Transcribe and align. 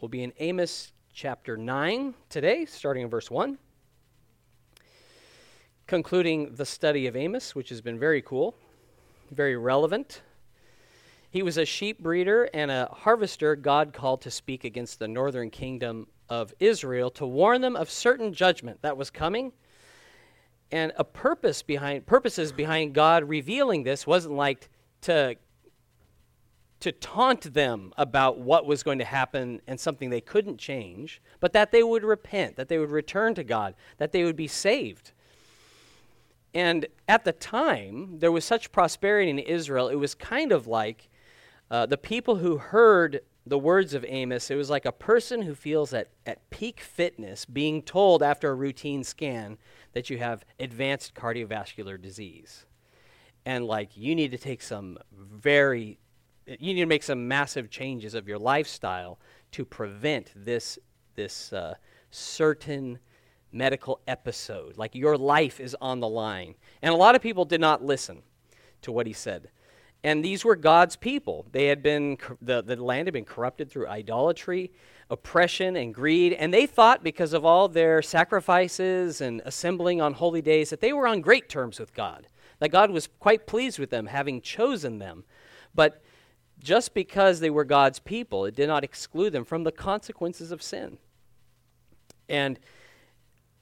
We'll 0.00 0.08
be 0.08 0.22
in 0.22 0.32
Amos 0.38 0.92
chapter 1.12 1.58
9 1.58 2.14
today, 2.30 2.64
starting 2.64 3.02
in 3.02 3.10
verse 3.10 3.30
1. 3.30 3.58
Concluding 5.86 6.54
the 6.54 6.64
study 6.64 7.06
of 7.06 7.16
Amos, 7.16 7.54
which 7.54 7.68
has 7.68 7.82
been 7.82 7.98
very 7.98 8.22
cool, 8.22 8.54
very 9.30 9.58
relevant. 9.58 10.22
He 11.30 11.42
was 11.42 11.58
a 11.58 11.66
sheep 11.66 12.02
breeder 12.02 12.48
and 12.54 12.70
a 12.70 12.88
harvester 12.90 13.54
God 13.54 13.92
called 13.92 14.22
to 14.22 14.30
speak 14.30 14.64
against 14.64 14.98
the 14.98 15.06
northern 15.06 15.50
kingdom 15.50 16.06
of 16.30 16.54
Israel 16.60 17.10
to 17.10 17.26
warn 17.26 17.60
them 17.60 17.76
of 17.76 17.90
certain 17.90 18.32
judgment 18.32 18.80
that 18.80 18.96
was 18.96 19.10
coming. 19.10 19.52
And 20.72 20.92
a 20.96 21.04
purpose 21.04 21.62
behind 21.62 22.06
purposes 22.06 22.52
behind 22.52 22.94
God 22.94 23.28
revealing 23.28 23.82
this 23.82 24.06
wasn't 24.06 24.34
like 24.34 24.70
to 25.02 25.36
to 26.80 26.92
taunt 26.92 27.54
them 27.54 27.92
about 27.96 28.38
what 28.38 28.66
was 28.66 28.82
going 28.82 28.98
to 28.98 29.04
happen 29.04 29.60
and 29.66 29.78
something 29.78 30.10
they 30.10 30.20
couldn't 30.20 30.58
change, 30.58 31.20
but 31.38 31.52
that 31.52 31.72
they 31.72 31.82
would 31.82 32.02
repent, 32.02 32.56
that 32.56 32.68
they 32.68 32.78
would 32.78 32.90
return 32.90 33.34
to 33.34 33.44
God, 33.44 33.74
that 33.98 34.12
they 34.12 34.24
would 34.24 34.36
be 34.36 34.48
saved. 34.48 35.12
And 36.54 36.86
at 37.06 37.24
the 37.24 37.32
time, 37.32 38.18
there 38.18 38.32
was 38.32 38.44
such 38.44 38.72
prosperity 38.72 39.30
in 39.30 39.38
Israel, 39.38 39.88
it 39.88 39.96
was 39.96 40.14
kind 40.14 40.52
of 40.52 40.66
like 40.66 41.08
uh, 41.70 41.86
the 41.86 41.98
people 41.98 42.36
who 42.36 42.56
heard 42.58 43.20
the 43.46 43.58
words 43.58 43.94
of 43.94 44.04
Amos, 44.08 44.50
it 44.50 44.56
was 44.56 44.70
like 44.70 44.84
a 44.84 44.92
person 44.92 45.42
who 45.42 45.54
feels 45.54 45.94
at, 45.94 46.08
at 46.26 46.50
peak 46.50 46.80
fitness 46.80 47.44
being 47.44 47.82
told 47.82 48.22
after 48.22 48.50
a 48.50 48.54
routine 48.54 49.02
scan 49.02 49.58
that 49.92 50.10
you 50.10 50.18
have 50.18 50.44
advanced 50.58 51.14
cardiovascular 51.14 52.00
disease. 52.00 52.66
And 53.46 53.66
like 53.66 53.96
you 53.96 54.14
need 54.14 54.30
to 54.32 54.38
take 54.38 54.62
some 54.62 54.98
very 55.12 55.98
you 56.58 56.74
need 56.74 56.80
to 56.80 56.86
make 56.86 57.02
some 57.02 57.28
massive 57.28 57.70
changes 57.70 58.14
of 58.14 58.26
your 58.26 58.38
lifestyle 58.38 59.18
to 59.52 59.64
prevent 59.64 60.32
this 60.34 60.78
this 61.14 61.52
uh, 61.52 61.74
certain 62.10 62.98
medical 63.52 64.00
episode. 64.06 64.76
Like 64.76 64.94
your 64.94 65.16
life 65.16 65.60
is 65.60 65.76
on 65.80 66.00
the 66.00 66.08
line. 66.08 66.54
And 66.82 66.94
a 66.94 66.96
lot 66.96 67.14
of 67.14 67.22
people 67.22 67.44
did 67.44 67.60
not 67.60 67.84
listen 67.84 68.22
to 68.82 68.92
what 68.92 69.06
he 69.06 69.12
said. 69.12 69.50
And 70.02 70.24
these 70.24 70.44
were 70.44 70.56
God's 70.56 70.96
people. 70.96 71.46
They 71.52 71.66
had 71.66 71.82
been 71.82 72.16
the, 72.40 72.62
the 72.62 72.82
land 72.82 73.06
had 73.06 73.12
been 73.12 73.24
corrupted 73.24 73.70
through 73.70 73.88
idolatry, 73.88 74.72
oppression, 75.10 75.76
and 75.76 75.92
greed, 75.92 76.32
and 76.32 76.54
they 76.54 76.64
thought 76.64 77.04
because 77.04 77.34
of 77.34 77.44
all 77.44 77.68
their 77.68 78.00
sacrifices 78.00 79.20
and 79.20 79.42
assembling 79.44 80.00
on 80.00 80.14
holy 80.14 80.40
days 80.40 80.70
that 80.70 80.80
they 80.80 80.94
were 80.94 81.06
on 81.06 81.20
great 81.20 81.50
terms 81.50 81.78
with 81.78 81.92
God. 81.92 82.28
That 82.60 82.70
God 82.70 82.90
was 82.90 83.08
quite 83.18 83.46
pleased 83.46 83.78
with 83.78 83.90
them 83.90 84.06
having 84.06 84.40
chosen 84.40 84.98
them. 84.98 85.24
But 85.74 86.02
just 86.60 86.94
because 86.94 87.40
they 87.40 87.50
were 87.50 87.64
God's 87.64 87.98
people, 87.98 88.44
it 88.44 88.54
did 88.54 88.68
not 88.68 88.84
exclude 88.84 89.30
them 89.32 89.44
from 89.44 89.64
the 89.64 89.72
consequences 89.72 90.52
of 90.52 90.62
sin. 90.62 90.98
And 92.28 92.60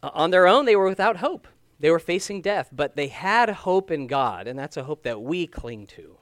uh, 0.02 0.10
on 0.12 0.30
their 0.30 0.46
own, 0.46 0.66
they 0.66 0.76
were 0.76 0.88
without 0.88 1.18
hope. 1.18 1.48
They 1.80 1.90
were 1.90 2.00
facing 2.00 2.42
death, 2.42 2.70
but 2.72 2.96
they 2.96 3.06
had 3.06 3.48
hope 3.48 3.90
in 3.90 4.08
God, 4.08 4.48
and 4.48 4.58
that's 4.58 4.76
a 4.76 4.84
hope 4.84 5.04
that 5.04 5.22
we 5.22 5.46
cling 5.46 5.86
to, 5.88 6.18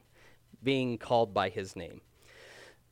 being 0.63 0.99
called 0.99 1.33
by 1.33 1.49
His 1.49 1.75
name. 1.75 2.03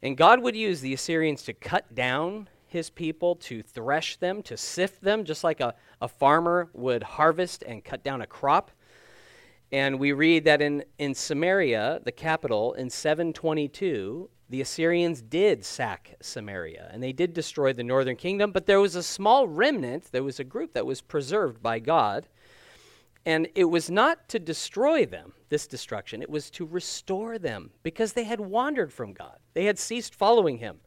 And 0.03 0.17
God 0.17 0.43
would 0.43 0.57
use 0.57 0.81
the 0.81 0.95
Assyrians 0.95 1.43
to 1.43 1.53
cut 1.53 1.95
down 1.95 2.49
His 2.67 2.89
people, 2.89 3.37
to 3.37 3.63
thresh 3.63 4.17
them, 4.17 4.43
to 4.45 4.57
sift 4.57 5.03
them, 5.03 5.25
just 5.25 5.45
like 5.45 5.61
a, 5.61 5.75
a 6.01 6.09
farmer 6.09 6.71
would 6.73 7.03
harvest 7.03 7.63
and 7.65 7.85
cut 7.85 8.03
down 8.03 8.23
a 8.23 8.27
crop. 8.27 8.71
And 9.73 9.99
we 9.99 10.13
read 10.13 10.45
that 10.45 10.63
in, 10.63 10.85
in 10.99 11.15
Samaria, 11.15 12.01
the 12.05 12.13
capital, 12.13 12.75
in 12.75 12.91
722, 12.91 14.31
the 14.51 14.61
Assyrians 14.61 15.23
did 15.23 15.65
sack 15.65 16.15
Samaria 16.21 16.91
and 16.93 17.03
they 17.03 17.13
did 17.13 17.33
destroy 17.33 17.73
the 17.73 17.83
northern 17.83 18.17
kingdom, 18.17 18.53
but 18.53 18.67
there 18.67 18.81
was 18.81 18.95
a 18.95 19.03
small 19.03 19.49
remnant, 19.49 20.13
there 20.13 20.23
was 20.23 20.39
a 20.39 20.45
group 20.45 20.75
that 20.75 20.87
was 20.87 21.01
preserved 21.01 21.63
by 21.63 21.79
God. 21.79 22.29
And 23.27 23.49
it 23.55 23.65
was 23.65 23.91
not 23.91 24.29
to 24.29 24.39
destroy 24.39 25.07
them, 25.07 25.33
this 25.49 25.67
destruction, 25.67 26.21
it 26.21 26.29
was 26.29 26.51
to 26.51 26.67
restore 26.67 27.39
them 27.39 27.71
because 27.83 28.13
they 28.13 28.25
had 28.25 28.39
wandered 28.39 28.93
from 28.93 29.13
God. 29.13 29.39
They 29.55 29.65
had 29.65 29.79
ceased 29.79 30.15
following 30.15 30.59
Him. 30.59 30.81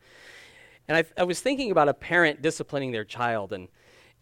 And 0.88 0.98
I, 0.98 1.22
I 1.22 1.24
was 1.24 1.42
thinking 1.42 1.72
about 1.72 1.90
a 1.90 1.94
parent 1.94 2.42
disciplining 2.42 2.92
their 2.92 3.04
child, 3.04 3.54
and, 3.54 3.68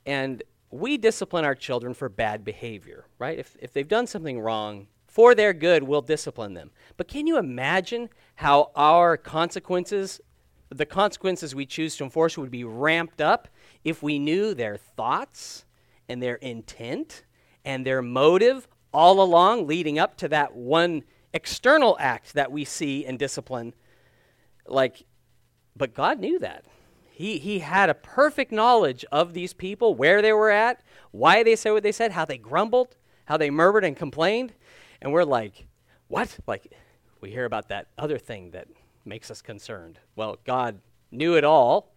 and 0.06 0.44
we 0.76 0.98
discipline 0.98 1.46
our 1.46 1.56
children 1.56 1.94
for 1.94 2.10
bad 2.10 2.44
behavior, 2.44 3.06
right? 3.18 3.38
If, 3.38 3.56
if 3.60 3.74
they've 3.74 3.88
done 3.88 4.08
something 4.08 4.40
wrong, 4.40 4.88
for 5.16 5.34
their 5.34 5.54
good, 5.54 5.84
we'll 5.84 6.02
discipline 6.02 6.56
them. 6.56 6.72
But 6.98 7.08
can 7.08 7.26
you 7.26 7.38
imagine 7.38 8.10
how 8.36 8.72
our 8.76 9.16
consequences, 9.16 10.20
the 10.70 10.86
consequences 10.86 11.56
we 11.56 11.66
choose 11.66 11.96
to 11.98 12.04
enforce, 12.04 12.38
would 12.38 12.52
be 12.52 12.66
ramped 12.66 13.22
up 13.22 13.48
if 13.86 14.04
we 14.04 14.20
knew 14.20 14.54
their 14.54 14.76
thoughts 14.76 15.64
and 16.10 16.22
their 16.22 16.36
intent 16.36 17.24
and 17.64 17.86
their 17.86 18.02
motive 18.02 18.68
all 18.94 19.22
along 19.22 19.68
leading 19.68 19.98
up 19.98 20.18
to 20.18 20.28
that 20.28 20.54
one 20.54 21.04
external 21.34 21.96
act 21.98 22.34
that 22.34 22.52
we 22.52 22.66
see 22.66 23.06
in 23.06 23.16
discipline? 23.16 23.74
Like, 24.68 25.06
but 25.78 25.94
God 25.94 26.20
knew 26.20 26.40
that. 26.40 26.66
He, 27.16 27.38
he 27.38 27.60
had 27.60 27.90
a 27.90 27.94
perfect 27.94 28.52
knowledge 28.52 29.06
of 29.10 29.34
these 29.34 29.54
people, 29.54 29.96
where 29.96 30.22
they 30.22 30.34
were 30.34 30.50
at, 30.50 30.82
why 31.12 31.44
they 31.44 31.56
said 31.56 31.72
what 31.72 31.82
they 31.82 31.94
said, 31.94 32.12
how 32.12 32.26
they 32.26 32.38
grumbled, 32.38 32.98
how 33.24 33.38
they 33.38 33.50
murmured 33.50 33.86
and 33.86 33.96
complained. 33.96 34.52
And 35.02 35.14
we're 35.14 35.24
like, 35.24 35.66
what? 36.10 36.38
Like, 36.46 36.74
we 37.22 37.32
hear 37.32 37.46
about 37.46 37.70
that 37.70 37.88
other 37.98 38.18
thing 38.18 38.52
that 38.52 38.68
makes 39.06 39.32
us 39.32 39.42
concerned. 39.42 39.98
Well, 40.18 40.40
God 40.44 40.82
knew 41.10 41.36
it 41.36 41.46
all. 41.46 41.94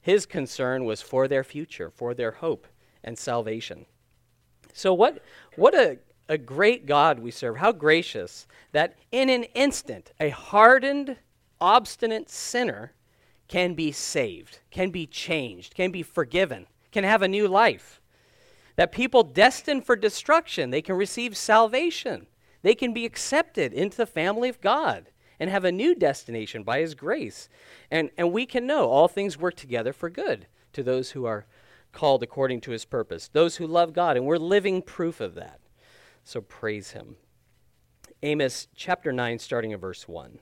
His 0.00 0.26
concern 0.26 0.84
was 0.84 1.00
for 1.00 1.28
their 1.28 1.44
future, 1.44 1.88
for 1.88 2.12
their 2.12 2.32
hope 2.32 2.66
and 3.04 3.16
salvation. 3.16 3.86
So, 4.72 4.92
what, 4.92 5.22
what 5.54 5.76
a, 5.76 5.98
a 6.28 6.38
great 6.38 6.86
God 6.86 7.20
we 7.20 7.30
serve. 7.30 7.58
How 7.58 7.70
gracious 7.70 8.48
that 8.72 8.96
in 9.12 9.30
an 9.30 9.44
instant, 9.54 10.10
a 10.18 10.30
hardened, 10.30 11.18
obstinate 11.60 12.28
sinner 12.28 12.94
can 13.48 13.74
be 13.74 13.92
saved, 13.92 14.60
can 14.70 14.90
be 14.90 15.06
changed, 15.06 15.74
can 15.74 15.90
be 15.90 16.02
forgiven, 16.02 16.66
can 16.92 17.04
have 17.04 17.22
a 17.22 17.28
new 17.28 17.46
life. 17.46 18.00
That 18.76 18.92
people 18.92 19.22
destined 19.22 19.84
for 19.84 19.96
destruction, 19.96 20.70
they 20.70 20.82
can 20.82 20.96
receive 20.96 21.36
salvation. 21.36 22.26
They 22.62 22.74
can 22.74 22.94
be 22.94 23.04
accepted 23.04 23.74
into 23.74 23.98
the 23.98 24.06
family 24.06 24.48
of 24.48 24.60
God 24.62 25.10
and 25.38 25.50
have 25.50 25.64
a 25.64 25.70
new 25.70 25.94
destination 25.94 26.62
by 26.62 26.80
His 26.80 26.94
grace. 26.94 27.50
And, 27.90 28.10
and 28.16 28.32
we 28.32 28.46
can 28.46 28.66
know 28.66 28.88
all 28.88 29.06
things 29.06 29.38
work 29.38 29.54
together 29.54 29.92
for 29.92 30.08
good 30.08 30.46
to 30.72 30.82
those 30.82 31.10
who 31.10 31.26
are 31.26 31.44
called 31.92 32.22
according 32.22 32.62
to 32.62 32.70
His 32.70 32.86
purpose, 32.86 33.28
those 33.28 33.56
who 33.56 33.66
love 33.66 33.92
God. 33.92 34.16
And 34.16 34.24
we're 34.24 34.38
living 34.38 34.80
proof 34.80 35.20
of 35.20 35.34
that. 35.34 35.60
So 36.24 36.40
praise 36.40 36.92
Him. 36.92 37.16
Amos 38.22 38.68
chapter 38.74 39.12
9, 39.12 39.38
starting 39.38 39.72
in 39.72 39.78
verse 39.78 40.08
1. 40.08 40.38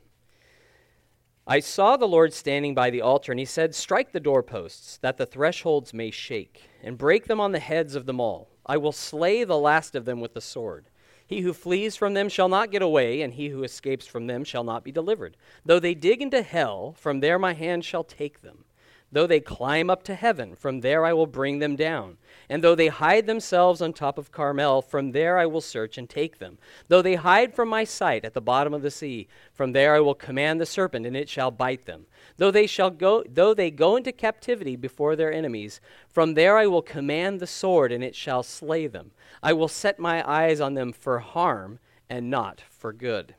I 1.47 1.59
saw 1.59 1.97
the 1.97 2.07
Lord 2.07 2.33
standing 2.33 2.73
by 2.73 2.91
the 2.91 3.01
altar, 3.01 3.33
and 3.33 3.39
he 3.39 3.45
said, 3.45 3.75
Strike 3.75 4.13
the 4.13 4.21
doorposts, 4.21 4.99
that 4.99 5.17
the 5.17 5.27
thresholds 5.27 5.93
may 5.93 6.13
shake, 6.13 6.71
and 6.85 6.97
break 6.97 7.27
them 7.27 7.41
on 7.41 7.51
the 7.51 7.59
heads 7.59 7.97
of 7.97 8.07
them 8.07 8.21
all. 8.21 8.49
I 8.65 8.77
will 8.77 8.93
slay 8.93 9.43
the 9.43 9.59
last 9.59 9.97
of 9.97 10.05
them 10.05 10.21
with 10.21 10.35
the 10.35 10.41
sword. 10.41 10.87
He 11.27 11.41
who 11.41 11.53
flees 11.53 11.97
from 11.97 12.15
them 12.15 12.29
shall 12.29 12.49
not 12.49 12.71
get 12.71 12.81
away, 12.81 13.23
and 13.23 13.35
he 13.35 13.49
who 13.49 13.65
escapes 13.65 14.07
from 14.07 14.29
them 14.29 14.45
shall 14.45 14.63
not 14.63 14.85
be 14.85 14.93
delivered. 14.93 15.37
Though 15.65 15.81
they 15.81 15.95
dig 15.95 16.23
into 16.23 16.43
hell, 16.43 16.95
from 16.97 17.19
there 17.19 17.41
my 17.41 17.55
hand 17.55 17.85
shall 17.85 18.05
take 18.05 18.43
them. 18.43 18.65
Though 19.13 19.27
they 19.27 19.41
climb 19.41 19.91
up 19.91 20.03
to 20.05 20.15
heaven, 20.15 20.57
from 20.57 20.81
there 20.81 21.05
I 21.05 21.13
will 21.13 21.27
bring 21.27 21.59
them 21.59 21.77
down. 21.77 22.17
And 22.49 22.65
though 22.65 22.75
they 22.75 22.89
hide 22.89 23.27
themselves 23.27 23.83
on 23.83 23.93
top 23.93 24.17
of 24.17 24.33
Carmel, 24.33 24.81
from 24.81 25.13
there 25.13 25.37
I 25.37 25.45
will 25.45 25.61
search 25.61 25.99
and 25.99 26.09
take 26.09 26.39
them. 26.39 26.57
Though 26.89 27.03
they 27.03 27.17
hide 27.17 27.55
from 27.55 27.69
my 27.69 27.85
sight 27.85 28.25
at 28.25 28.33
the 28.33 28.41
bottom 28.41 28.73
of 28.73 28.81
the 28.81 28.91
sea, 28.91 29.29
from 29.53 29.73
there 29.73 29.95
I 29.95 30.01
will 30.01 30.15
command 30.15 30.61
the 30.61 30.67
serpent, 30.67 31.05
and 31.05 31.15
it 31.15 31.29
shall 31.29 31.51
bite 31.51 31.85
them. 31.85 32.07
Though 32.39 32.51
they 32.51 32.67
shall 32.67 32.89
go 32.89 33.23
though 33.29 33.53
they 33.53 33.71
go 33.71 33.97
into 33.97 34.13
captivity 34.13 34.77
before 34.77 35.15
their 35.15 35.33
enemies, 35.33 35.83
from 36.09 36.33
there 36.33 36.57
I 36.57 36.67
will 36.67 36.83
command 36.83 37.39
the 37.39 37.47
sword, 37.47 37.93
and 37.93 38.03
it 38.03 38.17
shall 38.17 38.43
slay 38.43 38.87
them. 38.87 39.11
I 39.43 39.53
will 39.53 39.69
set 39.69 39.99
my 39.99 40.27
eyes 40.27 40.59
on 40.59 40.73
them 40.73 40.91
for 40.91 41.19
harm 41.19 41.81
and 42.09 42.31
not 42.31 42.63
for 42.71 42.95
good. 42.95 43.35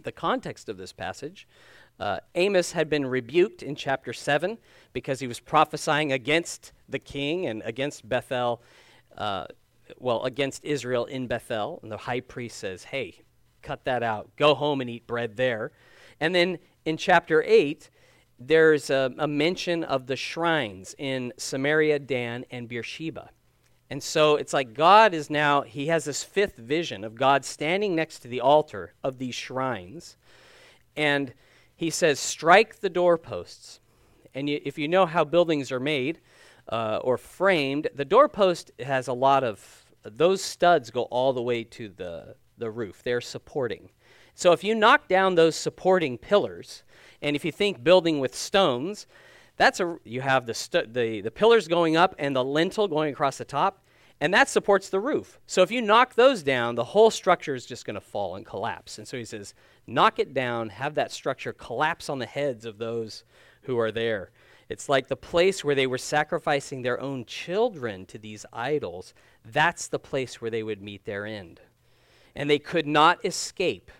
The 0.00 0.12
context 0.12 0.68
of 0.68 0.78
this 0.78 0.92
passage 0.92 1.46
uh, 2.00 2.18
Amos 2.34 2.72
had 2.72 2.88
been 2.88 3.06
rebuked 3.06 3.62
in 3.62 3.76
chapter 3.76 4.12
7 4.12 4.58
because 4.92 5.20
he 5.20 5.26
was 5.26 5.40
prophesying 5.40 6.12
against 6.12 6.72
the 6.88 6.98
king 6.98 7.46
and 7.46 7.62
against 7.64 8.08
Bethel, 8.08 8.62
uh, 9.16 9.46
well, 9.98 10.24
against 10.24 10.64
Israel 10.64 11.04
in 11.04 11.26
Bethel. 11.26 11.78
And 11.82 11.92
the 11.92 11.96
high 11.96 12.20
priest 12.20 12.58
says, 12.58 12.84
hey, 12.84 13.22
cut 13.62 13.84
that 13.84 14.02
out. 14.02 14.30
Go 14.36 14.54
home 14.54 14.80
and 14.80 14.90
eat 14.90 15.06
bread 15.06 15.36
there. 15.36 15.72
And 16.20 16.34
then 16.34 16.58
in 16.84 16.96
chapter 16.96 17.42
8, 17.42 17.88
there's 18.38 18.90
a, 18.90 19.12
a 19.18 19.28
mention 19.28 19.84
of 19.84 20.06
the 20.06 20.16
shrines 20.16 20.94
in 20.98 21.32
Samaria, 21.36 21.98
Dan, 21.98 22.44
and 22.50 22.68
Beersheba. 22.68 23.30
And 23.90 24.02
so 24.02 24.36
it's 24.36 24.52
like 24.52 24.74
God 24.74 25.12
is 25.12 25.28
now, 25.28 25.62
he 25.62 25.88
has 25.88 26.06
this 26.06 26.24
fifth 26.24 26.56
vision 26.56 27.04
of 27.04 27.14
God 27.14 27.44
standing 27.44 27.94
next 27.94 28.20
to 28.20 28.28
the 28.28 28.40
altar 28.40 28.94
of 29.04 29.18
these 29.18 29.34
shrines. 29.34 30.16
And 30.96 31.34
he 31.82 31.90
says, 31.90 32.20
Strike 32.20 32.78
the 32.78 32.88
doorposts. 32.88 33.80
And 34.34 34.48
you, 34.48 34.60
if 34.64 34.78
you 34.78 34.86
know 34.86 35.04
how 35.04 35.24
buildings 35.24 35.72
are 35.72 35.80
made 35.80 36.20
uh, 36.68 37.00
or 37.02 37.18
framed, 37.18 37.88
the 37.92 38.04
doorpost 38.04 38.70
has 38.78 39.08
a 39.08 39.12
lot 39.12 39.42
of 39.42 39.84
those 40.04 40.40
studs 40.40 40.90
go 40.90 41.02
all 41.02 41.32
the 41.32 41.42
way 41.42 41.64
to 41.64 41.88
the, 41.88 42.36
the 42.56 42.70
roof. 42.70 43.02
They're 43.02 43.20
supporting. 43.20 43.90
So 44.36 44.52
if 44.52 44.62
you 44.62 44.76
knock 44.76 45.08
down 45.08 45.34
those 45.34 45.56
supporting 45.56 46.18
pillars, 46.18 46.84
and 47.20 47.34
if 47.34 47.44
you 47.44 47.50
think 47.50 47.82
building 47.82 48.20
with 48.20 48.32
stones, 48.32 49.08
that's 49.56 49.80
a 49.80 49.98
you 50.04 50.20
have 50.20 50.46
the 50.46 50.54
stu- 50.54 50.86
the 50.86 51.20
the 51.20 51.30
pillars 51.32 51.66
going 51.66 51.96
up 51.96 52.14
and 52.16 52.34
the 52.34 52.44
lintel 52.44 52.86
going 52.86 53.12
across 53.12 53.38
the 53.38 53.44
top, 53.44 53.84
and 54.20 54.32
that 54.32 54.48
supports 54.48 54.88
the 54.88 55.00
roof. 55.00 55.40
So 55.46 55.62
if 55.62 55.72
you 55.72 55.82
knock 55.82 56.14
those 56.14 56.44
down, 56.44 56.76
the 56.76 56.84
whole 56.84 57.10
structure 57.10 57.56
is 57.56 57.66
just 57.66 57.84
going 57.84 57.94
to 57.94 58.00
fall 58.00 58.36
and 58.36 58.46
collapse. 58.46 58.98
And 58.98 59.06
so 59.06 59.18
he 59.18 59.24
says, 59.24 59.52
knock 59.86 60.18
it 60.18 60.34
down, 60.34 60.70
have 60.70 60.94
that 60.94 61.12
structure 61.12 61.52
collapse 61.52 62.08
on 62.08 62.18
the 62.18 62.26
heads 62.26 62.64
of 62.64 62.78
those 62.78 63.24
who 63.62 63.78
are 63.78 63.92
there. 63.92 64.30
It's 64.68 64.88
like 64.88 65.08
the 65.08 65.16
place 65.16 65.64
where 65.64 65.74
they 65.74 65.86
were 65.86 65.98
sacrificing 65.98 66.82
their 66.82 67.00
own 67.00 67.24
children 67.24 68.06
to 68.06 68.18
these 68.18 68.46
idols. 68.52 69.12
That's 69.44 69.88
the 69.88 69.98
place 69.98 70.40
where 70.40 70.50
they 70.50 70.62
would 70.62 70.80
meet 70.80 71.04
their 71.04 71.26
end. 71.26 71.60
And 72.34 72.48
they 72.48 72.58
could 72.58 72.86
not 72.86 73.24
escape. 73.24 73.90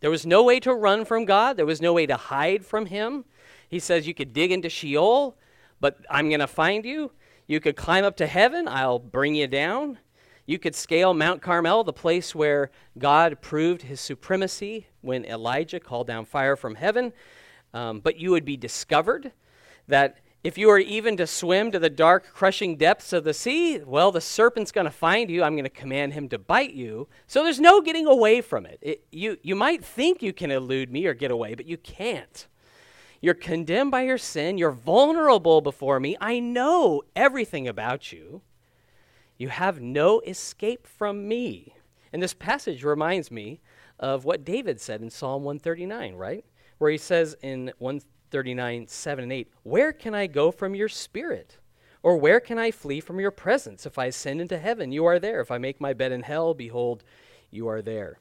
There 0.00 0.10
was 0.10 0.24
no 0.24 0.44
way 0.44 0.60
to 0.60 0.72
run 0.72 1.04
from 1.04 1.24
God, 1.24 1.56
there 1.56 1.66
was 1.66 1.82
no 1.82 1.92
way 1.92 2.06
to 2.06 2.16
hide 2.16 2.64
from 2.64 2.86
Him. 2.86 3.24
He 3.68 3.78
says, 3.78 4.06
You 4.06 4.14
could 4.14 4.32
dig 4.32 4.52
into 4.52 4.70
Sheol, 4.70 5.36
but 5.80 5.98
I'm 6.08 6.28
going 6.28 6.40
to 6.40 6.46
find 6.46 6.84
you. 6.84 7.12
You 7.46 7.60
could 7.60 7.76
climb 7.76 8.04
up 8.04 8.16
to 8.18 8.26
heaven, 8.26 8.68
I'll 8.68 8.98
bring 8.98 9.34
you 9.34 9.46
down. 9.46 9.98
You 10.48 10.58
could 10.58 10.74
scale 10.74 11.12
Mount 11.12 11.42
Carmel, 11.42 11.84
the 11.84 11.92
place 11.92 12.34
where 12.34 12.70
God 12.96 13.42
proved 13.42 13.82
his 13.82 14.00
supremacy 14.00 14.86
when 15.02 15.26
Elijah 15.26 15.78
called 15.78 16.06
down 16.06 16.24
fire 16.24 16.56
from 16.56 16.76
heaven. 16.76 17.12
Um, 17.74 18.00
but 18.00 18.16
you 18.16 18.30
would 18.30 18.46
be 18.46 18.56
discovered 18.56 19.32
that 19.88 20.20
if 20.42 20.56
you 20.56 20.68
were 20.68 20.78
even 20.78 21.18
to 21.18 21.26
swim 21.26 21.70
to 21.72 21.78
the 21.78 21.90
dark, 21.90 22.32
crushing 22.32 22.76
depths 22.76 23.12
of 23.12 23.24
the 23.24 23.34
sea, 23.34 23.80
well, 23.80 24.10
the 24.10 24.22
serpent's 24.22 24.72
going 24.72 24.86
to 24.86 24.90
find 24.90 25.28
you. 25.30 25.42
I'm 25.42 25.52
going 25.52 25.64
to 25.64 25.68
command 25.70 26.14
him 26.14 26.30
to 26.30 26.38
bite 26.38 26.72
you. 26.72 27.08
So 27.26 27.44
there's 27.44 27.60
no 27.60 27.82
getting 27.82 28.06
away 28.06 28.40
from 28.40 28.64
it. 28.64 28.78
it. 28.80 29.04
you, 29.12 29.36
you 29.42 29.54
might 29.54 29.84
think 29.84 30.22
you 30.22 30.32
can 30.32 30.50
elude 30.50 30.90
me 30.90 31.04
or 31.04 31.12
get 31.12 31.30
away, 31.30 31.56
but 31.56 31.66
you 31.66 31.76
can't. 31.76 32.46
You're 33.20 33.34
condemned 33.34 33.90
by 33.90 34.04
your 34.04 34.16
sin. 34.16 34.56
You're 34.56 34.70
vulnerable 34.70 35.60
before 35.60 36.00
me. 36.00 36.16
I 36.22 36.38
know 36.40 37.02
everything 37.14 37.68
about 37.68 38.12
you. 38.12 38.40
You 39.38 39.48
have 39.48 39.80
no 39.80 40.20
escape 40.20 40.86
from 40.86 41.26
me. 41.28 41.74
And 42.12 42.22
this 42.22 42.34
passage 42.34 42.82
reminds 42.82 43.30
me 43.30 43.60
of 43.98 44.24
what 44.24 44.44
David 44.44 44.80
said 44.80 45.00
in 45.00 45.10
Psalm 45.10 45.44
139, 45.44 46.14
right? 46.14 46.44
Where 46.78 46.90
he 46.90 46.98
says 46.98 47.36
in 47.42 47.72
139, 47.78 48.88
7 48.88 49.22
and 49.22 49.32
8, 49.32 49.52
Where 49.62 49.92
can 49.92 50.14
I 50.14 50.26
go 50.26 50.50
from 50.50 50.74
your 50.74 50.88
spirit? 50.88 51.58
Or 52.02 52.16
where 52.16 52.40
can 52.40 52.58
I 52.58 52.70
flee 52.70 53.00
from 53.00 53.18
your 53.20 53.30
presence? 53.30 53.84
If 53.86 53.98
I 53.98 54.06
ascend 54.06 54.40
into 54.40 54.58
heaven, 54.58 54.92
you 54.92 55.04
are 55.06 55.18
there. 55.18 55.40
If 55.40 55.50
I 55.50 55.58
make 55.58 55.80
my 55.80 55.92
bed 55.92 56.12
in 56.12 56.22
hell, 56.22 56.54
behold, 56.54 57.04
you 57.50 57.68
are 57.68 57.82
there. 57.82 58.18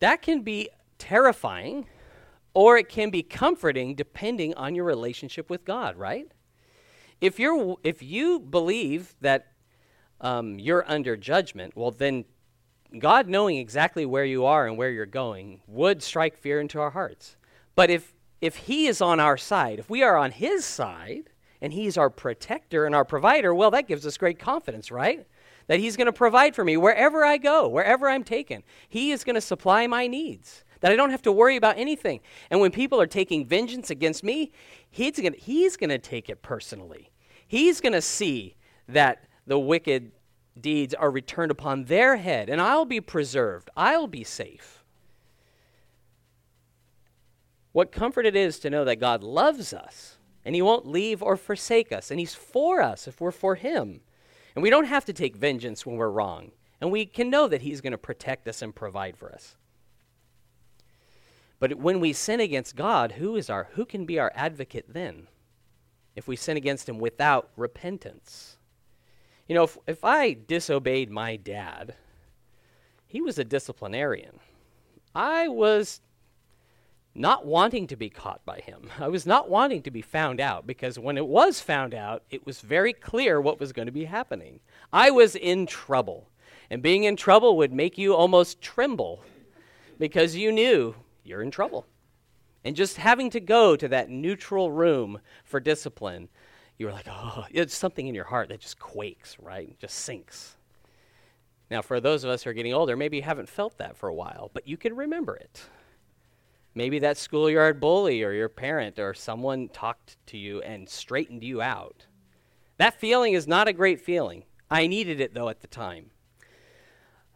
That 0.00 0.20
can 0.20 0.42
be 0.42 0.68
terrifying 0.98 1.86
or 2.52 2.76
it 2.76 2.88
can 2.88 3.10
be 3.10 3.22
comforting 3.22 3.94
depending 3.94 4.54
on 4.54 4.74
your 4.74 4.84
relationship 4.84 5.50
with 5.50 5.64
God, 5.64 5.96
right? 5.96 6.30
If, 7.20 7.38
you're, 7.38 7.76
if 7.82 8.02
you 8.02 8.40
believe 8.40 9.14
that 9.20 9.52
um, 10.20 10.58
you're 10.58 10.84
under 10.86 11.16
judgment, 11.16 11.76
well, 11.76 11.90
then 11.90 12.24
God 12.98 13.28
knowing 13.28 13.56
exactly 13.56 14.06
where 14.06 14.24
you 14.24 14.44
are 14.44 14.66
and 14.66 14.76
where 14.76 14.90
you're 14.90 15.06
going 15.06 15.60
would 15.66 16.02
strike 16.02 16.36
fear 16.36 16.60
into 16.60 16.80
our 16.80 16.90
hearts. 16.90 17.36
But 17.74 17.90
if, 17.90 18.14
if 18.40 18.56
He 18.56 18.86
is 18.86 19.00
on 19.00 19.20
our 19.20 19.36
side, 19.36 19.78
if 19.78 19.90
we 19.90 20.02
are 20.02 20.16
on 20.16 20.30
His 20.30 20.64
side, 20.64 21.30
and 21.60 21.72
He's 21.72 21.96
our 21.96 22.10
protector 22.10 22.84
and 22.84 22.94
our 22.94 23.04
provider, 23.04 23.54
well, 23.54 23.70
that 23.70 23.88
gives 23.88 24.06
us 24.06 24.16
great 24.16 24.38
confidence, 24.38 24.90
right? 24.90 25.26
That 25.68 25.80
He's 25.80 25.96
going 25.96 26.06
to 26.06 26.12
provide 26.12 26.54
for 26.54 26.64
me 26.64 26.76
wherever 26.76 27.24
I 27.24 27.38
go, 27.38 27.66
wherever 27.68 28.08
I'm 28.08 28.24
taken. 28.24 28.62
He 28.88 29.10
is 29.10 29.24
going 29.24 29.34
to 29.34 29.40
supply 29.40 29.86
my 29.86 30.06
needs 30.06 30.64
that 30.86 30.92
I 30.92 30.96
don't 30.96 31.10
have 31.10 31.22
to 31.22 31.32
worry 31.32 31.56
about 31.56 31.78
anything. 31.78 32.20
And 32.48 32.60
when 32.60 32.70
people 32.70 33.00
are 33.00 33.08
taking 33.08 33.44
vengeance 33.44 33.90
against 33.90 34.22
me, 34.22 34.52
he's 34.88 35.18
going 35.18 35.32
he's 35.32 35.76
to 35.76 35.98
take 35.98 36.28
it 36.28 36.42
personally. 36.42 37.10
He's 37.44 37.80
going 37.80 37.92
to 37.92 38.00
see 38.00 38.54
that 38.86 39.24
the 39.48 39.58
wicked 39.58 40.12
deeds 40.60 40.94
are 40.94 41.10
returned 41.10 41.50
upon 41.50 41.86
their 41.86 42.18
head, 42.18 42.48
and 42.48 42.60
I'll 42.60 42.84
be 42.84 43.00
preserved. 43.00 43.68
I'll 43.76 44.06
be 44.06 44.22
safe. 44.22 44.84
What 47.72 47.90
comfort 47.90 48.24
it 48.24 48.36
is 48.36 48.60
to 48.60 48.70
know 48.70 48.84
that 48.84 49.00
God 49.00 49.24
loves 49.24 49.72
us, 49.72 50.18
and 50.44 50.54
He 50.54 50.62
won't 50.62 50.86
leave 50.86 51.20
or 51.20 51.36
forsake 51.36 51.90
us, 51.90 52.12
and 52.12 52.20
He's 52.20 52.36
for 52.36 52.80
us 52.80 53.08
if 53.08 53.20
we're 53.20 53.32
for 53.32 53.56
Him. 53.56 54.02
And 54.54 54.62
we 54.62 54.70
don't 54.70 54.84
have 54.84 55.04
to 55.06 55.12
take 55.12 55.34
vengeance 55.34 55.84
when 55.84 55.96
we're 55.96 56.10
wrong, 56.10 56.52
and 56.80 56.92
we 56.92 57.06
can 57.06 57.28
know 57.28 57.48
that 57.48 57.62
He's 57.62 57.80
going 57.80 57.90
to 57.90 57.98
protect 57.98 58.46
us 58.46 58.62
and 58.62 58.72
provide 58.72 59.16
for 59.16 59.32
us. 59.32 59.56
But 61.58 61.78
when 61.78 62.00
we 62.00 62.12
sin 62.12 62.40
against 62.40 62.76
God, 62.76 63.12
who 63.12 63.36
is 63.36 63.48
our 63.48 63.68
who 63.72 63.84
can 63.84 64.04
be 64.04 64.18
our 64.18 64.32
advocate 64.34 64.92
then? 64.92 65.28
If 66.14 66.28
we 66.28 66.36
sin 66.36 66.56
against 66.56 66.88
him 66.88 66.98
without 66.98 67.50
repentance. 67.56 68.56
You 69.48 69.54
know, 69.54 69.64
if, 69.64 69.78
if 69.86 70.04
I 70.04 70.32
disobeyed 70.32 71.10
my 71.10 71.36
dad, 71.36 71.94
he 73.06 73.20
was 73.20 73.38
a 73.38 73.44
disciplinarian. 73.44 74.40
I 75.14 75.48
was 75.48 76.00
not 77.14 77.46
wanting 77.46 77.86
to 77.86 77.96
be 77.96 78.10
caught 78.10 78.44
by 78.44 78.60
him. 78.60 78.90
I 78.98 79.08
was 79.08 79.24
not 79.24 79.48
wanting 79.48 79.82
to 79.82 79.90
be 79.90 80.02
found 80.02 80.40
out 80.40 80.66
because 80.66 80.98
when 80.98 81.16
it 81.16 81.26
was 81.26 81.60
found 81.60 81.94
out, 81.94 82.24
it 82.30 82.44
was 82.44 82.60
very 82.60 82.92
clear 82.92 83.40
what 83.40 83.58
was 83.58 83.72
going 83.72 83.86
to 83.86 83.92
be 83.92 84.04
happening. 84.04 84.60
I 84.92 85.10
was 85.10 85.34
in 85.34 85.66
trouble. 85.66 86.28
And 86.68 86.82
being 86.82 87.04
in 87.04 87.16
trouble 87.16 87.56
would 87.56 87.72
make 87.72 87.96
you 87.96 88.14
almost 88.14 88.60
tremble 88.60 89.22
because 89.98 90.36
you 90.36 90.52
knew 90.52 90.94
you're 91.26 91.42
in 91.42 91.50
trouble. 91.50 91.86
And 92.64 92.74
just 92.74 92.96
having 92.96 93.30
to 93.30 93.40
go 93.40 93.76
to 93.76 93.88
that 93.88 94.10
neutral 94.10 94.70
room 94.70 95.20
for 95.44 95.60
discipline, 95.60 96.28
you're 96.78 96.92
like, 96.92 97.06
oh, 97.08 97.44
it's 97.50 97.76
something 97.76 98.06
in 98.06 98.14
your 98.14 98.24
heart 98.24 98.48
that 98.48 98.60
just 98.60 98.78
quakes, 98.78 99.36
right? 99.40 99.78
Just 99.78 99.98
sinks. 99.98 100.56
Now, 101.70 101.82
for 101.82 102.00
those 102.00 102.24
of 102.24 102.30
us 102.30 102.42
who 102.42 102.50
are 102.50 102.54
getting 102.54 102.74
older, 102.74 102.96
maybe 102.96 103.16
you 103.16 103.22
haven't 103.22 103.48
felt 103.48 103.78
that 103.78 103.96
for 103.96 104.08
a 104.08 104.14
while, 104.14 104.50
but 104.52 104.68
you 104.68 104.76
can 104.76 104.94
remember 104.94 105.36
it. 105.36 105.62
Maybe 106.74 106.98
that 106.98 107.16
schoolyard 107.16 107.80
bully 107.80 108.22
or 108.22 108.32
your 108.32 108.48
parent 108.48 108.98
or 108.98 109.14
someone 109.14 109.68
talked 109.68 110.18
to 110.26 110.36
you 110.36 110.60
and 110.62 110.88
straightened 110.88 111.42
you 111.42 111.62
out. 111.62 112.06
That 112.76 113.00
feeling 113.00 113.32
is 113.32 113.48
not 113.48 113.68
a 113.68 113.72
great 113.72 114.00
feeling. 114.00 114.44
I 114.70 114.86
needed 114.86 115.20
it, 115.20 115.32
though, 115.32 115.48
at 115.48 115.60
the 115.60 115.68
time. 115.68 116.10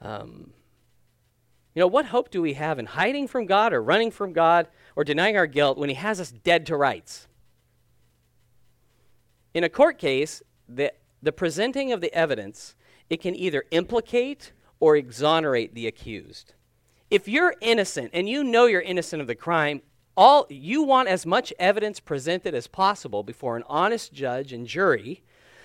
Um, 0.03 0.53
you 1.75 1.81
know, 1.81 1.87
what 1.87 2.07
hope 2.07 2.31
do 2.31 2.43
we 2.43 2.55
have 2.55 2.79
in 2.79 2.87
hiding 2.87 3.29
from 3.29 3.47
God 3.47 3.73
or 3.73 3.83
running 3.83 4.11
from 4.11 4.33
God 4.33 4.67
or 4.97 5.05
denying 5.05 5.37
our 5.37 5.47
guilt 5.47 5.79
when 5.79 5.89
He 5.89 5.95
has 5.95 6.21
us 6.21 6.33
dead 6.33 6.67
to 6.67 6.77
rights? 6.77 7.29
In 9.55 9.65
a 9.65 9.69
court 9.69 9.99
case, 9.99 10.43
the, 10.69 10.93
the 11.23 11.33
presenting 11.33 11.93
of 11.93 12.01
the 12.01 12.13
evidence, 12.15 12.75
it 13.09 13.21
can 13.21 13.35
either 13.35 13.65
implicate 13.71 14.53
or 14.81 14.97
exonerate 14.97 15.75
the 15.75 15.87
accused. 15.87 16.55
If 17.11 17.29
you're 17.29 17.55
innocent 17.61 18.11
and 18.13 18.29
you 18.29 18.43
know 18.45 18.67
you're 18.67 18.81
innocent 18.81 19.21
of 19.21 19.27
the 19.27 19.35
crime, 19.35 19.83
all 20.17 20.47
you 20.49 20.83
want 20.83 21.09
as 21.09 21.27
much 21.27 21.53
evidence 21.59 22.01
presented 22.01 22.55
as 22.55 22.67
possible 22.67 23.23
before 23.23 23.57
an 23.57 23.65
honest 23.69 24.13
judge 24.13 24.53
and 24.53 24.67
jury 24.67 25.23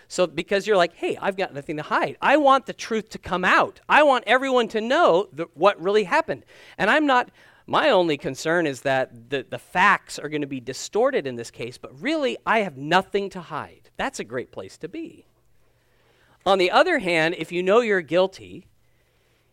so, 0.07 0.27
because 0.27 0.67
you're 0.67 0.77
like, 0.77 0.93
hey, 0.93 1.17
I've 1.21 1.37
got 1.37 1.53
nothing 1.53 1.77
to 1.77 1.83
hide. 1.83 2.17
I 2.21 2.37
want 2.37 2.65
the 2.65 2.73
truth 2.73 3.09
to 3.09 3.17
come 3.17 3.43
out. 3.43 3.81
I 3.89 4.03
want 4.03 4.23
everyone 4.27 4.67
to 4.69 4.81
know 4.81 5.27
the, 5.33 5.47
what 5.53 5.81
really 5.81 6.03
happened. 6.03 6.45
And 6.77 6.89
I'm 6.89 7.05
not, 7.05 7.31
my 7.67 7.89
only 7.89 8.17
concern 8.17 8.67
is 8.67 8.81
that 8.81 9.29
the, 9.29 9.45
the 9.49 9.59
facts 9.59 10.19
are 10.19 10.29
going 10.29 10.41
to 10.41 10.47
be 10.47 10.59
distorted 10.59 11.25
in 11.25 11.35
this 11.35 11.51
case, 11.51 11.77
but 11.77 11.99
really, 11.99 12.37
I 12.45 12.59
have 12.59 12.77
nothing 12.77 13.29
to 13.31 13.41
hide. 13.41 13.89
That's 13.97 14.19
a 14.19 14.23
great 14.23 14.51
place 14.51 14.77
to 14.79 14.87
be. 14.87 15.25
On 16.45 16.59
the 16.59 16.69
other 16.69 16.99
hand, 16.99 17.35
if 17.39 17.51
you 17.51 17.63
know 17.63 17.81
you're 17.81 18.01
guilty, 18.01 18.67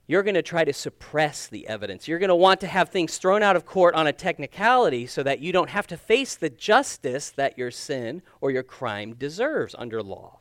you're 0.06 0.22
going 0.22 0.34
to 0.34 0.42
try 0.42 0.62
to 0.62 0.74
suppress 0.74 1.46
the 1.46 1.66
evidence. 1.66 2.06
You're 2.06 2.18
going 2.18 2.28
to 2.28 2.34
want 2.34 2.60
to 2.60 2.66
have 2.66 2.90
things 2.90 3.16
thrown 3.16 3.42
out 3.42 3.56
of 3.56 3.64
court 3.64 3.94
on 3.94 4.06
a 4.06 4.12
technicality 4.12 5.06
so 5.06 5.22
that 5.22 5.40
you 5.40 5.52
don't 5.52 5.70
have 5.70 5.86
to 5.86 5.96
face 5.96 6.34
the 6.34 6.50
justice 6.50 7.30
that 7.30 7.56
your 7.56 7.70
sin 7.70 8.20
or 8.42 8.50
your 8.50 8.62
crime 8.62 9.14
deserves 9.14 9.74
under 9.78 10.02
law. 10.02 10.40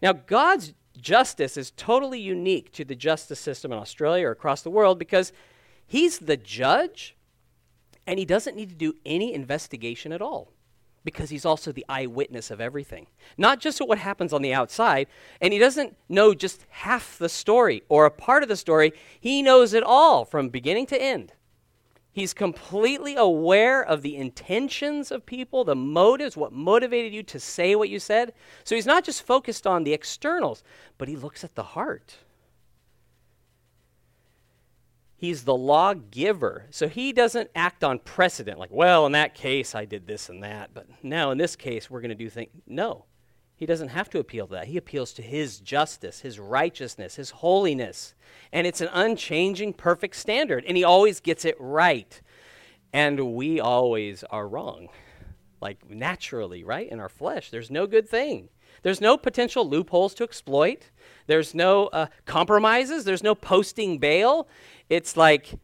Now, 0.00 0.12
God's 0.12 0.74
justice 1.00 1.56
is 1.56 1.72
totally 1.72 2.20
unique 2.20 2.72
to 2.72 2.84
the 2.84 2.94
justice 2.94 3.38
system 3.38 3.72
in 3.72 3.78
Australia 3.78 4.26
or 4.26 4.32
across 4.32 4.62
the 4.62 4.70
world 4.70 4.98
because 4.98 5.32
He's 5.86 6.18
the 6.18 6.36
judge 6.36 7.16
and 8.06 8.18
He 8.18 8.24
doesn't 8.24 8.56
need 8.56 8.68
to 8.70 8.74
do 8.74 8.94
any 9.06 9.32
investigation 9.32 10.12
at 10.12 10.22
all 10.22 10.52
because 11.04 11.30
He's 11.30 11.44
also 11.44 11.72
the 11.72 11.86
eyewitness 11.88 12.50
of 12.50 12.60
everything. 12.60 13.06
Not 13.36 13.60
just 13.60 13.80
what 13.80 13.98
happens 13.98 14.32
on 14.32 14.42
the 14.42 14.52
outside, 14.52 15.06
and 15.40 15.52
He 15.52 15.58
doesn't 15.58 15.96
know 16.08 16.34
just 16.34 16.66
half 16.68 17.18
the 17.18 17.28
story 17.28 17.82
or 17.88 18.04
a 18.04 18.10
part 18.10 18.42
of 18.42 18.48
the 18.48 18.56
story, 18.56 18.92
He 19.20 19.42
knows 19.42 19.72
it 19.72 19.82
all 19.82 20.24
from 20.24 20.48
beginning 20.48 20.86
to 20.86 21.00
end. 21.00 21.32
He's 22.12 22.34
completely 22.34 23.14
aware 23.14 23.82
of 23.82 24.02
the 24.02 24.16
intentions 24.16 25.12
of 25.12 25.24
people, 25.26 25.62
the 25.62 25.76
motives, 25.76 26.36
what 26.36 26.52
motivated 26.52 27.14
you 27.14 27.22
to 27.24 27.38
say 27.38 27.76
what 27.76 27.88
you 27.88 28.00
said. 28.00 28.32
So 28.64 28.74
he's 28.74 28.86
not 28.86 29.04
just 29.04 29.22
focused 29.22 29.66
on 29.66 29.84
the 29.84 29.92
externals, 29.92 30.64
but 30.96 31.08
he 31.08 31.16
looks 31.16 31.44
at 31.44 31.54
the 31.54 31.62
heart. 31.62 32.16
He's 35.16 35.44
the 35.44 35.54
lawgiver. 35.54 36.66
So 36.70 36.88
he 36.88 37.12
doesn't 37.12 37.50
act 37.54 37.84
on 37.84 37.98
precedent, 37.98 38.58
like, 38.58 38.72
well, 38.72 39.04
in 39.06 39.12
that 39.12 39.34
case, 39.34 39.74
I 39.74 39.84
did 39.84 40.06
this 40.06 40.28
and 40.28 40.42
that, 40.42 40.70
but 40.72 40.86
now 41.02 41.30
in 41.30 41.38
this 41.38 41.56
case, 41.56 41.90
we're 41.90 42.00
going 42.00 42.10
to 42.10 42.14
do 42.14 42.30
things. 42.30 42.50
No. 42.66 43.04
He 43.58 43.66
doesn't 43.66 43.88
have 43.88 44.08
to 44.10 44.20
appeal 44.20 44.46
to 44.46 44.52
that. 44.52 44.68
He 44.68 44.76
appeals 44.76 45.12
to 45.14 45.22
his 45.22 45.58
justice, 45.58 46.20
his 46.20 46.38
righteousness, 46.38 47.16
his 47.16 47.30
holiness. 47.30 48.14
And 48.52 48.68
it's 48.68 48.80
an 48.80 48.88
unchanging, 48.92 49.72
perfect 49.72 50.14
standard. 50.14 50.64
And 50.64 50.76
he 50.76 50.84
always 50.84 51.18
gets 51.18 51.44
it 51.44 51.56
right. 51.58 52.20
And 52.92 53.34
we 53.34 53.58
always 53.58 54.22
are 54.30 54.46
wrong. 54.46 54.90
Like 55.60 55.90
naturally, 55.90 56.62
right? 56.62 56.88
In 56.88 57.00
our 57.00 57.08
flesh, 57.08 57.50
there's 57.50 57.68
no 57.68 57.88
good 57.88 58.08
thing. 58.08 58.48
There's 58.84 59.00
no 59.00 59.16
potential 59.16 59.68
loopholes 59.68 60.14
to 60.14 60.22
exploit. 60.22 60.92
There's 61.26 61.52
no 61.52 61.88
uh, 61.88 62.06
compromises. 62.26 63.02
There's 63.02 63.24
no 63.24 63.34
posting 63.34 63.98
bail. 63.98 64.46
It's 64.88 65.16
like 65.16 65.58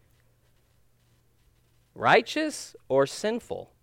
righteous 1.95 2.75
or 2.89 3.07
sinful 3.07 3.74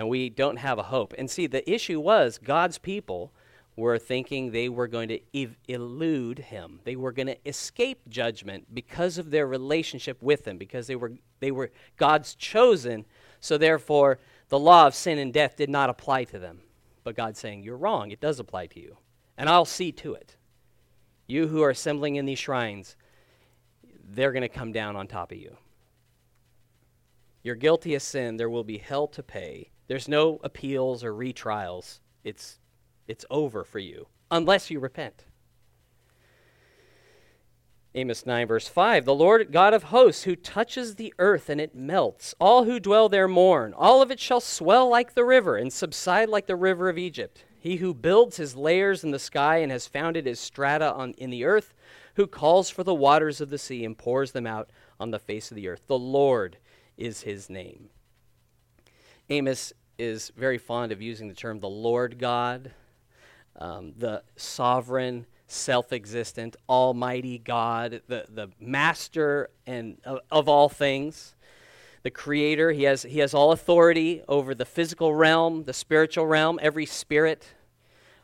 and 0.00 0.08
we 0.08 0.30
don't 0.30 0.56
have 0.56 0.78
a 0.78 0.84
hope. 0.84 1.12
And 1.18 1.30
see, 1.30 1.46
the 1.46 1.70
issue 1.70 2.00
was 2.00 2.38
God's 2.38 2.78
people 2.78 3.34
were 3.76 3.98
thinking 3.98 4.50
they 4.50 4.70
were 4.70 4.88
going 4.88 5.08
to 5.10 5.20
ev- 5.34 5.58
elude 5.68 6.38
him. 6.38 6.80
They 6.84 6.96
were 6.96 7.12
going 7.12 7.26
to 7.26 7.36
escape 7.46 8.08
judgment 8.08 8.74
because 8.74 9.18
of 9.18 9.30
their 9.30 9.46
relationship 9.46 10.22
with 10.22 10.48
him, 10.48 10.56
because 10.56 10.86
they 10.86 10.96
were, 10.96 11.12
they 11.40 11.50
were 11.50 11.70
God's 11.98 12.34
chosen. 12.34 13.04
So 13.40 13.58
therefore, 13.58 14.18
the 14.48 14.58
law 14.58 14.86
of 14.86 14.94
sin 14.94 15.18
and 15.18 15.34
death 15.34 15.56
did 15.56 15.68
not 15.68 15.90
apply 15.90 16.24
to 16.24 16.38
them. 16.38 16.60
But 17.04 17.14
God's 17.14 17.38
saying, 17.38 17.62
You're 17.62 17.76
wrong. 17.76 18.10
It 18.10 18.22
does 18.22 18.40
apply 18.40 18.68
to 18.68 18.80
you. 18.80 18.96
And 19.36 19.50
I'll 19.50 19.66
see 19.66 19.92
to 19.92 20.14
it. 20.14 20.34
You 21.26 21.48
who 21.48 21.60
are 21.60 21.68
assembling 21.68 22.16
in 22.16 22.24
these 22.24 22.38
shrines, 22.38 22.96
they're 24.08 24.32
going 24.32 24.40
to 24.40 24.48
come 24.48 24.72
down 24.72 24.96
on 24.96 25.06
top 25.06 25.30
of 25.30 25.36
you. 25.36 25.58
You're 27.42 27.54
guilty 27.54 27.94
of 27.94 28.00
sin. 28.00 28.38
There 28.38 28.48
will 28.48 28.64
be 28.64 28.78
hell 28.78 29.06
to 29.08 29.22
pay. 29.22 29.68
There's 29.90 30.06
no 30.06 30.38
appeals 30.44 31.02
or 31.02 31.12
retrials. 31.12 31.98
It's, 32.22 32.60
it's 33.08 33.24
over 33.28 33.64
for 33.64 33.80
you, 33.80 34.06
unless 34.30 34.70
you 34.70 34.78
repent. 34.78 35.24
Amos 37.96 38.24
9, 38.24 38.46
verse 38.46 38.68
5 38.68 39.04
The 39.04 39.12
Lord 39.12 39.50
God 39.50 39.74
of 39.74 39.82
hosts, 39.82 40.22
who 40.22 40.36
touches 40.36 40.94
the 40.94 41.12
earth 41.18 41.50
and 41.50 41.60
it 41.60 41.74
melts, 41.74 42.36
all 42.38 42.66
who 42.66 42.78
dwell 42.78 43.08
there 43.08 43.26
mourn. 43.26 43.74
All 43.76 44.00
of 44.00 44.12
it 44.12 44.20
shall 44.20 44.40
swell 44.40 44.88
like 44.88 45.14
the 45.14 45.24
river 45.24 45.56
and 45.56 45.72
subside 45.72 46.28
like 46.28 46.46
the 46.46 46.54
river 46.54 46.88
of 46.88 46.96
Egypt. 46.96 47.44
He 47.58 47.78
who 47.78 47.92
builds 47.92 48.36
his 48.36 48.54
layers 48.54 49.02
in 49.02 49.10
the 49.10 49.18
sky 49.18 49.56
and 49.56 49.72
has 49.72 49.88
founded 49.88 50.24
his 50.24 50.38
strata 50.38 50.92
on, 50.92 51.14
in 51.14 51.30
the 51.30 51.44
earth, 51.44 51.74
who 52.14 52.28
calls 52.28 52.70
for 52.70 52.84
the 52.84 52.94
waters 52.94 53.40
of 53.40 53.50
the 53.50 53.58
sea 53.58 53.84
and 53.84 53.98
pours 53.98 54.30
them 54.30 54.46
out 54.46 54.70
on 55.00 55.10
the 55.10 55.18
face 55.18 55.50
of 55.50 55.56
the 55.56 55.66
earth. 55.66 55.82
The 55.88 55.98
Lord 55.98 56.58
is 56.96 57.22
his 57.22 57.50
name. 57.50 57.88
Amos 59.30 59.72
is 60.00 60.32
very 60.34 60.56
fond 60.56 60.92
of 60.92 61.02
using 61.02 61.28
the 61.28 61.34
term 61.34 61.60
the 61.60 61.68
Lord 61.68 62.18
God, 62.18 62.72
um, 63.56 63.92
the 63.98 64.22
sovereign, 64.34 65.26
self 65.46 65.92
existent, 65.92 66.56
almighty 66.68 67.38
God, 67.38 68.00
the, 68.08 68.24
the 68.32 68.48
master 68.58 69.50
and, 69.66 69.98
uh, 70.06 70.18
of 70.30 70.48
all 70.48 70.70
things, 70.70 71.34
the 72.02 72.10
creator. 72.10 72.72
He 72.72 72.84
has, 72.84 73.02
he 73.02 73.18
has 73.18 73.34
all 73.34 73.52
authority 73.52 74.22
over 74.26 74.54
the 74.54 74.64
physical 74.64 75.14
realm, 75.14 75.64
the 75.64 75.74
spiritual 75.74 76.26
realm, 76.26 76.58
every 76.62 76.86
spirit, 76.86 77.48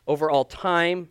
over 0.07 0.31
all 0.31 0.45
time. 0.45 1.09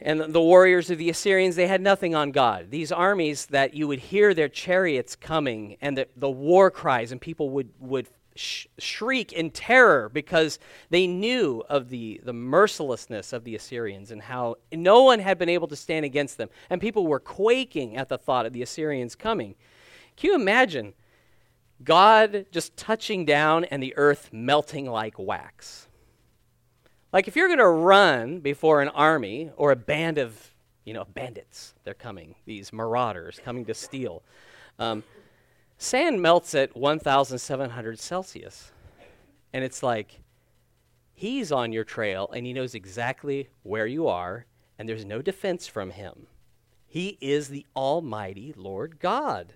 And 0.00 0.20
the 0.20 0.42
warriors 0.42 0.90
of 0.90 0.98
the 0.98 1.10
Assyrians, 1.10 1.56
they 1.56 1.66
had 1.66 1.80
nothing 1.80 2.14
on 2.14 2.30
God. 2.30 2.70
These 2.70 2.92
armies 2.92 3.46
that 3.46 3.74
you 3.74 3.88
would 3.88 3.98
hear 3.98 4.34
their 4.34 4.48
chariots 4.48 5.16
coming 5.16 5.76
and 5.80 5.96
the, 5.96 6.06
the 6.14 6.30
war 6.30 6.70
cries, 6.70 7.10
and 7.10 7.20
people 7.20 7.48
would, 7.50 7.70
would 7.80 8.06
sh- 8.36 8.66
shriek 8.78 9.32
in 9.32 9.50
terror 9.50 10.08
because 10.08 10.58
they 10.90 11.06
knew 11.06 11.62
of 11.68 11.88
the, 11.88 12.20
the 12.24 12.32
mercilessness 12.32 13.32
of 13.32 13.44
the 13.44 13.54
Assyrians 13.54 14.10
and 14.10 14.22
how 14.22 14.56
no 14.72 15.02
one 15.02 15.18
had 15.18 15.38
been 15.38 15.48
able 15.48 15.68
to 15.68 15.76
stand 15.76 16.04
against 16.04 16.38
them. 16.38 16.48
And 16.70 16.80
people 16.80 17.06
were 17.06 17.20
quaking 17.20 17.96
at 17.96 18.08
the 18.08 18.18
thought 18.18 18.46
of 18.46 18.52
the 18.52 18.62
Assyrians 18.62 19.14
coming. 19.14 19.54
Can 20.16 20.30
you 20.30 20.34
imagine 20.34 20.94
God 21.82 22.46
just 22.50 22.76
touching 22.76 23.24
down 23.24 23.64
and 23.64 23.82
the 23.82 23.94
earth 23.96 24.30
melting 24.32 24.86
like 24.86 25.18
wax? 25.18 25.88
Like 27.12 27.28
if 27.28 27.36
you're 27.36 27.48
going 27.48 27.58
to 27.58 27.68
run 27.68 28.40
before 28.40 28.82
an 28.82 28.88
army 28.88 29.50
or 29.56 29.72
a 29.72 29.76
band 29.76 30.18
of, 30.18 30.54
you 30.84 30.92
know, 30.92 31.04
bandits, 31.04 31.74
they're 31.84 31.94
coming, 31.94 32.34
these 32.44 32.72
marauders 32.72 33.40
coming 33.44 33.64
to 33.66 33.74
steal. 33.74 34.22
Um, 34.78 35.02
Sand 35.78 36.22
melts 36.22 36.54
at 36.54 36.76
1,700 36.76 37.98
Celsius. 37.98 38.72
And 39.52 39.62
it's 39.62 39.82
like, 39.82 40.20
he's 41.12 41.52
on 41.52 41.72
your 41.72 41.84
trail 41.84 42.30
and 42.34 42.46
he 42.46 42.52
knows 42.52 42.74
exactly 42.74 43.48
where 43.62 43.86
you 43.86 44.06
are, 44.08 44.46
and 44.78 44.88
there's 44.88 45.04
no 45.04 45.20
defense 45.20 45.66
from 45.66 45.90
him. 45.90 46.26
He 46.86 47.18
is 47.20 47.48
the 47.48 47.66
Almighty 47.74 48.54
Lord 48.56 48.98
God. 49.00 49.54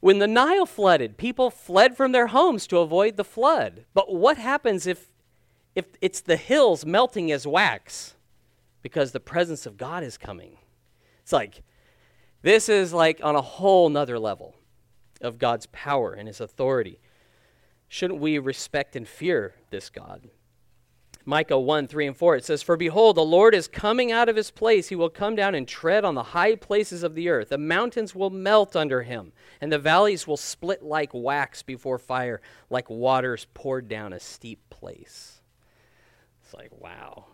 When 0.00 0.18
the 0.18 0.28
Nile 0.28 0.66
flooded, 0.66 1.16
people 1.16 1.50
fled 1.50 1.96
from 1.96 2.12
their 2.12 2.28
homes 2.28 2.66
to 2.68 2.78
avoid 2.78 3.16
the 3.16 3.24
flood. 3.24 3.84
But 3.92 4.14
what 4.14 4.38
happens 4.38 4.86
if, 4.86 5.08
if 5.74 5.86
it's 6.00 6.20
the 6.20 6.36
hills 6.36 6.86
melting 6.86 7.30
as 7.32 7.46
wax? 7.46 8.14
Because 8.80 9.12
the 9.12 9.20
presence 9.20 9.66
of 9.66 9.76
God 9.76 10.02
is 10.02 10.16
coming. 10.16 10.56
It's 11.20 11.32
like, 11.32 11.62
this 12.42 12.68
is 12.68 12.94
like 12.94 13.20
on 13.22 13.36
a 13.36 13.42
whole 13.42 13.90
nother 13.90 14.18
level 14.18 14.54
of 15.20 15.38
God's 15.38 15.66
power 15.66 16.12
and 16.12 16.28
his 16.28 16.40
authority. 16.40 17.00
Shouldn't 17.88 18.20
we 18.20 18.38
respect 18.38 18.96
and 18.96 19.06
fear 19.06 19.54
this 19.70 19.90
God? 19.90 20.30
Micah 21.26 21.58
1 21.58 21.86
3 21.86 22.06
and 22.08 22.16
4, 22.16 22.36
it 22.36 22.44
says, 22.44 22.62
For 22.62 22.76
behold, 22.76 23.16
the 23.16 23.24
Lord 23.24 23.54
is 23.54 23.68
coming 23.68 24.10
out 24.10 24.28
of 24.28 24.36
his 24.36 24.50
place. 24.50 24.88
He 24.88 24.96
will 24.96 25.10
come 25.10 25.36
down 25.36 25.54
and 25.54 25.68
tread 25.68 26.04
on 26.04 26.14
the 26.14 26.22
high 26.22 26.54
places 26.54 27.02
of 27.02 27.14
the 27.14 27.28
earth. 27.28 27.50
The 27.50 27.58
mountains 27.58 28.14
will 28.14 28.30
melt 28.30 28.74
under 28.74 29.02
him, 29.02 29.32
and 29.60 29.70
the 29.70 29.78
valleys 29.78 30.26
will 30.26 30.38
split 30.38 30.82
like 30.82 31.10
wax 31.12 31.62
before 31.62 31.98
fire, 31.98 32.40
like 32.70 32.88
waters 32.88 33.46
poured 33.52 33.88
down 33.88 34.12
a 34.12 34.20
steep 34.20 34.60
place. 34.70 35.40
It's 36.42 36.54
like, 36.54 36.72
wow, 36.80 37.26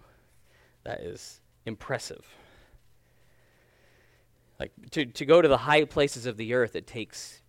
that 0.85 1.00
is 1.00 1.40
impressive. 1.64 2.26
Like 4.59 4.73
to, 4.93 5.07
to 5.07 5.25
go 5.25 5.40
to 5.40 5.49
the 5.49 5.59
high 5.59 5.85
places 5.85 6.26
of 6.26 6.37
the 6.37 6.55
earth, 6.55 6.75
it 6.75 6.87
takes 6.87 7.43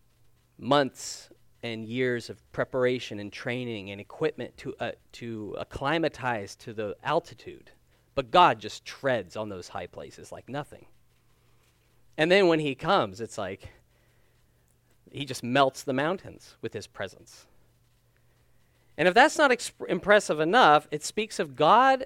months 0.58 1.30
and 1.64 1.86
years 1.86 2.30
of 2.30 2.52
preparation 2.52 3.20
and 3.20 3.32
training 3.32 3.92
and 3.92 4.00
equipment 4.00 4.56
to, 4.58 4.76
uh, 4.80 4.92
to 5.12 5.56
acclimatize 5.60 6.56
to 6.56 6.74
the 6.74 6.96
altitude. 7.04 7.72
But 8.16 8.32
God 8.32 8.60
just 8.60 8.86
treads 8.86 9.36
on 9.36 9.50
those 9.50 9.70
high 9.70 9.88
places 9.88 10.32
like 10.32 10.50
nothing. 10.50 10.86
And 12.18 12.32
then 12.32 12.48
when 12.48 12.60
He 12.60 12.76
comes, 12.76 13.22
it's 13.22 13.38
like 13.38 13.70
He 15.12 15.26
just 15.26 15.44
melts 15.44 15.84
the 15.84 15.94
mountains 15.94 16.56
with 16.62 16.74
His 16.74 16.88
presence. 16.88 17.46
And 18.98 19.08
if 19.08 19.14
that's 19.14 19.38
not 19.38 19.52
exp- 19.52 19.88
impressive 19.88 20.40
enough, 20.40 20.88
it 20.90 21.04
speaks 21.04 21.40
of 21.40 21.56
God 21.56 22.06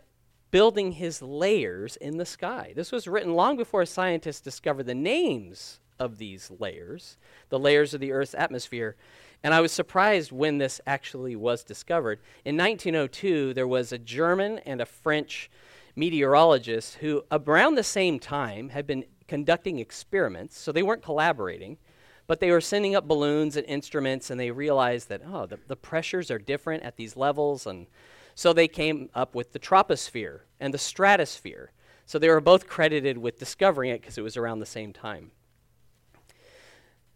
building 0.52 0.94
His 0.94 1.22
layers 1.22 1.96
in 1.96 2.18
the 2.18 2.26
sky. 2.26 2.74
This 2.76 2.92
was 2.92 3.08
written 3.08 3.34
long 3.34 3.56
before 3.56 3.86
scientists 3.86 4.42
discovered 4.42 4.88
the 4.88 4.96
names 4.96 5.80
of 6.02 6.18
these 6.18 6.52
layers, 6.60 7.18
the 7.50 7.60
layers 7.60 7.94
of 7.94 8.02
the 8.02 8.12
Earth's 8.12 8.34
atmosphere. 8.34 8.96
And 9.44 9.54
I 9.54 9.62
was 9.62 9.72
surprised 9.72 10.32
when 10.32 10.58
this 10.58 10.82
actually 10.88 11.36
was 11.36 11.64
discovered. 11.64 12.20
In 12.44 12.58
1902, 12.58 13.54
there 13.54 13.68
was 13.68 13.92
a 13.92 14.00
German 14.00 14.60
and 14.60 14.82
a 14.82 14.86
French 14.86 15.50
meteorologist 15.96 16.96
who, 16.96 17.24
around 17.32 17.76
the 17.76 17.84
same 17.84 18.18
time, 18.18 18.70
had 18.70 18.88
been 18.88 19.06
conducting 19.28 19.78
experiments. 19.78 20.58
So 20.58 20.72
they 20.72 20.84
weren't 20.84 21.04
collaborating, 21.04 21.78
but 22.26 22.40
they 22.40 22.50
were 22.50 22.62
sending 22.62 22.96
up 22.96 23.08
balloons 23.08 23.56
and 23.56 23.66
instruments, 23.68 24.32
and 24.32 24.40
they 24.40 24.50
realized 24.50 25.10
that, 25.10 25.22
oh, 25.26 25.46
the, 25.46 25.60
the 25.68 25.76
pressures 25.76 26.32
are 26.32 26.40
different 26.40 26.82
at 26.82 26.98
these 26.98 27.16
levels. 27.16 27.68
And 27.68 27.86
so 28.34 28.54
they 28.54 28.68
came 28.68 29.10
up 29.14 29.36
with 29.36 29.54
the 29.54 29.60
troposphere 29.60 30.42
and 30.60 30.74
the 30.74 30.80
stratosphere. 30.80 31.72
So 32.08 32.20
they 32.20 32.30
were 32.30 32.42
both 32.42 32.68
credited 32.68 33.18
with 33.18 33.40
discovering 33.40 33.92
it 33.92 34.02
because 34.02 34.18
it 34.18 34.22
was 34.22 34.36
around 34.36 34.60
the 34.60 34.66
same 34.66 34.94
time. 34.94 35.32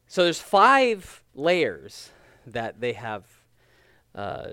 So 0.08 0.24
there's 0.24 0.40
five 0.40 1.24
layers 1.34 2.12
that 2.48 2.80
they 2.80 2.94
have 2.94 3.24
uh, 4.14 4.50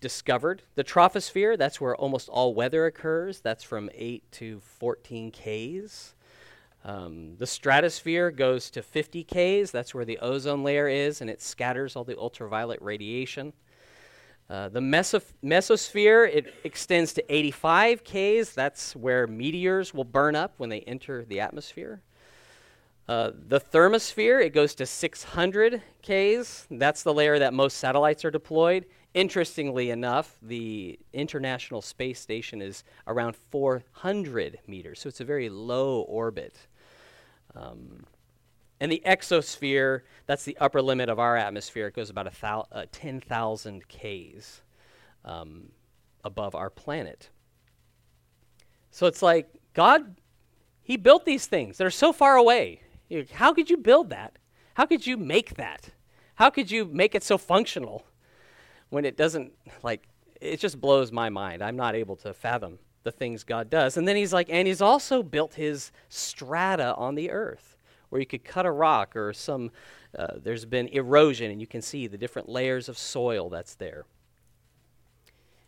discovered. 0.00 0.62
The 0.74 0.84
troposphere, 0.84 1.56
that's 1.56 1.80
where 1.80 1.96
almost 1.96 2.28
all 2.28 2.54
weather 2.54 2.86
occurs. 2.86 3.40
That's 3.40 3.64
from 3.64 3.90
8 3.94 4.30
to 4.32 4.60
14 4.60 5.32
Ks. 5.32 6.14
Um, 6.84 7.36
the 7.36 7.46
stratosphere 7.46 8.30
goes 8.30 8.70
to 8.70 8.82
50 8.82 9.24
Ks. 9.24 9.70
That's 9.70 9.94
where 9.94 10.04
the 10.04 10.18
ozone 10.18 10.62
layer 10.62 10.88
is, 10.88 11.20
and 11.20 11.28
it 11.28 11.42
scatters 11.42 11.96
all 11.96 12.04
the 12.04 12.18
ultraviolet 12.18 12.80
radiation. 12.80 13.52
Uh, 14.48 14.68
the 14.68 14.80
meso- 14.80 15.22
mesosphere 15.44 16.26
it 16.32 16.54
extends 16.64 17.12
to 17.14 17.34
85 17.34 18.02
Ks. 18.04 18.52
That's 18.52 18.96
where 18.96 19.26
meteors 19.26 19.92
will 19.92 20.04
burn 20.04 20.34
up 20.34 20.54
when 20.56 20.70
they 20.70 20.80
enter 20.80 21.24
the 21.24 21.40
atmosphere. 21.40 22.00
Uh, 23.08 23.30
the 23.48 23.58
thermosphere 23.58 24.44
it 24.44 24.50
goes 24.50 24.74
to 24.74 24.84
600 24.84 25.82
Ks. 26.02 26.66
That's 26.70 27.02
the 27.02 27.14
layer 27.14 27.38
that 27.38 27.54
most 27.54 27.78
satellites 27.78 28.22
are 28.24 28.30
deployed. 28.30 28.84
Interestingly 29.14 29.88
enough, 29.88 30.36
the 30.42 30.98
International 31.14 31.80
Space 31.80 32.20
Station 32.20 32.60
is 32.60 32.84
around 33.06 33.34
400 33.34 34.58
meters, 34.66 35.00
so 35.00 35.08
it's 35.08 35.20
a 35.20 35.24
very 35.24 35.48
low 35.48 36.02
orbit. 36.02 36.58
Um, 37.56 38.04
and 38.78 38.92
the 38.92 39.02
exosphere, 39.06 40.02
that's 40.26 40.44
the 40.44 40.56
upper 40.58 40.82
limit 40.82 41.08
of 41.08 41.18
our 41.18 41.36
atmosphere. 41.36 41.86
It 41.86 41.94
goes 41.94 42.10
about 42.10 42.30
thou- 42.40 42.68
uh, 42.70 42.84
10,000 42.92 43.84
Ks 43.88 44.60
um, 45.24 45.70
above 46.24 46.54
our 46.54 46.68
planet. 46.68 47.30
So 48.90 49.06
it's 49.06 49.22
like 49.22 49.48
God, 49.72 50.16
He 50.82 50.98
built 50.98 51.24
these 51.24 51.46
things 51.46 51.78
that 51.78 51.86
are 51.86 51.90
so 51.90 52.12
far 52.12 52.36
away. 52.36 52.82
How 53.32 53.52
could 53.52 53.70
you 53.70 53.76
build 53.76 54.10
that? 54.10 54.36
How 54.74 54.86
could 54.86 55.06
you 55.06 55.16
make 55.16 55.54
that? 55.54 55.90
How 56.36 56.50
could 56.50 56.70
you 56.70 56.84
make 56.84 57.14
it 57.14 57.24
so 57.24 57.38
functional 57.38 58.04
when 58.90 59.04
it 59.04 59.16
doesn't, 59.16 59.52
like, 59.82 60.06
it 60.40 60.60
just 60.60 60.80
blows 60.80 61.10
my 61.10 61.28
mind. 61.28 61.62
I'm 61.62 61.76
not 61.76 61.94
able 61.94 62.16
to 62.16 62.32
fathom 62.32 62.78
the 63.02 63.10
things 63.10 63.42
God 63.42 63.70
does. 63.70 63.96
And 63.96 64.06
then 64.06 64.16
He's 64.16 64.32
like, 64.32 64.48
and 64.50 64.68
He's 64.68 64.80
also 64.80 65.22
built 65.22 65.54
His 65.54 65.90
strata 66.08 66.94
on 66.94 67.14
the 67.14 67.30
earth 67.30 67.76
where 68.08 68.20
you 68.20 68.26
could 68.26 68.44
cut 68.44 68.66
a 68.66 68.70
rock 68.70 69.16
or 69.16 69.32
some, 69.32 69.70
uh, 70.18 70.34
there's 70.36 70.64
been 70.64 70.88
erosion 70.88 71.50
and 71.50 71.60
you 71.60 71.66
can 71.66 71.82
see 71.82 72.06
the 72.06 72.18
different 72.18 72.48
layers 72.48 72.88
of 72.88 72.96
soil 72.96 73.48
that's 73.48 73.74
there. 73.74 74.04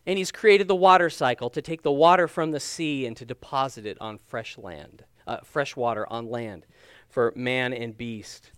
And 0.07 0.17
he's 0.19 0.33
created 0.33 0.67
the 0.67 0.75
water 0.75 1.11
cycle 1.11 1.51
to 1.51 1.61
take 1.61 1.83
the 1.83 1.93
water 1.93 2.27
from 2.27 2.51
the 2.51 2.61
sea 2.61 3.07
and 3.07 3.17
to 3.19 3.27
deposit 3.27 3.85
it 3.85 3.99
on 4.01 4.19
fresh 4.19 4.57
land, 4.57 5.05
uh, 5.27 5.39
fresh 5.45 5.77
water 5.77 6.11
on 6.11 6.31
land 6.31 6.65
for 7.11 7.33
man 7.37 7.73
and 7.73 7.97
beast. 7.97 8.53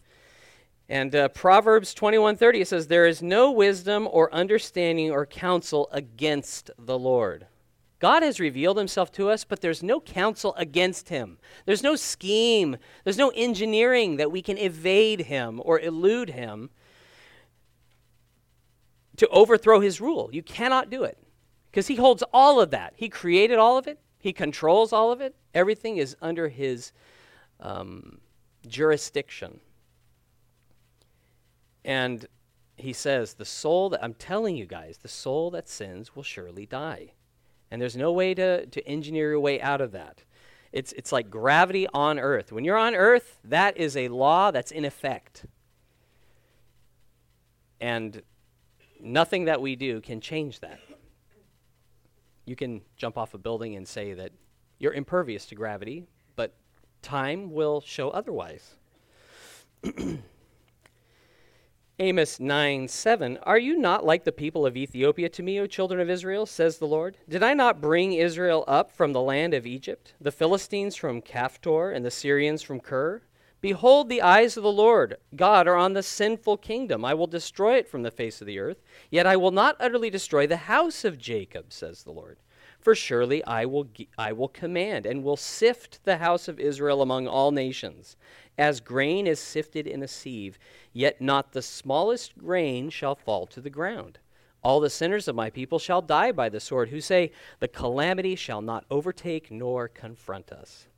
And 0.89 1.15
uh, 1.15 1.29
Proverbs 1.29 1.95
21:30 1.95 2.67
says 2.67 2.87
there 2.87 3.07
is 3.07 3.23
no 3.23 3.51
wisdom 3.51 4.09
or 4.11 4.33
understanding 4.35 5.11
or 5.11 5.25
counsel 5.25 5.89
against 5.93 6.71
the 6.79 6.99
Lord. 6.99 7.47
God 7.99 8.25
has 8.25 8.41
revealed 8.41 8.79
himself 8.79 9.13
to 9.13 9.31
us, 9.31 9.45
but 9.45 9.61
there's 9.61 9.83
no 9.83 10.01
counsel 10.01 10.55
against 10.57 11.09
him. 11.09 11.39
There's 11.67 11.85
no 11.85 11.95
scheme, 11.95 12.77
there's 13.05 13.17
no 13.17 13.31
engineering 13.37 14.17
that 14.17 14.33
we 14.33 14.43
can 14.43 14.59
evade 14.59 15.21
him 15.21 15.63
or 15.65 15.79
elude 15.79 16.31
him 16.31 16.71
to 19.19 19.29
overthrow 19.29 19.79
his 19.79 20.01
rule. 20.01 20.31
You 20.33 20.43
cannot 20.43 20.91
do 20.91 21.05
it 21.05 21.17
because 21.71 21.87
he 21.87 21.95
holds 21.95 22.25
all 22.33 22.61
of 22.61 22.71
that. 22.71 22.95
He 22.97 23.09
created 23.09 23.59
all 23.59 23.79
of 23.79 23.87
it, 23.87 24.01
he 24.19 24.33
controls 24.33 24.93
all 24.93 25.13
of 25.13 25.21
it. 25.21 25.37
Everything 25.55 25.97
is 25.97 26.17
under 26.21 26.49
his 26.49 26.93
um, 27.61 28.21
jurisdiction. 28.67 29.61
And 31.85 32.27
he 32.77 32.93
says, 32.93 33.35
The 33.35 33.45
soul 33.45 33.91
that 33.91 34.03
I'm 34.03 34.15
telling 34.15 34.57
you 34.57 34.67
guys, 34.67 34.99
the 34.99 35.09
soul 35.09 35.51
that 35.53 35.69
sins 35.69 36.15
will 36.15 36.23
surely 36.23 36.67
die. 36.67 37.13
And 37.71 37.81
there's 37.81 37.97
no 37.97 38.13
way 38.13 38.35
to, 38.35 38.67
to 38.67 38.87
engineer 38.87 39.31
your 39.31 39.41
way 39.41 39.61
out 39.61 39.81
of 39.81 39.93
that. 39.93 40.25
It's, 40.73 40.93
it's 40.93 41.13
like 41.13 41.31
gravity 41.31 41.87
on 41.93 42.19
earth. 42.19 42.53
When 42.53 42.65
you're 42.65 42.79
on 42.79 42.95
earth, 42.95 43.39
that 43.45 43.77
is 43.77 43.97
a 43.97 44.09
law 44.09 44.51
that's 44.51 44.71
in 44.71 44.85
effect. 44.85 45.45
And 47.81 48.23
nothing 49.01 49.47
that 49.47 49.61
we 49.61 49.77
do 49.77 50.01
can 50.01 50.21
change 50.21 50.61
that. 50.61 50.81
You 52.45 52.57
can 52.57 52.83
jump 52.97 53.19
off 53.19 53.35
a 53.35 53.39
building 53.39 53.77
and 53.77 53.87
say 53.87 54.15
that 54.15 54.33
you're 54.79 54.93
impervious 54.93 55.47
to 55.47 55.55
gravity, 55.55 56.07
but 56.37 56.55
time 57.03 57.53
will 57.53 57.81
show 57.81 58.11
otherwise. 58.11 58.77
Amos 61.99 62.41
9 62.41 62.89
7. 62.89 63.39
Are 63.43 63.59
you 63.59 63.79
not 63.79 64.05
like 64.05 64.25
the 64.25 64.33
people 64.33 64.65
of 64.67 64.77
Ethiopia 64.77 65.29
to 65.29 65.43
me, 65.43 65.61
O 65.61 65.67
children 65.67 66.01
of 66.01 66.11
Israel, 66.11 66.47
says 66.47 66.79
the 66.79 66.87
Lord? 66.87 67.17
Did 67.29 67.43
I 67.43 67.55
not 67.55 67.81
bring 67.81 68.13
Israel 68.13 68.65
up 68.67 68.91
from 68.91 69.13
the 69.13 69.21
land 69.21 69.55
of 69.55 69.67
Egypt, 69.67 70.15
the 70.21 70.33
Philistines 70.33 70.97
from 70.97 71.23
Caphtor, 71.23 71.95
and 71.95 72.05
the 72.05 72.11
Syrians 72.11 72.63
from 72.63 72.81
Kir? 72.81 73.23
Behold, 73.61 74.09
the 74.09 74.23
eyes 74.23 74.57
of 74.57 74.65
the 74.65 74.73
Lord 74.73 75.17
God 75.37 75.69
are 75.69 75.77
on 75.77 75.93
the 75.93 76.03
sinful 76.03 76.57
kingdom. 76.57 77.05
I 77.05 77.15
will 77.15 77.29
destroy 77.29 77.77
it 77.77 77.87
from 77.87 78.03
the 78.03 78.11
face 78.11 78.41
of 78.41 78.49
the 78.49 78.59
earth, 78.59 78.83
yet 79.09 79.25
I 79.27 79.37
will 79.37 79.53
not 79.53 79.77
utterly 79.79 80.11
destroy 80.11 80.49
the 80.49 80.57
house 80.57 81.05
of 81.05 81.19
Jacob, 81.19 81.73
says 81.73 82.03
the 82.03 82.11
Lord. 82.11 82.39
For 82.83 82.97
surely 82.97 83.45
I 83.45 83.65
will, 83.65 83.87
I 84.19 84.33
will 84.33 84.49
command 84.49 85.07
and 85.07 85.23
will 85.23 85.37
sift 85.37 86.03
the 86.03 86.17
house 86.17 86.49
of 86.49 86.59
Israel 86.59 87.01
among 87.01 87.29
all 87.29 87.53
nations, 87.53 88.17
as 88.59 88.81
grain 88.81 89.29
is 89.29 89.39
sifted 89.39 89.87
in 89.87 90.03
a 90.03 90.09
sieve, 90.09 90.59
yet 90.93 91.21
not 91.21 91.53
the 91.53 91.63
smallest 91.63 92.37
grain 92.37 92.91
shall 92.91 93.15
fall 93.15 93.47
to 93.47 93.61
the 93.61 93.71
ground. 93.71 94.19
All 94.65 94.81
the 94.81 94.91
sinners 94.91 95.29
of 95.29 95.37
my 95.37 95.49
people 95.49 95.79
shall 95.79 96.03
die 96.03 96.33
by 96.33 96.49
the 96.49 96.59
sword, 96.59 96.89
who 96.89 97.01
say, 97.01 97.31
The 97.61 97.69
calamity 97.69 98.35
shall 98.35 98.61
not 98.61 98.85
overtake 98.91 99.53
nor 99.53 99.87
confront 99.87 100.51
us. 100.51 100.89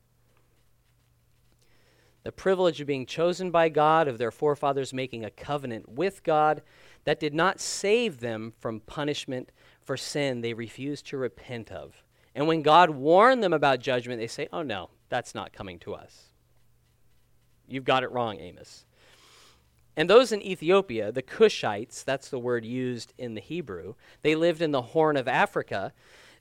The 2.23 2.31
privilege 2.31 2.81
of 2.81 2.87
being 2.87 3.05
chosen 3.05 3.51
by 3.51 3.69
God, 3.69 4.07
of 4.07 4.17
their 4.17 4.31
forefathers 4.31 4.91
making 4.91 5.23
a 5.23 5.29
covenant 5.29 5.87
with 5.87 6.23
God, 6.23 6.63
that 7.03 7.19
did 7.19 7.35
not 7.35 7.59
save 7.59 8.19
them 8.19 8.53
from 8.59 8.79
punishment 8.79 9.51
for 9.85 9.95
sin 9.95 10.41
they 10.41 10.53
refuse 10.53 11.01
to 11.03 11.17
repent 11.17 11.71
of. 11.71 12.03
And 12.33 12.47
when 12.47 12.61
God 12.61 12.89
warned 12.89 13.41
them 13.41 13.53
about 13.53 13.79
judgment, 13.79 14.19
they 14.19 14.27
say, 14.27 14.49
Oh, 14.51 14.61
no, 14.61 14.89
that's 15.09 15.33
not 15.33 15.53
coming 15.53 15.79
to 15.79 15.93
us. 15.93 16.31
You've 17.67 17.85
got 17.85 18.03
it 18.03 18.11
wrong, 18.11 18.39
Amos. 18.39 18.85
And 19.97 20.09
those 20.09 20.31
in 20.31 20.41
Ethiopia, 20.41 21.11
the 21.11 21.23
Cushites, 21.23 22.03
that's 22.03 22.29
the 22.29 22.39
word 22.39 22.65
used 22.65 23.13
in 23.17 23.33
the 23.33 23.41
Hebrew, 23.41 23.95
they 24.23 24.35
lived 24.35 24.61
in 24.61 24.71
the 24.71 24.81
Horn 24.81 25.15
of 25.15 25.27
Africa. 25.27 25.93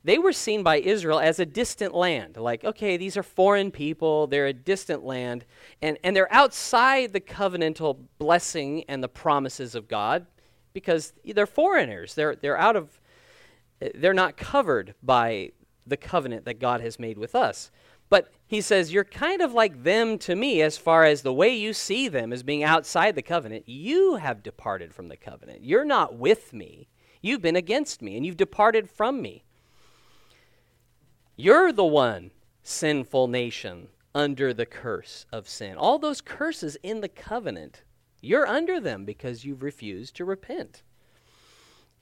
They 0.02 0.18
were 0.18 0.32
seen 0.32 0.62
by 0.62 0.80
Israel 0.80 1.18
as 1.18 1.38
a 1.38 1.46
distant 1.46 1.94
land. 1.94 2.36
Like, 2.36 2.62
okay, 2.62 2.98
these 2.98 3.16
are 3.16 3.22
foreign 3.22 3.70
people, 3.70 4.26
they're 4.26 4.48
a 4.48 4.52
distant 4.52 5.02
land, 5.02 5.46
and, 5.80 5.96
and 6.04 6.14
they're 6.14 6.30
outside 6.30 7.14
the 7.14 7.22
covenantal 7.22 7.98
blessing 8.18 8.84
and 8.86 9.02
the 9.02 9.08
promises 9.08 9.74
of 9.74 9.88
God 9.88 10.26
because 10.74 11.14
they're 11.24 11.46
foreigners. 11.46 12.14
They're, 12.14 12.36
they're 12.36 12.58
out 12.58 12.76
of 12.76 13.00
they're 13.94 14.14
not 14.14 14.36
covered 14.36 14.94
by 15.02 15.50
the 15.86 15.96
covenant 15.96 16.44
that 16.44 16.60
God 16.60 16.80
has 16.80 16.98
made 16.98 17.18
with 17.18 17.34
us. 17.34 17.70
But 18.08 18.30
he 18.46 18.60
says, 18.60 18.92
You're 18.92 19.04
kind 19.04 19.40
of 19.40 19.52
like 19.52 19.82
them 19.82 20.18
to 20.18 20.36
me 20.36 20.62
as 20.62 20.78
far 20.78 21.04
as 21.04 21.22
the 21.22 21.32
way 21.32 21.54
you 21.54 21.72
see 21.72 22.08
them 22.08 22.32
as 22.32 22.42
being 22.42 22.62
outside 22.62 23.14
the 23.14 23.22
covenant. 23.22 23.68
You 23.68 24.16
have 24.16 24.42
departed 24.42 24.94
from 24.94 25.08
the 25.08 25.16
covenant. 25.16 25.64
You're 25.64 25.84
not 25.84 26.16
with 26.16 26.52
me. 26.52 26.88
You've 27.20 27.42
been 27.42 27.56
against 27.56 28.02
me, 28.02 28.16
and 28.16 28.26
you've 28.26 28.36
departed 28.36 28.90
from 28.90 29.22
me. 29.22 29.44
You're 31.36 31.72
the 31.72 31.84
one 31.84 32.30
sinful 32.62 33.28
nation 33.28 33.88
under 34.14 34.54
the 34.54 34.66
curse 34.66 35.26
of 35.32 35.48
sin. 35.48 35.76
All 35.76 35.98
those 35.98 36.20
curses 36.20 36.76
in 36.82 37.00
the 37.00 37.08
covenant, 37.08 37.82
you're 38.20 38.46
under 38.46 38.78
them 38.78 39.04
because 39.04 39.44
you've 39.44 39.62
refused 39.62 40.14
to 40.16 40.24
repent. 40.24 40.82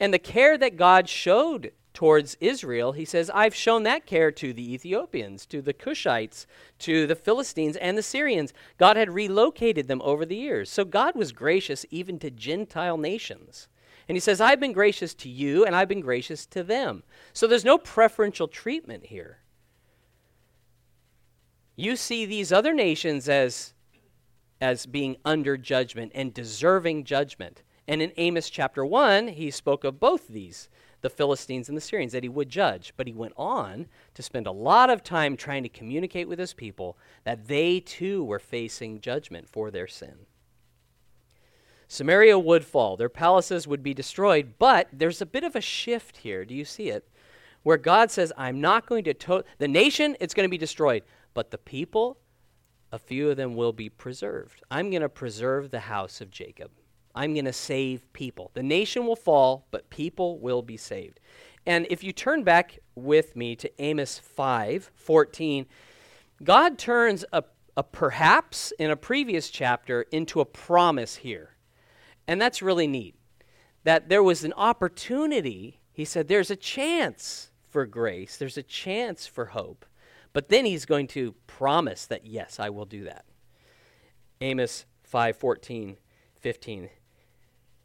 And 0.03 0.13
the 0.13 0.19
care 0.19 0.59
that 0.59 0.77
God 0.77 1.09
showed 1.09 1.71
towards 1.95 2.37
Israel, 2.41 2.91
he 2.91 3.05
says, 3.05 3.31
I've 3.33 3.55
shown 3.55 3.85
that 3.85 4.05
care 4.05 4.33
to 4.33 4.53
the 4.53 4.75
Ethiopians, 4.75 5.47
to 5.47 5.63
the 5.63 5.73
Cushites, 5.73 6.45
to 6.81 7.07
the 7.07 7.15
Philistines, 7.15 7.77
and 7.77 7.97
the 7.97 8.03
Syrians. 8.03 8.53
God 8.79 8.97
had 8.97 9.15
relocated 9.15 9.87
them 9.87 10.03
over 10.03 10.27
the 10.27 10.35
years. 10.35 10.69
So 10.69 10.85
God 10.85 11.15
was 11.15 11.31
gracious 11.31 11.87
even 11.91 12.19
to 12.19 12.33
Gentile 12.33 12.99
nations. 12.99 13.69
And 14.09 14.17
he 14.17 14.21
says, 14.21 14.41
I've 14.41 14.59
been 14.59 14.73
gracious 14.73 15.15
to 15.15 15.29
you, 15.29 15.65
and 15.65 15.77
I've 15.77 15.89
been 15.89 16.01
gracious 16.01 16.47
to 16.47 16.65
them. 16.65 17.05
So 17.33 17.47
there's 17.47 17.65
no 17.65 17.79
preferential 17.79 18.49
treatment 18.49 19.07
here. 19.07 19.39
You 21.77 21.95
see 21.95 22.27
these 22.27 22.51
other 22.51 22.75
nations 22.75 23.29
as, 23.29 23.73
as 24.61 24.85
being 24.85 25.17
under 25.25 25.57
judgment 25.57 26.11
and 26.13 26.35
deserving 26.35 27.05
judgment. 27.05 27.63
And 27.89 28.01
in 28.01 28.13
Amos 28.17 28.49
chapter 28.49 28.85
1, 28.85 29.29
he 29.29 29.51
spoke 29.51 29.85
of 29.85 29.99
both 29.99 30.29
these, 30.29 30.69
the 31.01 31.11
Philistines 31.11 31.69
and 31.69 31.77
the 31.77 31.83
Syrians, 31.83 32.13
that 32.13 32.23
he 32.23 32.29
would 32.29 32.49
judge. 32.49 32.93
But 32.97 33.07
he 33.07 33.13
went 33.13 33.35
on 33.37 33.87
to 34.15 34.23
spend 34.23 34.47
a 34.47 34.53
lot 34.53 34.91
of 34.91 35.03
time 35.03 35.37
trying 35.37 35.63
to 35.65 35.69
communicate 35.69 36.29
with 36.29 36.39
his 36.39 36.55
people 36.55 36.97
that 37.25 37.49
they 37.49 37.81
too 37.81 38.25
were 38.25 38.39
facing 38.39 39.01
judgment 39.01 39.49
for 39.49 39.71
their 39.71 39.89
sin. 39.89 40.27
Samaria 41.89 42.39
would 42.39 42.65
fall, 42.65 42.97
their 42.97 43.11
palaces 43.11 43.69
would 43.69 43.83
be 43.83 43.93
destroyed, 43.93 44.55
but 44.59 44.89
there's 44.95 45.21
a 45.21 45.27
bit 45.27 45.45
of 45.45 45.55
a 45.55 45.61
shift 45.61 46.17
here. 46.19 46.43
Do 46.45 46.55
you 46.55 46.65
see 46.65 46.89
it? 46.89 47.07
Where 47.65 47.77
God 47.77 48.11
says, 48.11 48.33
I'm 48.39 48.63
not 48.63 48.87
going 48.87 49.05
to, 49.05 49.13
to- 49.13 49.45
the 49.59 49.69
nation, 49.69 50.17
it's 50.19 50.33
going 50.33 50.49
to 50.49 50.51
be 50.51 50.57
destroyed, 50.57 51.03
but 51.35 51.51
the 51.51 51.59
people, 51.59 52.17
a 52.93 52.99
few 52.99 53.29
of 53.29 53.37
them 53.37 53.57
will 53.57 53.75
be 53.75 53.91
preserved. 53.91 54.63
I'm 54.71 54.89
going 54.89 55.03
to 55.03 55.09
preserve 55.11 55.71
the 55.71 55.81
house 55.81 56.23
of 56.23 56.31
Jacob. 56.31 56.71
I'm 57.15 57.35
going 57.35 57.45
to 57.45 57.53
save 57.53 58.11
people. 58.13 58.51
The 58.55 58.63
nation 58.63 59.07
will 59.07 59.17
fall, 59.17 59.67
but 59.71 59.91
people 59.91 60.39
will 60.39 60.63
be 60.63 60.77
saved. 60.77 61.21
And 61.67 61.87
if 61.91 62.03
you 62.03 62.13
turn 62.13 62.43
back 62.43 62.79
with 62.95 63.37
me 63.37 63.55
to 63.57 63.83
Amos 63.83 64.19
5 64.19 64.91
14, 64.95 65.67
God 66.43 66.79
turns 66.79 67.25
a, 67.33 67.45
a 67.77 67.83
perhaps 67.83 68.73
in 68.79 68.91
a 68.91 68.97
previous 68.97 69.51
chapter 69.51 70.03
into 70.11 70.41
a 70.41 70.45
promise 70.45 71.17
here. 71.17 71.57
And 72.27 72.41
that's 72.41 72.63
really 72.63 72.87
neat. 72.87 73.15
That 73.85 74.09
there 74.09 74.23
was 74.23 74.45
an 74.45 74.53
opportunity. 74.55 75.81
He 75.93 76.05
said, 76.05 76.29
There's 76.29 76.51
a 76.51 76.57
chance 76.57 77.51
for 77.69 77.87
grace, 77.87 78.37
there's 78.37 78.59
a 78.59 78.63
chance 78.63 79.27
for 79.27 79.47
hope. 79.47 79.87
But 80.33 80.49
then 80.49 80.65
he's 80.65 80.87
going 80.87 81.09
to 81.09 81.35
promise 81.47 82.07
that, 82.07 82.25
yes, 82.27 82.59
I 82.59 82.71
will 82.71 82.87
do 82.87 83.05
that. 83.05 83.27
Amos 84.41 84.87
5 85.05 85.37
14, 85.37 85.97
15. 86.41 86.89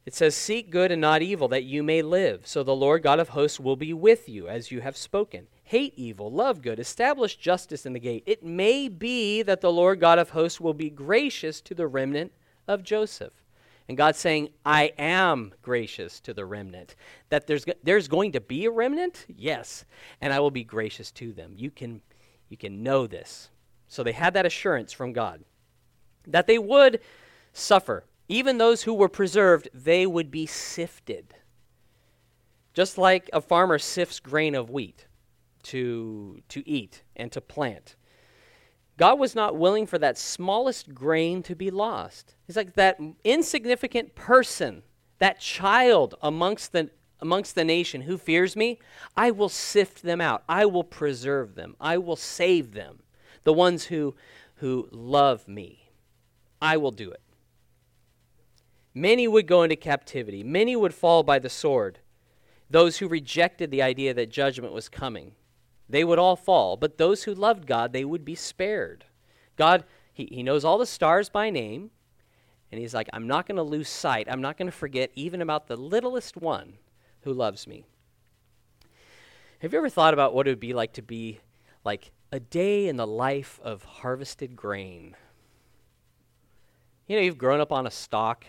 It 0.07 0.15
says, 0.15 0.35
Seek 0.35 0.69
good 0.69 0.89
and 0.89 1.01
not 1.01 1.21
evil, 1.21 1.49
that 1.49 1.65
you 1.65 1.83
may 1.83 2.01
live. 2.01 2.47
So 2.47 2.63
the 2.63 2.73
Lord 2.73 3.03
God 3.03 3.19
of 3.19 3.27
hosts 3.27 3.59
will 3.59 3.75
be 3.75 3.91
with 3.91 4.29
you, 4.29 4.47
as 4.47 4.71
you 4.71 4.79
have 4.79 4.95
spoken. 4.95 5.47
Hate 5.65 5.93
evil, 5.97 6.31
love 6.31 6.61
good, 6.61 6.79
establish 6.79 7.35
justice 7.35 7.85
in 7.85 7.91
the 7.91 7.99
gate. 7.99 8.23
It 8.25 8.41
may 8.41 8.87
be 8.87 9.41
that 9.41 9.59
the 9.59 9.69
Lord 9.69 9.99
God 9.99 10.17
of 10.17 10.29
hosts 10.29 10.61
will 10.61 10.73
be 10.73 10.89
gracious 10.89 11.59
to 11.59 11.75
the 11.75 11.87
remnant 11.87 12.31
of 12.69 12.83
Joseph. 12.83 13.33
And 13.89 13.97
God's 13.97 14.17
saying, 14.17 14.47
I 14.65 14.93
am 14.97 15.51
gracious 15.61 16.21
to 16.21 16.33
the 16.33 16.45
remnant. 16.45 16.95
That 17.27 17.45
there's, 17.45 17.65
there's 17.83 18.07
going 18.07 18.31
to 18.31 18.39
be 18.39 18.63
a 18.63 18.71
remnant? 18.71 19.25
Yes. 19.27 19.83
And 20.21 20.31
I 20.31 20.39
will 20.39 20.51
be 20.51 20.63
gracious 20.63 21.11
to 21.11 21.33
them. 21.33 21.51
You 21.57 21.69
can, 21.69 21.99
you 22.47 22.55
can 22.55 22.81
know 22.81 23.07
this. 23.07 23.49
So 23.89 24.03
they 24.03 24.13
had 24.13 24.35
that 24.35 24.45
assurance 24.45 24.93
from 24.93 25.11
God 25.11 25.43
that 26.27 26.47
they 26.47 26.59
would 26.59 27.01
suffer 27.51 28.05
even 28.29 28.57
those 28.57 28.83
who 28.83 28.93
were 28.93 29.09
preserved, 29.09 29.69
they 29.73 30.05
would 30.05 30.29
be 30.29 30.45
sifted. 30.45 31.35
Just 32.73 32.97
like 32.97 33.29
a 33.33 33.41
farmer 33.41 33.79
sifts 33.79 34.19
grain 34.19 34.53
of 34.53 34.69
wheat 34.69 35.07
to, 35.63 36.41
to 36.49 36.67
eat 36.67 37.03
and 37.15 37.31
to 37.31 37.41
plant. 37.41 37.95
God 38.97 39.19
was 39.19 39.35
not 39.35 39.57
willing 39.57 39.85
for 39.85 39.99
that 39.99 40.17
smallest 40.17 40.93
grain 40.93 41.43
to 41.43 41.55
be 41.55 41.69
lost. 41.69 42.35
He's 42.45 42.57
like 42.57 42.73
that 42.73 42.99
insignificant 43.23 44.15
person, 44.15 44.83
that 45.19 45.39
child 45.39 46.15
amongst 46.21 46.71
the, 46.71 46.89
amongst 47.19 47.55
the 47.55 47.63
nation 47.63 48.01
who 48.01 48.17
fears 48.17 48.55
me, 48.55 48.79
I 49.15 49.31
will 49.31 49.49
sift 49.49 50.01
them 50.01 50.19
out. 50.19 50.43
I 50.49 50.65
will 50.65 50.83
preserve 50.83 51.55
them. 51.55 51.75
I 51.79 51.97
will 51.97 52.15
save 52.15 52.73
them. 52.73 52.99
The 53.43 53.53
ones 53.53 53.85
who, 53.85 54.15
who 54.55 54.89
love 54.91 55.47
me. 55.47 55.91
I 56.61 56.77
will 56.77 56.91
do 56.91 57.11
it. 57.11 57.21
Many 58.97 59.27
would 59.27 59.45
go 59.45 59.61
into 59.61 59.75
captivity, 59.75 60.43
many 60.43 60.75
would 60.75 60.91
fall 60.91 61.21
by 61.21 61.37
the 61.37 61.51
sword. 61.51 61.99
Those 62.67 62.97
who 62.97 63.07
rejected 63.07 63.69
the 63.69 63.83
idea 63.83 64.11
that 64.15 64.31
judgment 64.31 64.73
was 64.73 64.89
coming, 64.89 65.33
they 65.87 66.03
would 66.03 66.17
all 66.17 66.35
fall. 66.35 66.77
But 66.77 66.97
those 66.97 67.23
who 67.23 67.35
loved 67.35 67.67
God, 67.67 67.93
they 67.93 68.03
would 68.03 68.25
be 68.25 68.33
spared. 68.33 69.05
God, 69.55 69.83
He, 70.11 70.27
he 70.31 70.41
knows 70.41 70.65
all 70.65 70.79
the 70.79 70.87
stars 70.87 71.29
by 71.29 71.51
name, 71.51 71.91
and 72.71 72.81
He's 72.81 72.95
like, 72.95 73.07
I'm 73.13 73.27
not 73.27 73.45
going 73.45 73.57
to 73.57 73.61
lose 73.61 73.87
sight. 73.87 74.27
I'm 74.27 74.41
not 74.41 74.57
going 74.57 74.65
to 74.65 74.75
forget 74.75 75.11
even 75.13 75.43
about 75.43 75.67
the 75.67 75.77
littlest 75.77 76.35
one 76.35 76.73
who 77.21 77.31
loves 77.33 77.67
me. 77.67 77.85
Have 79.59 79.73
you 79.73 79.77
ever 79.77 79.89
thought 79.89 80.15
about 80.15 80.33
what 80.33 80.47
it 80.47 80.51
would 80.51 80.59
be 80.59 80.73
like 80.73 80.93
to 80.93 81.03
be 81.03 81.39
like 81.85 82.11
a 82.31 82.39
day 82.39 82.87
in 82.87 82.95
the 82.97 83.05
life 83.05 83.59
of 83.63 83.83
harvested 83.83 84.55
grain? 84.55 85.15
You 87.05 87.15
know, 87.15 87.21
you've 87.21 87.37
grown 87.37 87.61
up 87.61 87.71
on 87.71 87.85
a 87.85 87.91
stalk 87.91 88.47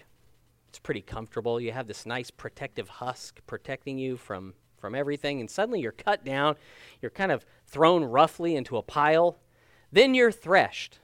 it's 0.68 0.78
pretty 0.78 1.00
comfortable. 1.00 1.60
You 1.60 1.72
have 1.72 1.86
this 1.86 2.06
nice 2.06 2.30
protective 2.30 2.88
husk 2.88 3.40
protecting 3.46 3.98
you 3.98 4.16
from, 4.16 4.54
from 4.76 4.94
everything, 4.94 5.40
and 5.40 5.50
suddenly 5.50 5.80
you're 5.80 5.92
cut 5.92 6.24
down. 6.24 6.56
You're 7.00 7.10
kind 7.10 7.32
of 7.32 7.46
thrown 7.66 8.04
roughly 8.04 8.54
into 8.54 8.76
a 8.76 8.82
pile. 8.82 9.38
Then 9.90 10.14
you're 10.14 10.32
threshed. 10.32 10.98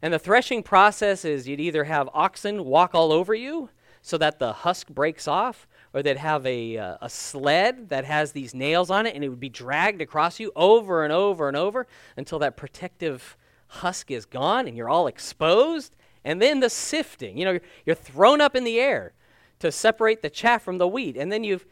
And 0.00 0.12
the 0.12 0.18
threshing 0.18 0.62
process 0.62 1.24
is 1.24 1.48
you'd 1.48 1.60
either 1.60 1.84
have 1.84 2.08
oxen 2.14 2.64
walk 2.64 2.94
all 2.94 3.12
over 3.12 3.34
you 3.34 3.70
so 4.02 4.16
that 4.18 4.38
the 4.38 4.52
husk 4.52 4.88
breaks 4.88 5.26
off, 5.26 5.66
or 5.92 6.02
they'd 6.02 6.16
have 6.16 6.46
a, 6.46 6.78
uh, 6.78 6.96
a 7.00 7.10
sled 7.10 7.88
that 7.88 8.04
has 8.04 8.32
these 8.32 8.54
nails 8.54 8.88
on 8.88 9.04
it, 9.04 9.14
and 9.14 9.24
it 9.24 9.28
would 9.28 9.40
be 9.40 9.48
dragged 9.48 10.00
across 10.00 10.38
you 10.38 10.52
over 10.54 11.02
and 11.02 11.12
over 11.12 11.48
and 11.48 11.56
over 11.56 11.86
until 12.16 12.38
that 12.38 12.56
protective 12.56 13.36
husk 13.68 14.10
is 14.10 14.24
gone 14.24 14.68
and 14.68 14.76
you're 14.76 14.88
all 14.88 15.06
exposed 15.06 15.96
and 16.26 16.42
then 16.42 16.58
the 16.58 16.68
sifting. 16.68 17.38
You 17.38 17.44
know, 17.44 17.58
you're, 17.86 17.94
thrown 17.94 18.40
up 18.40 18.56
in 18.56 18.64
the 18.64 18.80
air 18.80 19.12
to 19.60 19.70
separate 19.70 20.22
the 20.22 20.28
chaff 20.28 20.62
from 20.62 20.78
the 20.78 20.88
wheat. 20.88 21.16
And 21.16 21.30
then 21.30 21.44
you've 21.44 21.64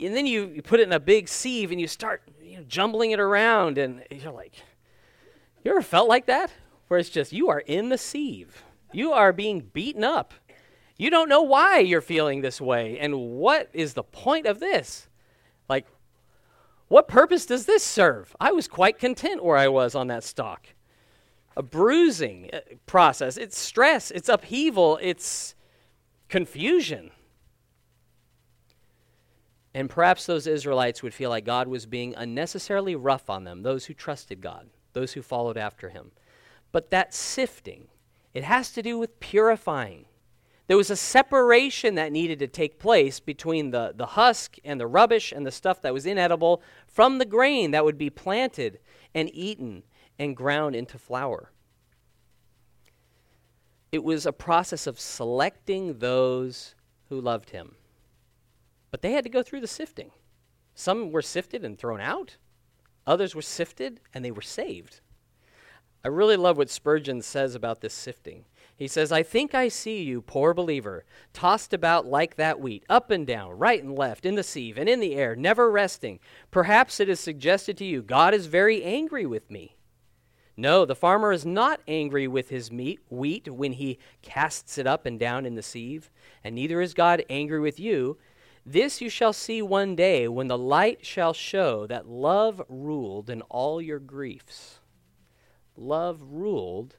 and 0.00 0.16
then 0.16 0.26
you, 0.26 0.46
you 0.54 0.62
put 0.62 0.80
it 0.80 0.84
in 0.84 0.92
a 0.92 1.00
big 1.00 1.28
sieve 1.28 1.72
and 1.72 1.80
you 1.80 1.88
start 1.88 2.22
you 2.42 2.56
know, 2.56 2.64
jumbling 2.66 3.10
it 3.10 3.20
around 3.20 3.78
and 3.78 4.02
you're 4.10 4.32
like, 4.32 4.54
you 5.64 5.70
ever 5.72 5.82
felt 5.82 6.08
like 6.08 6.26
that? 6.26 6.52
Where 6.86 6.98
it's 6.98 7.10
just 7.10 7.32
you 7.32 7.50
are 7.50 7.58
in 7.58 7.90
the 7.90 7.98
sieve. 7.98 8.62
You 8.92 9.12
are 9.12 9.32
being 9.32 9.60
beaten 9.60 10.04
up. 10.04 10.32
You 10.96 11.10
don't 11.10 11.28
know 11.28 11.42
why 11.42 11.80
you're 11.80 12.00
feeling 12.00 12.40
this 12.40 12.60
way 12.60 12.98
and 12.98 13.14
what 13.18 13.68
is 13.74 13.92
the 13.92 14.04
point 14.04 14.46
of 14.46 14.58
this? 14.58 15.08
Like, 15.68 15.86
what 16.86 17.08
purpose 17.08 17.44
does 17.44 17.66
this 17.66 17.84
serve? 17.84 18.34
I 18.40 18.52
was 18.52 18.68
quite 18.68 18.98
content 18.98 19.44
where 19.44 19.58
I 19.58 19.68
was 19.68 19.94
on 19.94 20.06
that 20.06 20.24
stalk 20.24 20.68
a 21.58 21.62
bruising 21.62 22.48
uh, 22.52 22.60
process. 22.86 23.36
It's 23.36 23.58
stress, 23.58 24.12
it's 24.12 24.28
upheaval, 24.28 24.98
it's 25.02 25.56
confusion. 26.28 27.10
And 29.74 29.90
perhaps 29.90 30.24
those 30.24 30.46
Israelites 30.46 31.02
would 31.02 31.12
feel 31.12 31.30
like 31.30 31.44
God 31.44 31.66
was 31.66 31.84
being 31.84 32.14
unnecessarily 32.16 32.94
rough 32.94 33.28
on 33.28 33.42
them, 33.42 33.62
those 33.62 33.86
who 33.86 33.92
trusted 33.92 34.40
God, 34.40 34.70
those 34.92 35.12
who 35.12 35.20
followed 35.20 35.58
after 35.58 35.90
him. 35.90 36.12
But 36.70 36.90
that 36.90 37.12
sifting, 37.12 37.88
it 38.32 38.44
has 38.44 38.70
to 38.72 38.82
do 38.82 38.96
with 38.96 39.18
purifying. 39.18 40.06
There 40.68 40.76
was 40.76 40.90
a 40.90 40.96
separation 40.96 41.96
that 41.96 42.12
needed 42.12 42.38
to 42.38 42.46
take 42.46 42.78
place 42.78 43.18
between 43.18 43.70
the, 43.70 43.94
the 43.96 44.06
husk 44.06 44.56
and 44.64 44.78
the 44.78 44.86
rubbish 44.86 45.32
and 45.32 45.44
the 45.44 45.50
stuff 45.50 45.82
that 45.82 45.94
was 45.94 46.06
inedible 46.06 46.62
from 46.86 47.18
the 47.18 47.24
grain 47.24 47.72
that 47.72 47.84
would 47.84 47.98
be 47.98 48.10
planted 48.10 48.78
and 49.14 49.28
eaten 49.32 49.82
and 50.18 50.36
ground 50.36 50.74
into 50.74 50.98
flour. 50.98 51.52
It 53.90 54.04
was 54.04 54.26
a 54.26 54.32
process 54.32 54.86
of 54.86 55.00
selecting 55.00 55.98
those 55.98 56.74
who 57.08 57.20
loved 57.20 57.50
him. 57.50 57.76
But 58.90 59.02
they 59.02 59.12
had 59.12 59.24
to 59.24 59.30
go 59.30 59.42
through 59.42 59.60
the 59.60 59.66
sifting. 59.66 60.10
Some 60.74 61.10
were 61.10 61.22
sifted 61.22 61.64
and 61.64 61.78
thrown 61.78 62.00
out, 62.00 62.36
others 63.06 63.34
were 63.34 63.42
sifted 63.42 64.00
and 64.14 64.24
they 64.24 64.30
were 64.30 64.42
saved. 64.42 65.00
I 66.04 66.08
really 66.08 66.36
love 66.36 66.56
what 66.56 66.70
Spurgeon 66.70 67.22
says 67.22 67.54
about 67.54 67.80
this 67.80 67.94
sifting. 67.94 68.44
He 68.76 68.86
says, 68.86 69.10
I 69.10 69.24
think 69.24 69.56
I 69.56 69.66
see 69.66 70.04
you, 70.04 70.22
poor 70.22 70.54
believer, 70.54 71.04
tossed 71.32 71.74
about 71.74 72.06
like 72.06 72.36
that 72.36 72.60
wheat, 72.60 72.84
up 72.88 73.10
and 73.10 73.26
down, 73.26 73.58
right 73.58 73.82
and 73.82 73.98
left, 73.98 74.24
in 74.24 74.36
the 74.36 74.44
sieve 74.44 74.78
and 74.78 74.88
in 74.88 75.00
the 75.00 75.16
air, 75.16 75.34
never 75.34 75.68
resting. 75.68 76.20
Perhaps 76.52 77.00
it 77.00 77.08
is 77.08 77.18
suggested 77.18 77.76
to 77.78 77.84
you, 77.84 78.02
God 78.02 78.34
is 78.34 78.46
very 78.46 78.84
angry 78.84 79.26
with 79.26 79.50
me. 79.50 79.77
No, 80.60 80.84
the 80.84 80.96
farmer 80.96 81.30
is 81.30 81.46
not 81.46 81.80
angry 81.86 82.26
with 82.26 82.48
his 82.48 82.72
meat, 82.72 82.98
wheat 83.08 83.48
when 83.48 83.74
he 83.74 83.96
casts 84.22 84.76
it 84.76 84.88
up 84.88 85.06
and 85.06 85.16
down 85.16 85.46
in 85.46 85.54
the 85.54 85.62
sieve, 85.62 86.10
and 86.42 86.56
neither 86.56 86.80
is 86.80 86.94
God 86.94 87.24
angry 87.30 87.60
with 87.60 87.78
you. 87.78 88.18
This 88.66 89.00
you 89.00 89.08
shall 89.08 89.32
see 89.32 89.62
one 89.62 89.94
day 89.94 90.26
when 90.26 90.48
the 90.48 90.58
light 90.58 91.06
shall 91.06 91.32
show 91.32 91.86
that 91.86 92.08
love 92.08 92.60
ruled 92.68 93.30
in 93.30 93.42
all 93.42 93.80
your 93.80 94.00
griefs. 94.00 94.80
Love 95.76 96.20
ruled 96.22 96.96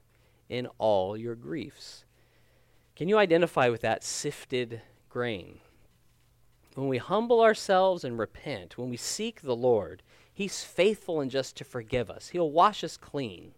in 0.48 0.66
all 0.78 1.14
your 1.14 1.34
griefs. 1.34 2.06
Can 2.96 3.10
you 3.10 3.18
identify 3.18 3.68
with 3.68 3.82
that 3.82 4.02
sifted 4.02 4.80
grain? 5.10 5.58
When 6.76 6.88
we 6.88 6.96
humble 6.96 7.42
ourselves 7.42 8.04
and 8.04 8.18
repent, 8.18 8.78
when 8.78 8.88
we 8.88 8.96
seek 8.96 9.42
the 9.42 9.54
Lord, 9.54 10.02
He's 10.40 10.64
faithful 10.64 11.20
and 11.20 11.30
just 11.30 11.54
to 11.56 11.64
forgive 11.64 12.08
us. 12.08 12.28
He'll 12.28 12.50
wash 12.50 12.82
us 12.82 12.96
clean. 12.96 13.52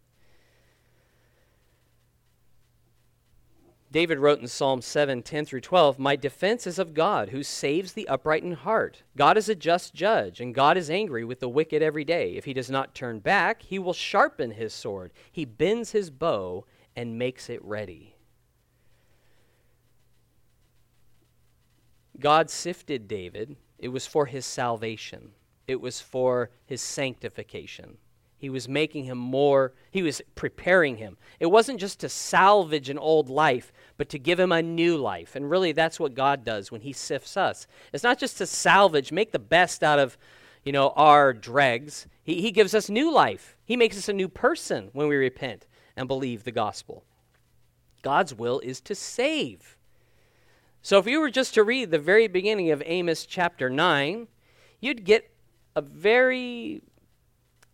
David 3.93 4.19
wrote 4.19 4.41
in 4.41 4.49
Psalm 4.49 4.83
7 4.83 5.23
10 5.23 5.45
through 5.45 5.61
12, 5.61 6.01
My 6.01 6.17
defense 6.17 6.67
is 6.67 6.81
of 6.81 6.93
God, 6.93 7.29
who 7.29 7.45
saves 7.45 7.93
the 7.93 8.09
upright 8.09 8.43
in 8.43 8.55
heart. 8.55 9.05
God 9.17 9.37
is 9.37 9.49
a 9.49 9.55
just 9.55 9.95
judge, 9.95 10.41
and 10.41 10.53
God 10.53 10.77
is 10.77 10.91
angry 10.91 11.25
with 11.25 11.39
the 11.39 11.49
wicked 11.49 11.85
every 11.85 12.05
day. 12.05 12.33
If 12.33 12.47
he 12.47 12.53
does 12.53 12.69
not 12.69 12.97
turn 12.97 13.21
back, 13.21 13.63
he 13.63 13.79
will 13.79 13.93
sharpen 13.93 14.51
his 14.51 14.75
sword. 14.75 15.13
He 15.31 15.45
bends 15.45 15.93
his 15.93 16.11
bow 16.11 16.67
and 16.97 17.17
makes 17.17 17.49
it 17.49 17.65
ready. 17.65 18.17
God 22.19 22.51
sifted 22.51 23.07
David, 23.07 23.55
it 23.79 23.91
was 23.91 24.05
for 24.05 24.27
his 24.27 24.45
salvation 24.45 25.31
it 25.67 25.81
was 25.81 26.01
for 26.01 26.51
his 26.67 26.81
sanctification. 26.81 27.99
He 28.43 28.51
was 28.51 28.69
making 28.69 29.05
him 29.05 29.19
more, 29.19 29.73
he 29.93 30.03
was 30.03 30.21
preparing 30.35 30.97
him. 30.97 31.17
It 31.39 31.47
wasn't 31.47 31.79
just 31.79 32.01
to 32.01 32.09
salvage 32.09 32.89
an 32.89 32.99
old 32.99 33.31
life, 33.31 33.73
but 33.97 34.09
to 34.09 34.19
give 34.19 34.41
him 34.41 34.51
a 34.51 34.61
new 34.61 34.97
life. 34.97 35.37
And 35.37 35.49
really, 35.49 35.71
that's 35.71 36.01
what 36.01 36.15
God 36.15 36.45
does 36.45 36.73
when 36.73 36.81
he 36.81 36.93
sifts 36.93 37.37
us. 37.37 37.69
It's 37.93 38.03
not 38.03 38.19
just 38.19 38.39
to 38.39 38.47
salvage, 38.47 39.13
make 39.13 39.31
the 39.31 39.39
best 39.39 39.85
out 39.85 40.01
of, 40.01 40.19
you 40.65 40.73
know, 40.73 40.91
our 40.97 41.33
dregs. 41.33 42.09
He, 42.25 42.41
he 42.41 42.51
gives 42.51 42.75
us 42.75 42.91
new 42.91 43.13
life. 43.13 43.57
He 43.65 43.77
makes 43.77 43.97
us 43.97 44.09
a 44.09 44.13
new 44.13 44.29
person 44.29 44.91
when 44.93 45.07
we 45.07 45.15
repent 45.15 45.69
and 45.97 46.09
believe 46.09 46.43
the 46.43 46.51
gospel. 46.51 47.05
God's 48.03 48.35
will 48.35 48.59
is 48.59 48.81
to 48.81 48.97
save. 48.97 49.79
So 50.83 50.99
if 50.99 51.07
you 51.07 51.21
were 51.21 51.31
just 51.31 51.55
to 51.55 51.63
read 51.63 51.93
the 51.93 51.99
very 52.01 52.27
beginning 52.27 52.73
of 52.73 52.83
Amos 52.85 53.25
chapter 53.25 53.71
9, 53.71 54.27
you'd 54.81 55.05
get 55.05 55.32
a 55.75 55.81
very 55.81 56.83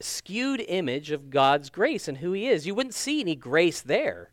skewed 0.00 0.64
image 0.68 1.10
of 1.10 1.30
God's 1.30 1.70
grace 1.70 2.08
and 2.08 2.18
who 2.18 2.32
He 2.32 2.48
is. 2.48 2.66
You 2.66 2.74
wouldn't 2.74 2.94
see 2.94 3.20
any 3.20 3.34
grace 3.34 3.80
there. 3.80 4.30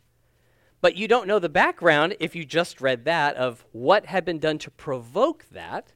But 0.82 0.96
you 0.96 1.08
don't 1.08 1.28
know 1.28 1.40
the 1.40 1.50
background 1.50 2.16
if 2.20 2.36
you 2.36 2.46
just 2.46 2.80
read 2.80 3.06
that 3.06 3.36
of 3.38 3.66
what 3.72 4.06
had 4.06 4.24
been 4.24 4.40
done 4.40 4.60
to 4.60 4.72
provoke 4.72 5.46
that 5.52 5.94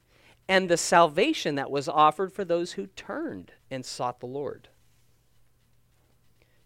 and 0.48 0.68
the 0.68 0.76
salvation 0.76 1.54
that 1.54 1.70
was 1.70 1.88
offered 1.88 2.32
for 2.32 2.44
those 2.44 2.72
who 2.72 2.88
turned 2.88 3.52
and 3.70 3.84
sought 3.84 4.18
the 4.18 4.26
Lord. 4.26 4.68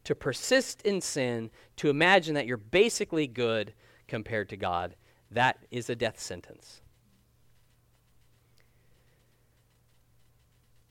To 0.05 0.15
persist 0.15 0.81
in 0.83 1.03
sin, 1.03 1.51
to 1.77 1.91
imagine 1.91 2.35
that 2.35 2.47
you're 2.47 2.57
basically 2.57 3.27
good 3.27 3.75
compared 4.09 4.49
to 4.51 4.57
God, 4.57 4.97
that 5.31 5.59
is 5.71 5.91
a 5.91 5.97
death 5.97 6.19
sentence. 6.19 6.81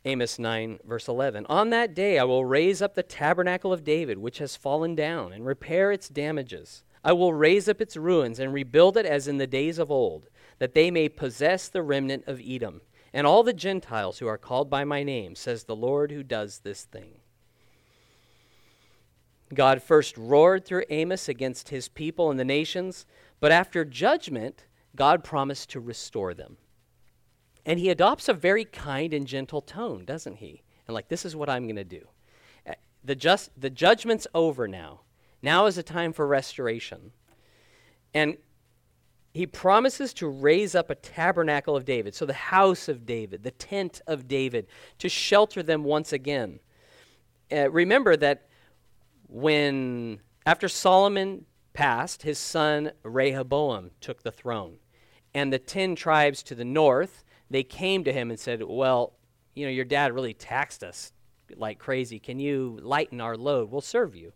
Amos 0.06 0.38
9, 0.38 0.80
verse 0.84 1.08
11. 1.08 1.46
On 1.48 1.70
that 1.70 1.94
day 1.94 2.20
I 2.20 2.26
will 2.26 2.44
raise 2.46 2.82
up 2.82 2.94
the 2.94 3.04
tabernacle 3.04 3.72
of 3.72 3.86
David, 3.86 4.18
which 4.18 4.40
has 4.40 4.56
fallen 4.56 4.96
down, 4.96 5.32
and 5.32 5.46
repair 5.46 5.92
its 5.92 6.10
damages. 6.10 6.84
I 7.04 7.14
will 7.14 7.34
raise 7.34 7.70
up 7.70 7.80
its 7.80 7.96
ruins 7.96 8.40
and 8.40 8.54
rebuild 8.54 8.98
it 8.98 9.06
as 9.06 9.28
in 9.28 9.38
the 9.38 9.48
days 9.48 9.80
of 9.80 9.90
old, 9.90 10.28
that 10.60 10.74
they 10.74 10.92
may 10.92 11.08
possess 11.10 11.70
the 11.70 11.82
remnant 11.82 12.26
of 12.28 12.42
Edom, 12.46 12.82
and 13.14 13.26
all 13.26 13.44
the 13.44 13.54
Gentiles 13.54 14.20
who 14.20 14.28
are 14.28 14.38
called 14.38 14.70
by 14.70 14.84
my 14.84 15.04
name, 15.04 15.36
says 15.36 15.64
the 15.64 15.76
Lord 15.76 16.12
who 16.12 16.24
does 16.24 16.60
this 16.60 16.84
thing. 16.84 17.20
God 19.54 19.82
first 19.82 20.18
roared 20.18 20.66
through 20.66 20.86
Amos 20.90 21.30
against 21.30 21.70
his 21.70 21.88
people 21.88 22.30
and 22.32 22.40
the 22.40 22.46
nations, 22.46 23.06
but 23.40 23.52
after 23.52 23.86
judgment, 23.86 24.66
God 24.96 25.24
promised 25.24 25.70
to 25.72 25.80
restore 25.80 26.34
them. 26.34 26.58
And 27.66 27.80
he 27.80 27.90
adopts 27.90 28.28
a 28.28 28.34
very 28.34 28.66
kind 28.66 29.14
and 29.14 29.26
gentle 29.26 29.62
tone, 29.62 30.06
doesn't 30.06 30.36
he? 30.36 30.64
And 30.88 30.94
like, 30.94 31.08
this 31.08 31.26
is 31.26 31.36
what 31.36 31.50
I'm 31.50 31.64
going 31.64 31.78
to 31.78 31.84
do. 31.84 32.08
Uh, 32.68 32.74
the, 33.04 33.16
just, 33.16 33.52
the 33.60 33.70
judgment's 33.70 34.28
over 34.34 34.68
now. 34.68 35.02
Now 35.42 35.66
is 35.66 35.78
a 35.78 35.84
time 35.84 36.14
for 36.14 36.28
restoration. 36.28 37.12
And 38.14 38.38
he 39.34 39.48
promises 39.48 40.14
to 40.16 40.28
raise 40.28 40.76
up 40.76 40.90
a 40.90 40.96
tabernacle 40.96 41.76
of 41.76 41.86
David, 41.86 42.14
so 42.14 42.26
the 42.26 42.34
house 42.34 42.88
of 42.88 43.06
David, 43.06 43.44
the 43.44 43.52
tent 43.52 44.02
of 44.06 44.28
David, 44.28 44.68
to 45.00 45.10
shelter 45.10 45.64
them 45.64 45.84
once 45.84 46.14
again. 46.14 46.60
Uh, 47.52 47.70
remember 47.72 48.16
that 48.16 48.48
when, 49.28 50.20
after 50.46 50.68
Solomon 50.68 51.46
passed, 51.74 52.22
his 52.22 52.38
son 52.38 52.92
Rehoboam 53.02 53.92
took 54.02 54.22
the 54.22 54.32
throne. 54.32 54.76
And 55.34 55.52
the 55.52 55.60
ten 55.60 55.96
tribes 55.96 56.44
to 56.44 56.56
the 56.56 56.66
north 56.66 57.24
they 57.54 57.64
came 57.64 58.04
to 58.04 58.14
him 58.14 58.30
and 58.30 58.40
said, 58.40 58.64
Well, 58.64 59.14
you 59.54 59.66
know, 59.66 59.72
your 59.72 59.86
dad 59.86 60.14
really 60.14 60.34
taxed 60.34 60.84
us 60.84 61.14
like 61.56 61.80
crazy. 61.80 62.20
Can 62.20 62.40
you 62.40 62.80
lighten 62.82 63.22
our 63.22 63.38
load? 63.38 63.72
We'll 63.72 63.82
serve 63.82 64.16
you. 64.16 64.34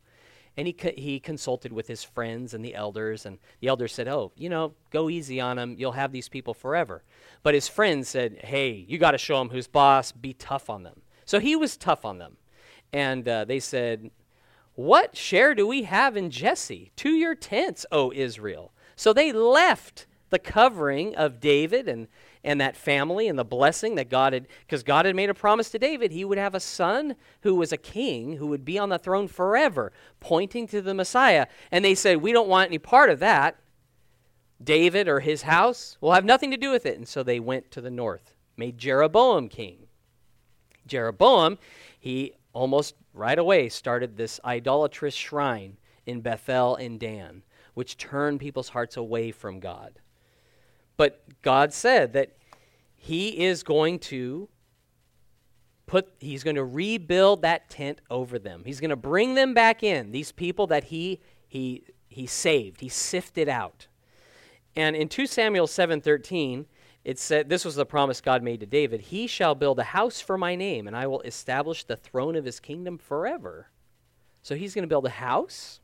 And 0.55 0.67
he, 0.67 0.75
he 0.97 1.19
consulted 1.19 1.71
with 1.71 1.87
his 1.87 2.03
friends 2.03 2.55
and 2.55 2.65
the 2.65 2.73
elders, 2.73 3.27
and 3.27 3.37
the 3.59 3.67
elders 3.67 3.93
said, 3.93 4.07
Oh, 4.07 4.31
you 4.35 4.49
know, 4.49 4.73
go 4.91 5.09
easy 5.09 5.39
on 5.39 5.57
them. 5.57 5.75
You'll 5.77 5.91
have 5.91 6.11
these 6.11 6.29
people 6.29 6.53
forever. 6.53 7.03
But 7.43 7.53
his 7.53 7.67
friends 7.67 8.09
said, 8.09 8.39
Hey, 8.43 8.85
you 8.87 8.97
got 8.97 9.11
to 9.11 9.17
show 9.17 9.37
them 9.37 9.49
who's 9.49 9.67
boss. 9.67 10.11
Be 10.11 10.33
tough 10.33 10.69
on 10.69 10.83
them. 10.83 11.01
So 11.25 11.39
he 11.39 11.55
was 11.55 11.77
tough 11.77 12.05
on 12.05 12.17
them. 12.17 12.37
And 12.93 13.27
uh, 13.27 13.45
they 13.45 13.59
said, 13.59 14.09
What 14.75 15.15
share 15.15 15.53
do 15.53 15.67
we 15.67 15.83
have 15.83 16.17
in 16.17 16.31
Jesse? 16.31 16.91
To 16.97 17.09
your 17.09 17.35
tents, 17.35 17.85
O 17.91 18.11
Israel. 18.11 18.71
So 18.95 19.13
they 19.13 19.31
left 19.31 20.07
the 20.29 20.39
covering 20.39 21.15
of 21.15 21.39
David 21.39 21.87
and 21.87 22.07
and 22.47 22.61
that 22.61 22.77
family 22.77 23.27
and 23.27 23.37
the 23.37 23.43
blessing 23.43 23.95
that 23.95 24.09
God 24.09 24.31
had, 24.31 24.47
because 24.61 24.81
God 24.81 25.05
had 25.05 25.17
made 25.17 25.29
a 25.29 25.33
promise 25.33 25.69
to 25.71 25.77
David, 25.77 26.13
he 26.13 26.23
would 26.23 26.37
have 26.37 26.55
a 26.55 26.61
son 26.61 27.17
who 27.41 27.53
was 27.55 27.73
a 27.73 27.77
king 27.77 28.37
who 28.37 28.47
would 28.47 28.63
be 28.63 28.79
on 28.79 28.87
the 28.87 28.97
throne 28.97 29.27
forever, 29.27 29.91
pointing 30.21 30.65
to 30.67 30.81
the 30.81 30.93
Messiah. 30.93 31.47
And 31.71 31.83
they 31.83 31.93
said, 31.93 32.21
We 32.21 32.31
don't 32.31 32.47
want 32.47 32.69
any 32.69 32.77
part 32.77 33.09
of 33.09 33.19
that. 33.19 33.59
David 34.63 35.09
or 35.09 35.19
his 35.19 35.41
house 35.41 35.97
will 35.99 36.13
have 36.13 36.23
nothing 36.23 36.49
to 36.51 36.57
do 36.57 36.71
with 36.71 36.85
it. 36.85 36.97
And 36.97 37.05
so 37.05 37.21
they 37.21 37.41
went 37.41 37.69
to 37.71 37.81
the 37.81 37.91
north, 37.91 38.33
made 38.55 38.77
Jeroboam 38.77 39.49
king. 39.49 39.87
Jeroboam, 40.87 41.57
he 41.99 42.33
almost 42.53 42.95
right 43.13 43.37
away 43.37 43.67
started 43.67 44.15
this 44.15 44.39
idolatrous 44.45 45.13
shrine 45.13 45.75
in 46.05 46.21
Bethel 46.21 46.77
and 46.77 46.97
Dan, 46.97 47.43
which 47.73 47.97
turned 47.97 48.39
people's 48.39 48.69
hearts 48.69 48.95
away 48.95 49.31
from 49.31 49.59
God. 49.59 49.99
But 50.97 51.23
God 51.41 51.71
said 51.71 52.13
that 52.13 52.35
He 52.95 53.45
is 53.45 53.63
going 53.63 53.99
to 53.99 54.49
put, 55.85 56.11
He's 56.19 56.43
going 56.43 56.55
to 56.55 56.65
rebuild 56.65 57.43
that 57.43 57.69
tent 57.69 58.01
over 58.09 58.37
them. 58.39 58.63
He's 58.65 58.79
going 58.79 58.89
to 58.89 58.95
bring 58.95 59.35
them 59.35 59.53
back 59.53 59.83
in, 59.83 60.11
these 60.11 60.31
people 60.31 60.67
that 60.67 60.85
He, 60.85 61.21
he, 61.47 61.83
he 62.09 62.25
saved, 62.25 62.81
He 62.81 62.89
sifted 62.89 63.47
out. 63.47 63.87
And 64.75 64.95
in 64.95 65.09
2 65.09 65.25
Samuel 65.25 65.65
7:13, 65.65 66.65
it 67.03 67.17
said 67.17 67.49
this 67.49 67.65
was 67.65 67.75
the 67.75 67.85
promise 67.85 68.21
God 68.21 68.43
made 68.43 68.59
to 68.59 68.65
David, 68.67 69.01
"He 69.01 69.25
shall 69.25 69.55
build 69.55 69.79
a 69.79 69.83
house 69.83 70.21
for 70.21 70.37
my 70.37 70.55
name, 70.55 70.85
and 70.85 70.95
I 70.95 71.07
will 71.07 71.21
establish 71.21 71.83
the 71.83 71.95
throne 71.95 72.35
of 72.35 72.45
his 72.45 72.59
kingdom 72.59 72.99
forever." 72.99 73.71
So 74.43 74.55
he's 74.55 74.75
going 74.75 74.83
to 74.83 74.87
build 74.87 75.07
a 75.07 75.09
house. 75.09 75.81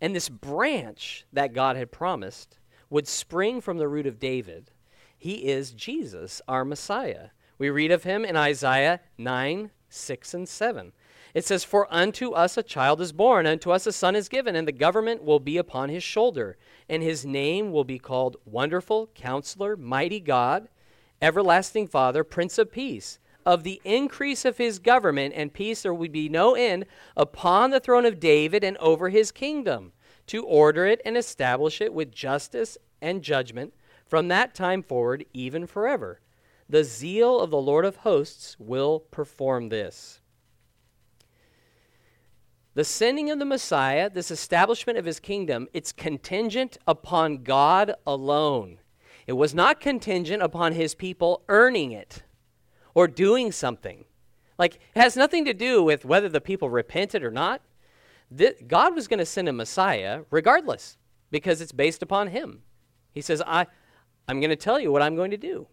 And 0.00 0.16
this 0.16 0.28
branch 0.28 1.26
that 1.32 1.52
God 1.52 1.76
had 1.76 1.92
promised 1.92 2.58
would 2.92 3.08
spring 3.08 3.58
from 3.58 3.78
the 3.78 3.88
root 3.88 4.06
of 4.06 4.20
David. 4.20 4.70
He 5.16 5.48
is 5.48 5.72
Jesus, 5.72 6.42
our 6.46 6.62
Messiah. 6.62 7.28
We 7.56 7.70
read 7.70 7.90
of 7.90 8.04
him 8.04 8.22
in 8.22 8.36
Isaiah 8.36 9.00
9, 9.16 9.70
6, 9.88 10.34
and 10.34 10.46
7. 10.46 10.92
It 11.32 11.46
says, 11.46 11.64
For 11.64 11.86
unto 11.90 12.32
us 12.32 12.58
a 12.58 12.62
child 12.62 13.00
is 13.00 13.12
born, 13.12 13.46
unto 13.46 13.70
us 13.70 13.86
a 13.86 13.92
son 13.92 14.14
is 14.14 14.28
given, 14.28 14.54
and 14.54 14.68
the 14.68 14.72
government 14.72 15.24
will 15.24 15.40
be 15.40 15.56
upon 15.56 15.88
his 15.88 16.02
shoulder. 16.02 16.58
And 16.86 17.02
his 17.02 17.24
name 17.24 17.72
will 17.72 17.84
be 17.84 17.98
called 17.98 18.36
Wonderful, 18.44 19.08
Counselor, 19.14 19.74
Mighty 19.74 20.20
God, 20.20 20.68
Everlasting 21.22 21.88
Father, 21.88 22.22
Prince 22.22 22.58
of 22.58 22.70
Peace. 22.70 23.18
Of 23.46 23.62
the 23.62 23.80
increase 23.84 24.44
of 24.44 24.58
his 24.58 24.78
government 24.78 25.32
and 25.34 25.54
peace 25.54 25.82
there 25.82 25.94
would 25.94 26.12
be 26.12 26.28
no 26.28 26.54
end 26.54 26.84
upon 27.16 27.70
the 27.70 27.80
throne 27.80 28.04
of 28.04 28.20
David 28.20 28.62
and 28.62 28.76
over 28.76 29.08
his 29.08 29.32
kingdom 29.32 29.92
to 30.26 30.44
order 30.44 30.86
it 30.86 31.00
and 31.04 31.16
establish 31.16 31.80
it 31.80 31.92
with 31.92 32.12
justice 32.12 32.78
and 33.00 33.22
judgment 33.22 33.74
from 34.06 34.28
that 34.28 34.54
time 34.54 34.82
forward, 34.82 35.24
even 35.32 35.66
forever. 35.66 36.20
The 36.68 36.84
zeal 36.84 37.40
of 37.40 37.50
the 37.50 37.60
Lord 37.60 37.84
of 37.84 37.96
hosts 37.96 38.56
will 38.58 39.00
perform 39.00 39.68
this. 39.68 40.20
The 42.74 42.84
sending 42.84 43.30
of 43.30 43.38
the 43.38 43.44
Messiah, 43.44 44.08
this 44.08 44.30
establishment 44.30 44.98
of 44.98 45.04
his 45.04 45.20
kingdom, 45.20 45.68
it's 45.74 45.92
contingent 45.92 46.78
upon 46.86 47.42
God 47.42 47.94
alone. 48.06 48.78
It 49.26 49.34
was 49.34 49.54
not 49.54 49.80
contingent 49.80 50.42
upon 50.42 50.72
his 50.72 50.94
people 50.94 51.42
earning 51.48 51.92
it 51.92 52.22
or 52.94 53.06
doing 53.06 53.52
something. 53.52 54.04
Like, 54.58 54.76
it 54.76 55.00
has 55.00 55.16
nothing 55.16 55.44
to 55.44 55.54
do 55.54 55.82
with 55.82 56.04
whether 56.04 56.28
the 56.28 56.40
people 56.40 56.70
repented 56.70 57.22
or 57.22 57.30
not 57.30 57.60
God 58.66 58.94
was 58.94 59.08
going 59.08 59.18
to 59.18 59.26
send 59.26 59.48
a 59.48 59.52
Messiah 59.52 60.22
regardless 60.30 60.96
because 61.30 61.60
it's 61.60 61.72
based 61.72 62.02
upon 62.02 62.28
him. 62.28 62.62
He 63.12 63.20
says, 63.20 63.42
I, 63.46 63.66
I'm 64.28 64.40
going 64.40 64.50
to 64.50 64.56
tell 64.56 64.80
you 64.80 64.92
what 64.92 65.02
I'm 65.02 65.16
going 65.16 65.30
to 65.32 65.36
do. 65.36 65.66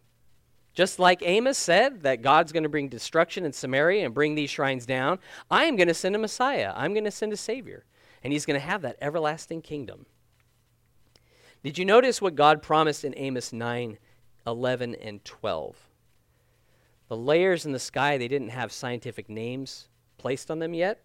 Just 0.74 1.00
like 1.00 1.22
Amos 1.24 1.58
said 1.58 2.04
that 2.04 2.22
God's 2.22 2.52
going 2.52 2.64
to 2.64 2.70
bring 2.70 2.90
destruction 2.90 3.46
in 3.46 3.54
Samaria 3.54 4.06
and 4.06 4.14
bring 4.14 4.36
these 4.36 4.50
shrines 4.50 4.86
down, 4.86 5.20
I 5.50 5.66
am 5.66 5.76
going 5.76 5.88
to 5.88 5.94
send 5.94 6.16
a 6.16 6.20
Messiah. 6.20 6.74
I'm 6.76 6.94
going 6.94 7.06
to 7.06 7.12
send 7.12 7.34
a 7.34 7.38
Savior. 7.38 7.86
And 8.24 8.32
he's 8.32 8.46
going 8.46 8.60
to 8.60 8.66
have 8.66 8.82
that 8.84 8.98
everlasting 9.02 9.62
kingdom. 9.62 10.06
Did 11.64 11.78
you 11.78 11.86
notice 11.86 12.22
what 12.22 12.36
God 12.36 12.62
promised 12.62 13.04
in 13.04 13.14
Amos 13.18 13.52
9, 13.52 13.98
11, 14.48 14.96
and 14.96 15.24
12? 15.26 15.76
The 17.10 17.18
layers 17.18 17.66
in 17.66 17.72
the 17.72 17.80
sky, 17.80 18.18
they 18.18 18.28
didn't 18.28 18.50
have 18.50 18.72
scientific 18.72 19.30
names 19.30 19.88
placed 20.18 20.52
on 20.52 20.60
them 20.60 20.74
yet. 20.74 21.02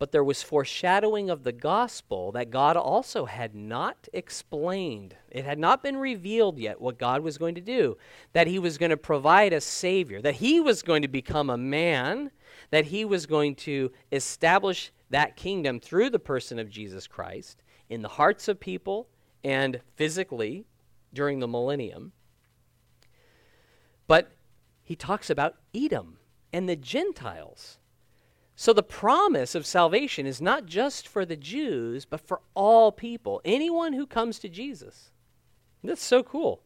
But 0.00 0.12
there 0.12 0.24
was 0.24 0.42
foreshadowing 0.42 1.28
of 1.28 1.44
the 1.44 1.52
gospel 1.52 2.32
that 2.32 2.50
God 2.50 2.74
also 2.74 3.26
had 3.26 3.54
not 3.54 4.08
explained. 4.14 5.14
It 5.30 5.44
had 5.44 5.58
not 5.58 5.82
been 5.82 5.98
revealed 5.98 6.58
yet 6.58 6.80
what 6.80 6.98
God 6.98 7.20
was 7.20 7.36
going 7.36 7.54
to 7.56 7.60
do, 7.60 7.98
that 8.32 8.46
he 8.46 8.58
was 8.58 8.78
going 8.78 8.88
to 8.88 8.96
provide 8.96 9.52
a 9.52 9.60
savior, 9.60 10.22
that 10.22 10.36
he 10.36 10.58
was 10.58 10.80
going 10.80 11.02
to 11.02 11.08
become 11.08 11.50
a 11.50 11.58
man, 11.58 12.30
that 12.70 12.86
he 12.86 13.04
was 13.04 13.26
going 13.26 13.54
to 13.56 13.92
establish 14.10 14.90
that 15.10 15.36
kingdom 15.36 15.78
through 15.78 16.08
the 16.08 16.18
person 16.18 16.58
of 16.58 16.70
Jesus 16.70 17.06
Christ 17.06 17.62
in 17.90 18.00
the 18.00 18.08
hearts 18.08 18.48
of 18.48 18.58
people 18.58 19.06
and 19.44 19.82
physically 19.96 20.64
during 21.12 21.40
the 21.40 21.48
millennium. 21.48 22.12
But 24.06 24.32
he 24.82 24.96
talks 24.96 25.28
about 25.28 25.56
Edom 25.74 26.16
and 26.54 26.66
the 26.66 26.76
Gentiles. 26.76 27.79
So 28.60 28.74
the 28.74 28.82
promise 28.82 29.54
of 29.54 29.64
salvation 29.64 30.26
is 30.26 30.42
not 30.42 30.66
just 30.66 31.08
for 31.08 31.24
the 31.24 31.34
Jews, 31.34 32.04
but 32.04 32.20
for 32.20 32.42
all 32.52 32.92
people, 32.92 33.40
anyone 33.42 33.94
who 33.94 34.06
comes 34.06 34.38
to 34.40 34.50
Jesus. 34.50 35.12
That's 35.82 36.04
so 36.04 36.22
cool. 36.22 36.60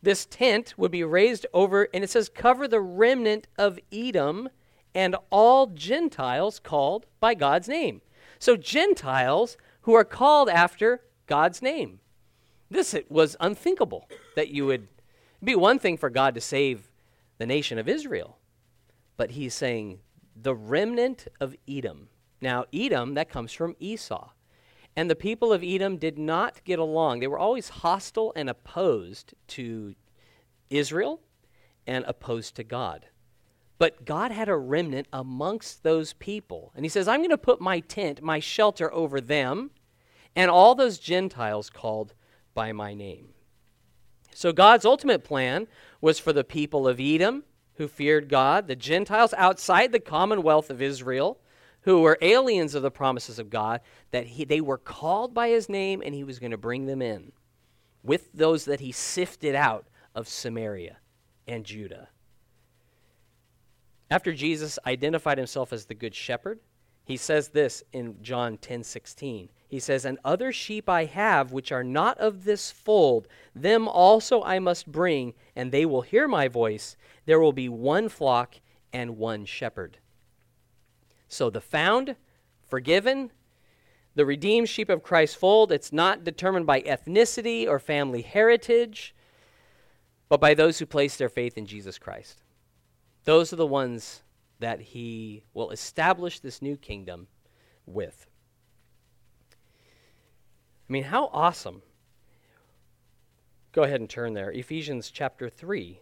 This 0.00 0.24
tent 0.24 0.72
would 0.78 0.90
be 0.90 1.04
raised 1.04 1.44
over, 1.52 1.88
and 1.92 2.02
it 2.02 2.08
says, 2.08 2.30
cover 2.30 2.66
the 2.66 2.80
remnant 2.80 3.48
of 3.58 3.78
Edom 3.92 4.48
and 4.94 5.14
all 5.28 5.66
Gentiles 5.66 6.58
called 6.58 7.04
by 7.20 7.34
God's 7.34 7.68
name. 7.68 8.00
So, 8.38 8.56
Gentiles 8.56 9.58
who 9.82 9.92
are 9.92 10.04
called 10.04 10.48
after 10.48 11.02
God's 11.26 11.60
name. 11.60 12.00
This 12.70 12.94
it 12.94 13.10
was 13.10 13.36
unthinkable 13.40 14.08
that 14.36 14.48
you 14.48 14.64
would 14.64 14.88
be 15.44 15.54
one 15.54 15.80
thing 15.80 15.98
for 15.98 16.08
God 16.08 16.34
to 16.36 16.40
save 16.40 16.90
the 17.36 17.44
nation 17.44 17.78
of 17.78 17.90
Israel, 17.90 18.38
but 19.18 19.32
he's 19.32 19.52
saying 19.52 19.98
the 20.40 20.54
remnant 20.54 21.26
of 21.40 21.56
Edom. 21.68 22.08
Now, 22.40 22.66
Edom, 22.72 23.14
that 23.14 23.30
comes 23.30 23.52
from 23.52 23.76
Esau. 23.78 24.30
And 24.94 25.10
the 25.10 25.16
people 25.16 25.52
of 25.52 25.62
Edom 25.62 25.96
did 25.96 26.18
not 26.18 26.62
get 26.64 26.78
along. 26.78 27.20
They 27.20 27.26
were 27.26 27.38
always 27.38 27.68
hostile 27.68 28.32
and 28.36 28.48
opposed 28.48 29.34
to 29.48 29.94
Israel 30.70 31.20
and 31.86 32.04
opposed 32.06 32.56
to 32.56 32.64
God. 32.64 33.06
But 33.78 34.06
God 34.06 34.30
had 34.30 34.48
a 34.48 34.56
remnant 34.56 35.06
amongst 35.12 35.82
those 35.82 36.14
people. 36.14 36.72
And 36.74 36.84
he 36.84 36.88
says, 36.88 37.08
I'm 37.08 37.20
going 37.20 37.30
to 37.30 37.38
put 37.38 37.60
my 37.60 37.80
tent, 37.80 38.22
my 38.22 38.40
shelter 38.40 38.92
over 38.92 39.20
them, 39.20 39.70
and 40.34 40.50
all 40.50 40.74
those 40.74 40.98
Gentiles 40.98 41.68
called 41.68 42.14
by 42.54 42.72
my 42.72 42.94
name. 42.94 43.28
So 44.32 44.52
God's 44.52 44.84
ultimate 44.84 45.24
plan 45.24 45.66
was 46.00 46.18
for 46.18 46.32
the 46.32 46.44
people 46.44 46.88
of 46.88 47.00
Edom 47.00 47.44
who 47.76 47.88
feared 47.88 48.28
God, 48.28 48.66
the 48.66 48.76
Gentiles 48.76 49.34
outside 49.36 49.92
the 49.92 50.00
commonwealth 50.00 50.70
of 50.70 50.82
Israel, 50.82 51.38
who 51.82 52.00
were 52.00 52.18
aliens 52.20 52.74
of 52.74 52.82
the 52.82 52.90
promises 52.90 53.38
of 53.38 53.50
God, 53.50 53.80
that 54.10 54.26
he, 54.26 54.44
they 54.44 54.60
were 54.60 54.78
called 54.78 55.32
by 55.32 55.48
his 55.48 55.68
name 55.68 56.02
and 56.04 56.14
he 56.14 56.24
was 56.24 56.38
going 56.38 56.50
to 56.50 56.56
bring 56.56 56.86
them 56.86 57.00
in 57.00 57.32
with 58.02 58.32
those 58.32 58.64
that 58.64 58.80
he 58.80 58.92
sifted 58.92 59.54
out 59.54 59.86
of 60.14 60.28
Samaria 60.28 60.98
and 61.46 61.64
Judah. 61.64 62.08
After 64.10 64.32
Jesus 64.32 64.78
identified 64.86 65.38
himself 65.38 65.72
as 65.72 65.86
the 65.86 65.94
good 65.94 66.14
shepherd, 66.14 66.60
he 67.06 67.16
says 67.16 67.48
this 67.48 67.84
in 67.92 68.20
John 68.20 68.58
10 68.58 68.82
16. 68.82 69.48
He 69.68 69.78
says, 69.78 70.04
And 70.04 70.18
other 70.24 70.50
sheep 70.52 70.88
I 70.88 71.04
have 71.04 71.52
which 71.52 71.70
are 71.70 71.84
not 71.84 72.18
of 72.18 72.44
this 72.44 72.72
fold, 72.72 73.28
them 73.54 73.86
also 73.86 74.42
I 74.42 74.58
must 74.58 74.90
bring, 74.90 75.34
and 75.54 75.70
they 75.70 75.86
will 75.86 76.02
hear 76.02 76.26
my 76.26 76.48
voice. 76.48 76.96
There 77.24 77.38
will 77.38 77.52
be 77.52 77.68
one 77.68 78.08
flock 78.08 78.56
and 78.92 79.18
one 79.18 79.44
shepherd. 79.44 79.98
So 81.28 81.48
the 81.48 81.60
found, 81.60 82.16
forgiven, 82.66 83.30
the 84.16 84.26
redeemed 84.26 84.68
sheep 84.68 84.88
of 84.88 85.04
Christ's 85.04 85.36
fold, 85.36 85.70
it's 85.70 85.92
not 85.92 86.24
determined 86.24 86.66
by 86.66 86.80
ethnicity 86.80 87.68
or 87.68 87.78
family 87.78 88.22
heritage, 88.22 89.14
but 90.28 90.40
by 90.40 90.54
those 90.54 90.80
who 90.80 90.86
place 90.86 91.16
their 91.16 91.28
faith 91.28 91.56
in 91.56 91.66
Jesus 91.66 91.98
Christ. 91.98 92.42
Those 93.22 93.52
are 93.52 93.56
the 93.56 93.66
ones 93.66 94.22
that 94.58 94.80
he 94.80 95.42
will 95.54 95.70
establish 95.70 96.40
this 96.40 96.62
new 96.62 96.76
kingdom 96.76 97.28
with. 97.84 98.26
I 100.88 100.92
mean, 100.92 101.04
how 101.04 101.30
awesome. 101.32 101.82
Go 103.72 103.82
ahead 103.82 104.00
and 104.00 104.08
turn 104.08 104.34
there. 104.34 104.50
Ephesians 104.52 105.10
chapter 105.10 105.50
3, 105.50 106.00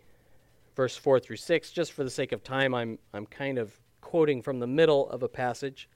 verse 0.77 0.97
4 0.97 1.19
through 1.19 1.37
6. 1.37 1.73
Just 1.73 1.93
for 1.93 2.05
the 2.05 2.11
sake 2.11 2.33
of 2.33 2.45
time, 2.45 2.75
I'm, 2.75 2.99
I'm 3.12 3.27
kind 3.27 3.59
of 3.59 3.73
quoting 4.01 4.43
from 4.43 4.61
the 4.61 4.67
middle 4.67 5.09
of 5.11 5.23
a 5.23 5.29
passage. 5.29 5.88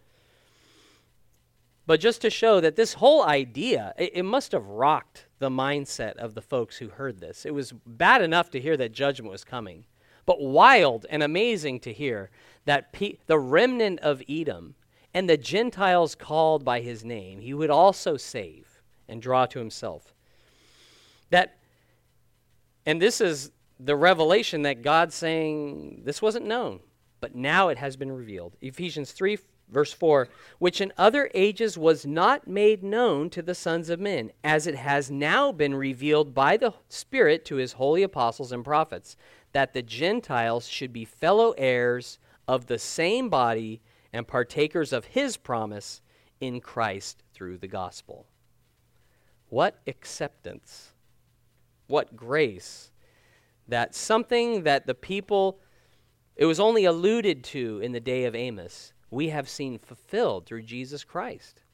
But 1.87 2.01
just 2.01 2.21
to 2.23 2.31
show 2.31 2.61
that 2.61 2.77
this 2.77 2.94
whole 2.94 3.25
idea, 3.25 3.94
it, 3.97 4.11
it 4.16 4.23
must 4.23 4.53
have 4.53 4.66
rocked 4.66 5.27
the 5.38 5.51
mindset 5.51 6.16
of 6.16 6.35
the 6.35 6.42
folks 6.42 6.77
who 6.79 6.88
heard 6.88 7.21
this. 7.21 7.47
It 7.47 7.55
was 7.55 7.73
bad 7.87 8.23
enough 8.23 8.51
to 8.51 8.61
hear 8.61 8.77
that 8.77 8.92
judgment 8.92 9.31
was 9.31 9.44
coming, 9.44 9.87
but 10.29 10.43
wild 10.43 11.07
and 11.09 11.23
amazing 11.23 11.81
to 11.81 11.91
hear 11.91 12.29
that 12.67 12.93
pe- 12.93 13.17
the 13.29 13.38
remnant 13.38 13.99
of 14.01 14.23
Edom 14.29 14.75
and 15.14 15.27
the 15.27 15.38
Gentiles 15.38 16.14
called 16.14 16.67
by 16.67 16.83
his 16.83 17.03
name, 17.03 17.41
he 17.41 17.55
would 17.55 17.71
also 17.71 18.19
save 18.19 18.83
and 19.09 19.23
draw 19.23 19.47
to 19.47 19.59
himself. 19.59 20.12
That, 21.31 21.57
and 22.85 23.01
this 23.01 23.23
is 23.23 23.53
the 23.81 23.97
revelation 23.97 24.61
that 24.62 24.83
God's 24.83 25.14
saying 25.14 26.03
this 26.05 26.21
wasn't 26.21 26.45
known, 26.45 26.81
but 27.23 27.35
now 27.35 27.69
it 27.69 27.79
has 27.79 27.97
been 27.97 28.12
revealed. 28.12 28.55
Ephesians 28.61 29.12
3, 29.12 29.38
verse 29.71 29.95
4 29.95 30.29
which 30.59 30.81
in 30.81 30.93
other 30.99 31.31
ages 31.35 31.79
was 31.79 32.05
not 32.05 32.47
made 32.47 32.83
known 32.83 33.31
to 33.31 33.41
the 33.41 33.55
sons 33.55 33.88
of 33.88 33.99
men, 33.99 34.31
as 34.45 34.67
it 34.67 34.75
has 34.75 35.11
now 35.11 35.53
been 35.53 35.75
revealed 35.75 36.35
by 36.35 36.59
the 36.59 36.75
Spirit 36.91 37.47
to 37.47 37.57
his 37.57 37.73
holy 37.73 38.03
apostles 38.03 38.53
and 38.53 38.62
prophets, 38.62 39.17
that 39.59 39.73
the 39.75 39.83
Gentiles 39.83 40.68
should 40.68 40.92
be 40.92 41.05
fellow 41.05 41.53
heirs 41.59 42.21
of 42.47 42.66
the 42.66 42.79
same 42.79 43.29
body 43.29 43.81
and 44.12 44.25
partakers 44.25 44.92
of 44.92 45.07
his 45.07 45.37
promise 45.37 46.01
in 46.40 46.61
Christ 46.61 47.25
through 47.35 47.59
the 47.59 47.66
gospel. 47.66 48.29
What 49.49 49.81
acceptance, 49.88 50.92
what 51.88 52.14
grace 52.14 52.92
that 53.66 53.97
something 53.97 54.62
that 54.62 54.87
the 54.87 54.94
people, 54.94 55.59
it 56.37 56.44
was 56.44 56.61
only 56.61 56.85
alluded 56.85 57.42
to 57.42 57.81
in 57.81 57.90
the 57.90 57.99
day 57.99 58.27
of 58.27 58.37
Amos, 58.37 58.92
we 59.11 59.31
have 59.31 59.49
seen 59.49 59.81
fulfilled 59.81 60.47
through 60.47 60.62
Jesus 60.62 61.03
Christ. 61.03 61.64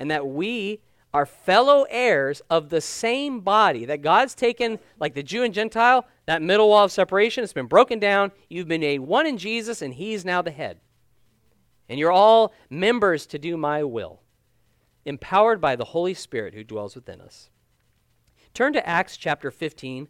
And 0.00 0.10
that 0.10 0.26
we 0.26 0.80
are 1.14 1.24
fellow 1.24 1.86
heirs 1.88 2.42
of 2.50 2.70
the 2.70 2.80
same 2.80 3.42
body, 3.42 3.84
that 3.84 4.02
God's 4.02 4.34
taken, 4.34 4.80
like 4.98 5.14
the 5.14 5.22
Jew 5.22 5.44
and 5.44 5.54
Gentile, 5.54 6.04
that 6.26 6.42
middle 6.42 6.68
wall 6.68 6.84
of 6.84 6.92
separation, 6.92 7.42
it's 7.42 7.52
been 7.52 7.66
broken 7.66 7.98
down. 7.98 8.32
You've 8.48 8.68
been 8.68 8.80
made 8.80 9.00
one 9.00 9.26
in 9.26 9.38
Jesus, 9.38 9.82
and 9.82 9.94
He's 9.94 10.24
now 10.24 10.42
the 10.42 10.50
head. 10.50 10.80
And 11.88 11.98
you're 11.98 12.12
all 12.12 12.54
members 12.70 13.26
to 13.26 13.38
do 13.38 13.56
my 13.56 13.82
will, 13.82 14.20
empowered 15.04 15.60
by 15.60 15.76
the 15.76 15.86
Holy 15.86 16.14
Spirit 16.14 16.54
who 16.54 16.64
dwells 16.64 16.94
within 16.94 17.20
us. 17.20 17.50
Turn 18.54 18.72
to 18.74 18.88
Acts 18.88 19.16
chapter 19.16 19.50
15, 19.50 20.08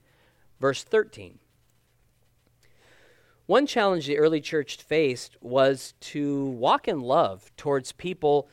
verse 0.60 0.84
13. 0.84 1.38
One 3.46 3.66
challenge 3.66 4.06
the 4.06 4.18
early 4.18 4.40
church 4.40 4.76
faced 4.76 5.36
was 5.40 5.94
to 6.00 6.46
walk 6.46 6.88
in 6.88 7.00
love 7.00 7.50
towards 7.56 7.92
people, 7.92 8.48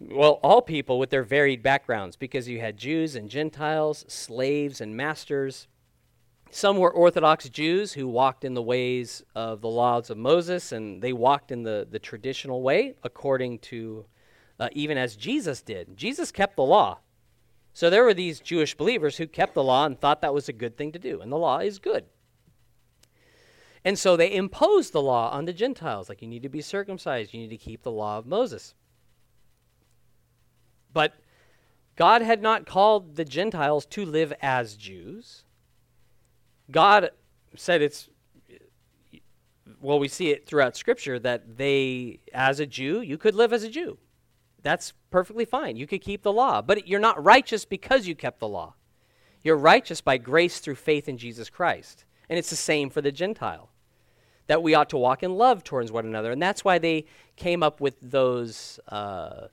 well, 0.00 0.38
all 0.42 0.62
people 0.62 0.98
with 0.98 1.10
their 1.10 1.24
varied 1.24 1.62
backgrounds, 1.62 2.14
because 2.16 2.48
you 2.48 2.60
had 2.60 2.76
Jews 2.76 3.16
and 3.16 3.28
Gentiles, 3.28 4.04
slaves 4.06 4.80
and 4.80 4.96
masters. 4.96 5.66
Some 6.50 6.78
were 6.78 6.90
Orthodox 6.90 7.48
Jews 7.48 7.92
who 7.92 8.08
walked 8.08 8.44
in 8.44 8.54
the 8.54 8.62
ways 8.62 9.22
of 9.34 9.60
the 9.60 9.68
laws 9.68 10.08
of 10.08 10.16
Moses, 10.16 10.72
and 10.72 11.02
they 11.02 11.12
walked 11.12 11.52
in 11.52 11.62
the, 11.62 11.86
the 11.88 11.98
traditional 11.98 12.62
way 12.62 12.94
according 13.02 13.58
to, 13.60 14.06
uh, 14.58 14.68
even 14.72 14.96
as 14.96 15.14
Jesus 15.14 15.60
did. 15.60 15.96
Jesus 15.96 16.32
kept 16.32 16.56
the 16.56 16.62
law. 16.62 16.98
So 17.74 17.90
there 17.90 18.02
were 18.02 18.14
these 18.14 18.40
Jewish 18.40 18.74
believers 18.74 19.18
who 19.18 19.26
kept 19.26 19.54
the 19.54 19.62
law 19.62 19.84
and 19.84 20.00
thought 20.00 20.22
that 20.22 20.34
was 20.34 20.48
a 20.48 20.52
good 20.54 20.76
thing 20.76 20.90
to 20.92 20.98
do, 20.98 21.20
and 21.20 21.30
the 21.30 21.36
law 21.36 21.58
is 21.58 21.78
good. 21.78 22.06
And 23.84 23.98
so 23.98 24.16
they 24.16 24.34
imposed 24.34 24.92
the 24.92 25.02
law 25.02 25.30
on 25.30 25.44
the 25.44 25.52
Gentiles 25.52 26.08
like 26.08 26.20
you 26.22 26.28
need 26.28 26.42
to 26.42 26.48
be 26.48 26.60
circumcised, 26.60 27.32
you 27.32 27.40
need 27.40 27.50
to 27.50 27.56
keep 27.56 27.82
the 27.82 27.92
law 27.92 28.18
of 28.18 28.26
Moses. 28.26 28.74
But 30.92 31.14
God 31.94 32.22
had 32.22 32.42
not 32.42 32.66
called 32.66 33.16
the 33.16 33.24
Gentiles 33.24 33.86
to 33.86 34.04
live 34.04 34.32
as 34.40 34.74
Jews. 34.74 35.44
God 36.70 37.10
said 37.56 37.82
it's 37.82 38.08
well, 39.80 39.98
we 39.98 40.08
see 40.08 40.30
it 40.30 40.46
throughout 40.46 40.76
Scripture 40.76 41.18
that 41.20 41.56
they, 41.56 42.18
as 42.34 42.58
a 42.58 42.66
Jew, 42.66 43.00
you 43.00 43.16
could 43.16 43.34
live 43.34 43.52
as 43.52 43.62
a 43.62 43.70
Jew. 43.70 43.98
That's 44.62 44.92
perfectly 45.10 45.44
fine. 45.44 45.76
You 45.76 45.86
could 45.86 46.00
keep 46.00 46.22
the 46.22 46.32
law, 46.32 46.62
but 46.62 46.88
you're 46.88 46.98
not 46.98 47.22
righteous 47.22 47.64
because 47.64 48.08
you 48.08 48.16
kept 48.16 48.40
the 48.40 48.48
law. 48.48 48.74
You're 49.44 49.56
righteous 49.56 50.00
by 50.00 50.18
grace 50.18 50.58
through 50.58 50.74
faith 50.74 51.08
in 51.08 51.16
Jesus 51.16 51.48
Christ. 51.48 52.04
And 52.28 52.38
it's 52.38 52.50
the 52.50 52.56
same 52.56 52.90
for 52.90 53.00
the 53.00 53.12
Gentile. 53.12 53.70
that 54.48 54.62
we 54.62 54.74
ought 54.74 54.88
to 54.90 54.98
walk 54.98 55.22
in 55.22 55.34
love 55.34 55.62
towards 55.62 55.92
one 55.92 56.06
another. 56.06 56.32
And 56.32 56.42
that's 56.42 56.64
why 56.64 56.78
they 56.78 57.04
came 57.36 57.62
up 57.62 57.80
with 57.80 57.94
those, 58.00 58.80
uh, 58.88 59.48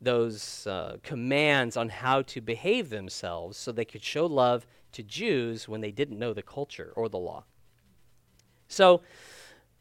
those 0.00 0.66
uh, 0.66 0.98
commands 1.02 1.76
on 1.76 1.88
how 1.88 2.22
to 2.22 2.40
behave 2.40 2.90
themselves 2.90 3.56
so 3.56 3.72
they 3.72 3.84
could 3.84 4.04
show 4.04 4.26
love 4.26 4.66
to 4.96 5.02
Jews 5.02 5.68
when 5.68 5.80
they 5.80 5.90
didn't 5.90 6.18
know 6.18 6.32
the 6.34 6.42
culture 6.42 6.92
or 6.96 7.08
the 7.08 7.18
law. 7.18 7.44
So 8.68 9.02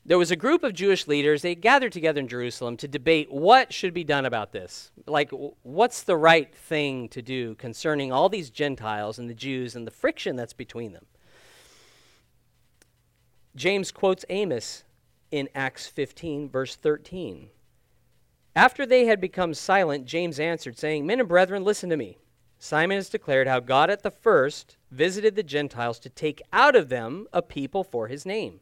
there 0.06 0.20
was 0.20 0.30
a 0.30 0.36
group 0.36 0.64
of 0.64 0.74
Jewish 0.74 1.08
leaders. 1.08 1.42
They 1.42 1.56
gathered 1.56 1.92
together 1.92 2.20
in 2.20 2.28
Jerusalem 2.28 2.78
to 2.78 2.88
debate 2.88 3.32
what 3.32 3.74
should 3.74 3.94
be 3.94 4.04
done 4.04 4.26
about 4.26 4.52
this. 4.52 4.92
Like, 5.08 5.32
what's 5.64 6.04
the 6.04 6.16
right 6.16 6.54
thing 6.54 7.10
to 7.10 7.24
do 7.24 7.56
concerning 7.56 8.12
all 8.12 8.30
these 8.30 8.52
Gentiles 8.52 9.18
and 9.18 9.28
the 9.30 9.34
Jews 9.34 9.76
and 9.76 9.88
the 9.88 9.92
friction 9.92 10.36
that's 10.36 10.54
between 10.54 10.94
them. 10.94 11.06
James 13.56 13.92
quotes 13.92 14.26
Amos 14.30 14.84
in 15.32 15.50
Acts 15.56 15.88
15, 15.88 16.50
verse 16.50 16.76
13. 16.76 17.50
After 18.56 18.86
they 18.86 19.06
had 19.06 19.20
become 19.20 19.54
silent, 19.54 20.06
James 20.06 20.40
answered, 20.40 20.78
saying, 20.78 21.06
Men 21.06 21.20
and 21.20 21.28
brethren, 21.28 21.64
listen 21.64 21.90
to 21.90 21.98
me. 21.98 22.20
Simon 22.60 22.96
has 22.96 23.10
declared 23.10 23.48
how 23.48 23.60
God 23.60 23.90
at 23.90 24.04
the 24.04 24.12
first 24.12 24.78
visited 24.96 25.36
the 25.36 25.44
Gentiles 25.44 26.00
to 26.00 26.10
take 26.10 26.42
out 26.54 26.76
of 26.76 26.90
them 26.90 27.28
a 27.34 27.42
people 27.42 27.84
for 27.84 28.08
his 28.08 28.26
name. 28.26 28.62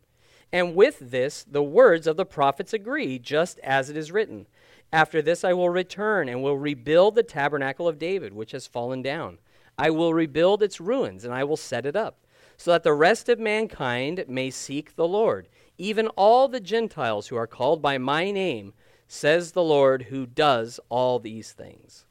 And 0.52 0.76
with 0.76 1.00
this, 1.00 1.44
the 1.44 1.64
words 1.64 2.06
of 2.08 2.18
the 2.18 2.26
prophets 2.26 2.74
agree, 2.74 3.18
just 3.20 3.60
as 3.60 3.90
it 3.90 3.98
is 3.98 4.12
written 4.12 4.48
After 4.92 5.22
this, 5.22 5.44
I 5.44 5.54
will 5.54 5.70
return 5.70 6.30
and 6.30 6.44
will 6.44 6.58
rebuild 6.58 7.16
the 7.16 7.24
tabernacle 7.24 7.88
of 7.88 7.98
David, 7.98 8.34
which 8.34 8.52
has 8.52 8.68
fallen 8.68 9.02
down. 9.02 9.40
I 9.78 9.90
will 9.90 10.14
rebuild 10.14 10.62
its 10.62 10.80
ruins, 10.80 11.26
and 11.26 11.34
I 11.34 11.44
will 11.44 11.58
set 11.58 11.86
it 11.86 11.96
up, 11.96 12.18
so 12.58 12.72
that 12.72 12.84
the 12.84 12.94
rest 12.94 13.30
of 13.30 13.40
mankind 13.40 14.26
may 14.28 14.52
seek 14.52 14.96
the 14.96 15.08
Lord, 15.08 15.50
even 15.78 16.08
all 16.10 16.48
the 16.48 16.60
Gentiles 16.60 17.28
who 17.28 17.36
are 17.36 17.48
called 17.48 17.82
by 17.82 17.98
my 17.98 18.30
name, 18.30 18.74
says 19.08 19.52
the 19.52 19.64
Lord, 19.64 20.04
who 20.04 20.26
does 20.26 20.80
all 20.90 21.20
these 21.20 21.52
things. 21.52 22.06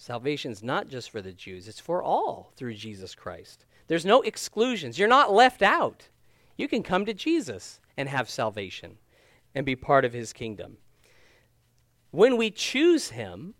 Salvation 0.00 0.50
is 0.50 0.62
not 0.62 0.88
just 0.88 1.10
for 1.10 1.20
the 1.20 1.30
Jews, 1.30 1.68
it's 1.68 1.78
for 1.78 2.02
all 2.02 2.54
through 2.56 2.72
Jesus 2.72 3.14
Christ. 3.14 3.66
There's 3.86 4.06
no 4.06 4.22
exclusions. 4.22 4.98
You're 4.98 5.08
not 5.08 5.30
left 5.30 5.60
out. 5.60 6.08
You 6.56 6.68
can 6.68 6.82
come 6.82 7.04
to 7.04 7.12
Jesus 7.12 7.80
and 7.98 8.08
have 8.08 8.30
salvation 8.30 8.96
and 9.54 9.66
be 9.66 9.76
part 9.76 10.06
of 10.06 10.14
his 10.14 10.32
kingdom. 10.32 10.78
When 12.12 12.38
we 12.38 12.50
choose 12.50 13.10
him, 13.10 13.52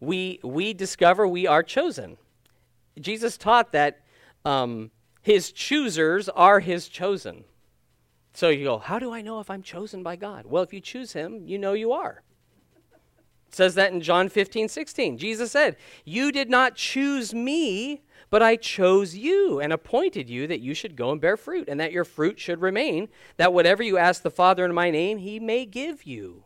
we, 0.00 0.40
we 0.42 0.72
discover 0.72 1.28
we 1.28 1.46
are 1.46 1.62
chosen. 1.62 2.16
Jesus 2.98 3.36
taught 3.36 3.72
that 3.72 4.00
um, 4.46 4.90
his 5.20 5.52
choosers 5.52 6.30
are 6.30 6.60
his 6.60 6.88
chosen. 6.88 7.44
So 8.32 8.48
you 8.48 8.64
go, 8.64 8.78
how 8.78 8.98
do 8.98 9.12
I 9.12 9.20
know 9.20 9.38
if 9.40 9.50
I'm 9.50 9.62
chosen 9.62 10.02
by 10.02 10.16
God? 10.16 10.46
Well, 10.46 10.62
if 10.62 10.72
you 10.72 10.80
choose 10.80 11.12
him, 11.12 11.46
you 11.46 11.58
know 11.58 11.74
you 11.74 11.92
are. 11.92 12.22
It 13.52 13.56
says 13.56 13.74
that 13.74 13.92
in 13.92 14.00
John 14.00 14.30
15, 14.30 14.66
16. 14.66 15.18
Jesus 15.18 15.52
said, 15.52 15.76
You 16.06 16.32
did 16.32 16.48
not 16.48 16.74
choose 16.74 17.34
me, 17.34 18.00
but 18.30 18.42
I 18.42 18.56
chose 18.56 19.14
you 19.14 19.60
and 19.60 19.74
appointed 19.74 20.30
you 20.30 20.46
that 20.46 20.60
you 20.60 20.72
should 20.72 20.96
go 20.96 21.12
and 21.12 21.20
bear 21.20 21.36
fruit, 21.36 21.68
and 21.68 21.78
that 21.78 21.92
your 21.92 22.06
fruit 22.06 22.40
should 22.40 22.62
remain, 22.62 23.10
that 23.36 23.52
whatever 23.52 23.82
you 23.82 23.98
ask 23.98 24.22
the 24.22 24.30
Father 24.30 24.64
in 24.64 24.72
my 24.72 24.90
name, 24.90 25.18
he 25.18 25.38
may 25.38 25.66
give 25.66 26.04
you. 26.04 26.44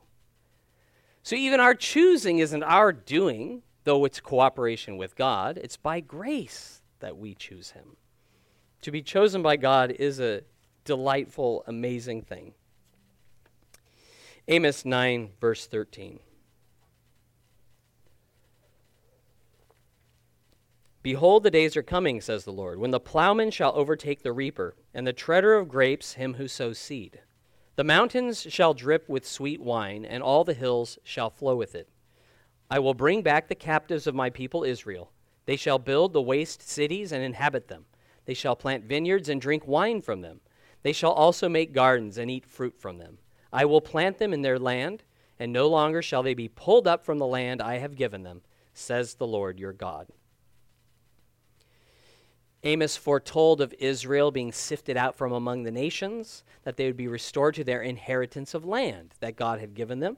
So 1.23 1.37
even 1.37 1.61
our 1.61 1.77
choosing 1.77 2.41
isn't 2.41 2.65
our 2.65 2.93
doing, 2.93 3.63
though 3.85 4.05
it's 4.05 4.19
cooperation 4.19 4.97
with 4.97 5.15
God. 5.15 5.61
It's 5.63 5.77
by 5.77 6.01
grace 6.01 6.83
that 6.99 7.17
we 7.17 7.37
choose 7.37 7.71
him. 7.71 7.97
To 8.83 8.91
be 8.91 9.01
chosen 9.01 9.43
by 9.43 9.59
God 9.59 9.93
is 9.93 10.19
a 10.19 10.43
delightful, 10.85 11.63
amazing 11.69 12.23
thing. 12.23 12.55
Amos 14.49 14.85
9, 14.85 15.31
verse 15.41 15.67
13. 15.67 16.19
Behold, 21.07 21.45
the 21.45 21.53
days 21.53 21.77
are 21.77 21.85
coming, 21.85 22.21
says 22.21 22.45
the 22.45 22.53
Lord, 22.53 22.81
when 22.81 22.91
the 22.91 22.99
plowman 22.99 23.53
shall 23.53 23.73
overtake 23.77 24.25
the 24.25 24.33
reaper, 24.33 24.75
and 24.93 25.07
the 25.07 25.13
treader 25.13 25.55
of 25.55 25.69
grapes 25.69 26.15
him 26.15 26.35
who 26.35 26.49
sows 26.49 26.81
seed. 26.81 27.21
The 27.77 27.85
mountains 27.85 28.45
shall 28.51 28.75
drip 28.75 29.09
with 29.09 29.25
sweet 29.25 29.61
wine, 29.61 30.05
and 30.05 30.21
all 30.21 30.43
the 30.43 30.53
hills 30.53 30.99
shall 31.05 31.31
flow 31.31 31.55
with 31.55 31.77
it. 31.77 31.89
I 32.69 32.81
will 32.81 32.93
bring 32.93 33.23
back 33.23 33.47
the 33.47 33.55
captives 33.55 34.09
of 34.09 34.17
my 34.17 34.31
people 34.31 34.65
Israel. 34.65 35.13
They 35.45 35.55
shall 35.55 35.79
build 35.79 36.13
the 36.13 36.21
waste 36.21 36.69
cities 36.69 37.13
and 37.13 37.23
inhabit 37.23 37.69
them. 37.69 37.85
They 38.25 38.35
shall 38.35 38.57
plant 38.57 38.83
vineyards 38.83 39.29
and 39.29 39.41
drink 39.41 39.63
wine 39.65 40.03
from 40.03 40.23
them. 40.23 40.41
They 40.83 40.93
shall 40.93 41.13
also 41.13 41.49
make 41.49 41.73
gardens 41.73 42.19
and 42.19 42.29
eat 42.29 42.47
fruit 42.47 42.81
from 42.81 42.99
them. 42.99 43.19
I 43.53 43.65
will 43.65 43.81
plant 43.81 44.19
them 44.19 44.33
in 44.33 44.43
their 44.43 44.59
land, 44.59 45.05
and 45.39 45.53
no 45.53 45.69
longer 45.69 46.03
shall 46.03 46.25
they 46.25 46.35
be 46.35 46.49
pulled 46.49 46.89
up 46.89 47.05
from 47.05 47.19
the 47.19 47.29
land 47.29 47.63
I 47.63 47.79
have 47.79 47.95
given 47.95 48.25
them, 48.25 48.43
says 48.75 49.15
the 49.15 49.27
Lord 49.29 49.61
your 49.61 49.73
God. 49.73 50.09
Amos 52.67 52.97
foretold 52.97 53.61
of 53.61 53.73
Israel 53.79 54.33
being 54.33 54.51
sifted 54.51 54.97
out 54.97 55.15
from 55.15 55.33
among 55.33 55.63
the 55.63 55.71
nations, 55.71 56.43
that 56.65 56.77
they 56.77 56.87
would 56.87 56.97
be 56.97 57.07
restored 57.07 57.55
to 57.55 57.65
their 57.65 57.81
inheritance 57.81 58.55
of 58.55 58.65
land 58.65 59.15
that 59.21 59.37
God 59.37 59.61
had 59.61 59.73
given 59.73 60.01
them, 60.01 60.17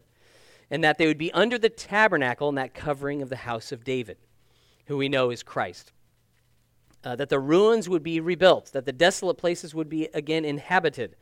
and 0.71 0.83
that 0.83 0.97
they 0.97 1.07
would 1.07 1.19
be 1.19 1.31
under 1.33 1.59
the 1.59 1.69
tabernacle 1.69 2.49
and 2.49 2.57
that 2.57 2.73
covering 2.73 3.21
of 3.21 3.29
the 3.29 3.37
house 3.37 3.71
of 3.71 3.85
David, 3.85 4.17
who 4.87 4.97
we 4.97 5.11
know 5.11 5.31
is 5.31 5.43
Christ. 5.43 5.93
Uh, 7.05 7.15
that 7.17 7.29
the 7.29 7.39
ruins 7.39 7.87
would 7.87 8.03
be 8.03 8.19
rebuilt, 8.19 8.73
that 8.73 8.87
the 8.87 8.93
desolate 8.93 9.37
places 9.37 9.75
would 9.75 9.91
be 9.91 10.07
again 10.15 10.45
inhabited. 10.45 11.17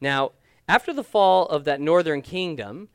Now, 0.00 0.32
after 0.68 0.92
the 0.92 1.02
fall 1.02 1.46
of 1.46 1.64
that 1.64 1.80
northern 1.80 2.20
kingdom, 2.20 2.90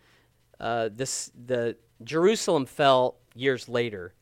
uh, 0.59 0.89
this, 0.93 1.31
the 1.45 1.77
Jerusalem 2.03 2.67
fell 2.67 3.15
years 3.35 3.67
later. 3.67 4.13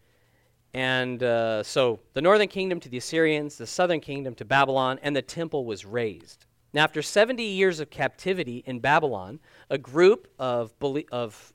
And 0.75 1.23
uh, 1.23 1.63
so 1.63 2.01
the 2.11 2.21
northern 2.21 2.49
kingdom 2.49 2.81
to 2.81 2.89
the 2.89 2.97
Assyrians, 2.97 3.57
the 3.57 3.65
southern 3.65 4.01
kingdom 4.01 4.35
to 4.35 4.43
Babylon, 4.43 4.99
and 5.01 5.15
the 5.15 5.21
temple 5.21 5.63
was 5.63 5.85
razed. 5.85 6.47
Now, 6.73 6.83
after 6.83 7.01
70 7.01 7.41
years 7.41 7.79
of 7.79 7.89
captivity 7.89 8.61
in 8.65 8.81
Babylon, 8.81 9.39
a 9.69 9.77
group 9.77 10.27
of, 10.37 10.73
of 11.13 11.53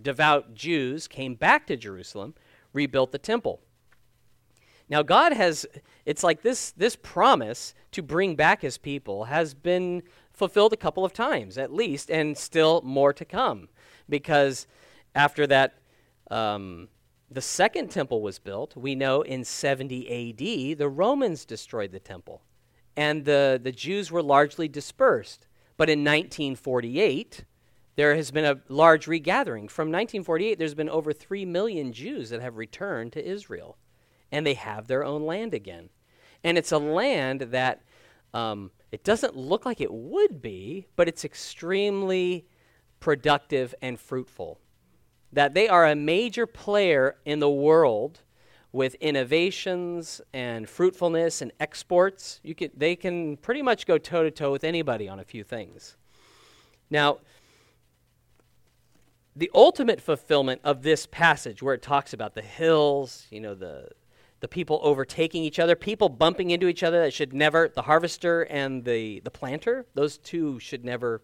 devout 0.00 0.54
Jews 0.54 1.08
came 1.08 1.34
back 1.34 1.66
to 1.66 1.76
Jerusalem, 1.76 2.36
rebuilt 2.72 3.10
the 3.10 3.18
temple. 3.18 3.60
Now, 4.88 5.02
God 5.02 5.32
has, 5.32 5.66
it's 6.06 6.22
like 6.22 6.42
this, 6.42 6.70
this 6.70 6.94
promise 6.94 7.74
to 7.90 8.02
bring 8.04 8.36
back 8.36 8.62
his 8.62 8.78
people 8.78 9.24
has 9.24 9.52
been 9.52 10.04
fulfilled 10.32 10.72
a 10.72 10.76
couple 10.76 11.04
of 11.04 11.12
times 11.12 11.58
at 11.58 11.72
least, 11.72 12.08
and 12.08 12.38
still 12.38 12.82
more 12.82 13.12
to 13.14 13.24
come. 13.24 13.68
Because 14.08 14.68
after 15.16 15.44
that, 15.48 15.74
um, 16.30 16.86
the 17.30 17.40
second 17.40 17.90
temple 17.90 18.22
was 18.22 18.40
built, 18.40 18.76
we 18.76 18.94
know 18.94 19.22
in 19.22 19.44
70 19.44 20.32
AD, 20.32 20.78
the 20.78 20.88
Romans 20.88 21.44
destroyed 21.44 21.92
the 21.92 22.00
temple, 22.00 22.42
and 22.96 23.24
the, 23.24 23.60
the 23.62 23.70
Jews 23.70 24.10
were 24.10 24.22
largely 24.22 24.66
dispersed. 24.66 25.46
But 25.76 25.88
in 25.88 26.00
1948, 26.00 27.44
there 27.94 28.16
has 28.16 28.30
been 28.30 28.44
a 28.44 28.60
large 28.68 29.06
regathering. 29.06 29.68
From 29.68 29.88
1948, 29.88 30.58
there's 30.58 30.74
been 30.74 30.90
over 30.90 31.12
3 31.12 31.44
million 31.46 31.92
Jews 31.92 32.30
that 32.30 32.42
have 32.42 32.56
returned 32.56 33.12
to 33.12 33.24
Israel, 33.24 33.78
and 34.32 34.44
they 34.44 34.54
have 34.54 34.88
their 34.88 35.04
own 35.04 35.24
land 35.24 35.54
again. 35.54 35.88
And 36.42 36.58
it's 36.58 36.72
a 36.72 36.78
land 36.78 37.42
that 37.42 37.82
um, 38.34 38.72
it 38.90 39.04
doesn't 39.04 39.36
look 39.36 39.64
like 39.64 39.80
it 39.80 39.92
would 39.92 40.42
be, 40.42 40.88
but 40.96 41.08
it's 41.08 41.24
extremely 41.24 42.46
productive 42.98 43.74
and 43.80 43.98
fruitful 44.00 44.58
that 45.32 45.54
they 45.54 45.68
are 45.68 45.86
a 45.86 45.94
major 45.94 46.46
player 46.46 47.16
in 47.24 47.38
the 47.38 47.50
world 47.50 48.20
with 48.72 48.94
innovations 48.96 50.20
and 50.32 50.68
fruitfulness 50.68 51.42
and 51.42 51.52
exports. 51.58 52.40
You 52.42 52.54
can, 52.54 52.70
they 52.76 52.94
can 52.96 53.36
pretty 53.36 53.62
much 53.62 53.86
go 53.86 53.98
toe 53.98 54.22
to 54.22 54.30
toe 54.30 54.52
with 54.52 54.64
anybody 54.64 55.08
on 55.08 55.18
a 55.18 55.24
few 55.24 55.42
things. 55.42 55.96
Now, 56.88 57.18
the 59.34 59.50
ultimate 59.54 60.00
fulfillment 60.00 60.60
of 60.64 60.82
this 60.82 61.06
passage, 61.06 61.62
where 61.62 61.74
it 61.74 61.82
talks 61.82 62.12
about 62.12 62.34
the 62.34 62.42
hills, 62.42 63.26
you 63.30 63.40
know, 63.40 63.54
the 63.54 63.88
the 64.40 64.48
people 64.48 64.80
overtaking 64.82 65.44
each 65.44 65.58
other, 65.58 65.76
people 65.76 66.08
bumping 66.08 66.50
into 66.50 66.66
each 66.66 66.82
other 66.82 67.02
that 67.02 67.12
should 67.12 67.32
never, 67.34 67.68
the 67.68 67.82
harvester 67.82 68.42
and 68.42 68.84
the, 68.84 69.20
the 69.20 69.30
planter, 69.30 69.86
those 69.94 70.16
two 70.16 70.58
should 70.58 70.82
never 70.82 71.22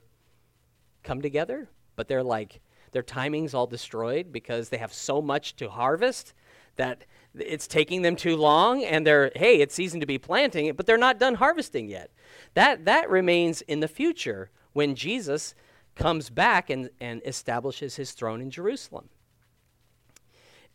come 1.02 1.22
together, 1.22 1.68
but 1.96 2.09
they're 2.09 2.22
like 2.22 2.61
their 2.93 3.03
timing's 3.03 3.55
all 3.55 3.66
destroyed 3.66 4.32
because 4.32 4.68
they 4.68 4.78
have 4.78 4.93
so 4.93 5.20
much 5.20 5.57
to 5.57 5.68
harvest 5.68 6.32
that 6.76 7.05
it's 7.39 7.66
taking 7.66 8.03
them 8.03 8.16
too 8.16 8.37
long 8.37 8.82
and 8.84 9.07
they're 9.07 9.30
hey 9.37 9.61
it's 9.61 9.74
season 9.74 10.01
to 10.01 10.07
be 10.07 10.18
planting 10.18 10.72
but 10.74 10.87
they're 10.87 10.97
not 10.97 11.18
done 11.18 11.34
harvesting 11.34 11.89
yet. 11.89 12.11
That 12.55 12.84
that 12.84 13.11
remains 13.11 13.62
in 13.62 13.80
the 13.80 13.89
future 13.89 14.51
when 14.72 14.95
jesus 14.95 15.55
comes 15.95 16.28
back 16.28 16.68
and, 16.68 16.91
and 17.01 17.22
establishes 17.24 17.97
his 17.97 18.12
throne 18.12 18.41
in 18.41 18.51
jerusalem. 18.51 19.09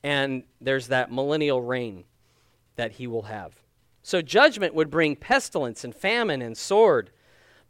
And 0.04 0.44
there's 0.60 0.88
that 0.88 1.12
millennial 1.12 1.62
reign 1.62 2.06
that 2.76 2.94
he 2.94 3.06
will 3.06 3.24
have. 3.24 3.62
So 4.04 4.22
judgment 4.22 4.74
would 4.74 4.90
bring 4.90 5.16
pestilence 5.16 5.84
and 5.84 5.94
famine 5.94 6.42
and 6.42 6.58
sword. 6.58 7.12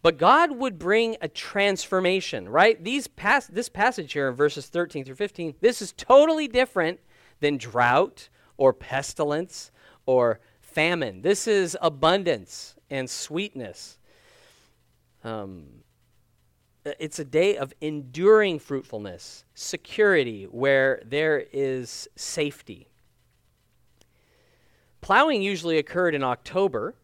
But 0.02 0.18
God 0.18 0.52
would 0.58 0.80
bring 0.80 1.16
a 1.22 1.28
transformation, 1.28 2.50
right? 2.50 2.84
These 2.84 3.08
pas- 3.08 3.48
this 3.48 3.70
passage 3.70 4.14
here 4.14 4.30
in 4.30 4.36
verses 4.36 4.68
13 4.68 5.06
through 5.06 5.16
15, 5.16 5.56
this 5.62 5.82
is 5.82 5.92
totally 5.92 6.48
different 6.48 7.00
than 7.40 7.58
drought 7.58 8.30
or 8.58 8.74
pestilence 8.74 9.72
or 10.06 10.40
famine. 10.60 11.22
This 11.22 11.48
is 11.48 11.78
abundance 11.82 12.76
and 12.90 13.10
sweetness. 13.10 14.00
Um, 15.24 15.66
it's 16.84 17.20
a 17.20 17.26
day 17.26 17.58
of 17.58 17.74
enduring 17.80 18.58
fruitfulness, 18.58 19.46
security, 19.54 20.46
where 20.46 21.02
there 21.06 21.46
is 21.54 22.08
safety. 22.16 22.88
Plowing 25.00 25.44
usually 25.44 25.78
occurred 25.78 26.16
in 26.16 26.24
October, 26.24 26.96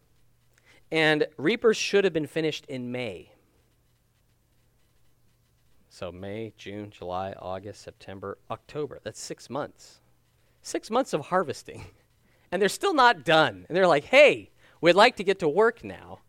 and 0.90 1.26
reapers 1.36 1.76
should 1.76 2.04
have 2.04 2.12
been 2.12 2.26
finished 2.26 2.64
in 2.66 2.90
May. 2.90 3.32
So, 5.88 6.12
May, 6.12 6.52
June, 6.56 6.90
July, 6.90 7.34
August, 7.38 7.82
September, 7.82 8.38
October. 8.50 9.00
That's 9.02 9.20
six 9.20 9.50
months. 9.50 10.00
Six 10.62 10.90
months 10.90 11.12
of 11.12 11.26
harvesting. 11.26 11.84
And 12.50 12.62
they're 12.62 12.70
still 12.70 12.94
not 12.94 13.26
done. 13.26 13.66
And 13.68 13.76
they're 13.76 13.86
like, 13.86 14.04
hey, 14.04 14.52
we'd 14.80 14.94
like 14.94 15.16
to 15.16 15.22
get 15.22 15.38
to 15.40 15.48
work 15.50 15.84
now. 15.84 16.20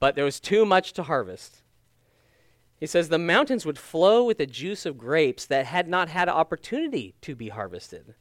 But 0.00 0.16
there 0.16 0.24
was 0.24 0.40
too 0.40 0.66
much 0.66 0.92
to 0.94 1.04
harvest. 1.04 1.62
He 2.80 2.86
says 2.86 3.10
the 3.10 3.16
mountains 3.16 3.64
would 3.64 3.78
flow 3.78 4.24
with 4.24 4.38
the 4.38 4.46
juice 4.46 4.84
of 4.86 4.98
grapes 4.98 5.46
that 5.46 5.66
had 5.66 5.86
not 5.86 6.08
had 6.08 6.28
opportunity 6.28 7.14
to 7.20 7.36
be 7.36 7.50
harvested. 7.50 8.16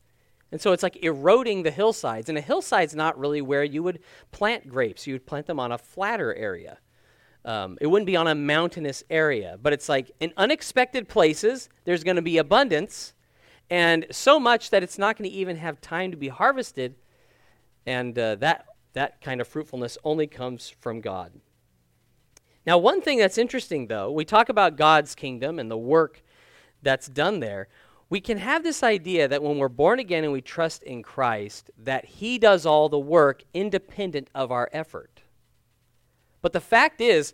And 0.51 0.59
so 0.59 0.71
it's 0.71 0.83
like 0.83 1.03
eroding 1.03 1.63
the 1.63 1.71
hillsides. 1.71 2.29
And 2.29 2.37
a 2.37 2.41
hillside's 2.41 2.95
not 2.95 3.19
really 3.19 3.41
where 3.41 3.63
you 3.63 3.83
would 3.83 3.99
plant 4.31 4.67
grapes. 4.67 5.05
You 5.05 5.13
would 5.13 5.25
plant 5.25 5.47
them 5.47 5.59
on 5.59 5.71
a 5.71 5.77
flatter 5.77 6.33
area. 6.33 6.79
Um, 7.45 7.77
it 7.79 7.87
wouldn't 7.87 8.07
be 8.07 8.15
on 8.15 8.27
a 8.27 8.35
mountainous 8.35 9.03
area. 9.09 9.57
But 9.61 9.73
it's 9.73 9.87
like 9.87 10.11
in 10.19 10.33
unexpected 10.37 11.07
places, 11.07 11.69
there's 11.85 12.03
going 12.03 12.15
to 12.15 12.21
be 12.21 12.37
abundance. 12.37 13.13
And 13.69 14.07
so 14.11 14.39
much 14.39 14.71
that 14.71 14.81
it's 14.81 14.97
not 14.97 15.17
going 15.17 15.29
to 15.29 15.35
even 15.35 15.57
have 15.57 15.79
time 15.79 16.11
to 16.11 16.17
be 16.17 16.29
harvested. 16.29 16.95
And 17.85 18.17
uh, 18.17 18.35
that, 18.35 18.65
that 18.93 19.21
kind 19.21 19.41
of 19.41 19.47
fruitfulness 19.47 19.97
only 20.03 20.25
comes 20.25 20.69
from 20.69 21.01
God. 21.01 21.31
Now, 22.65 22.77
one 22.77 23.01
thing 23.01 23.19
that's 23.19 23.37
interesting, 23.37 23.87
though, 23.87 24.11
we 24.11 24.25
talk 24.25 24.49
about 24.49 24.75
God's 24.75 25.15
kingdom 25.15 25.59
and 25.59 25.71
the 25.71 25.77
work 25.77 26.23
that's 26.81 27.07
done 27.07 27.39
there 27.39 27.67
we 28.09 28.19
can 28.19 28.39
have 28.39 28.63
this 28.63 28.81
idea 28.81 29.27
that 29.27 29.43
when 29.43 29.57
we're 29.57 29.69
born 29.69 29.99
again 29.99 30.23
and 30.23 30.33
we 30.33 30.41
trust 30.41 30.83
in 30.83 31.03
Christ, 31.03 31.69
that 31.77 32.05
He 32.05 32.39
does 32.39 32.65
all 32.65 32.89
the 32.89 32.99
work 32.99 33.43
independent 33.53 34.29
of 34.33 34.51
our 34.51 34.69
effort. 34.73 35.21
But 36.41 36.53
the 36.53 36.61
fact 36.61 37.01
is, 37.01 37.33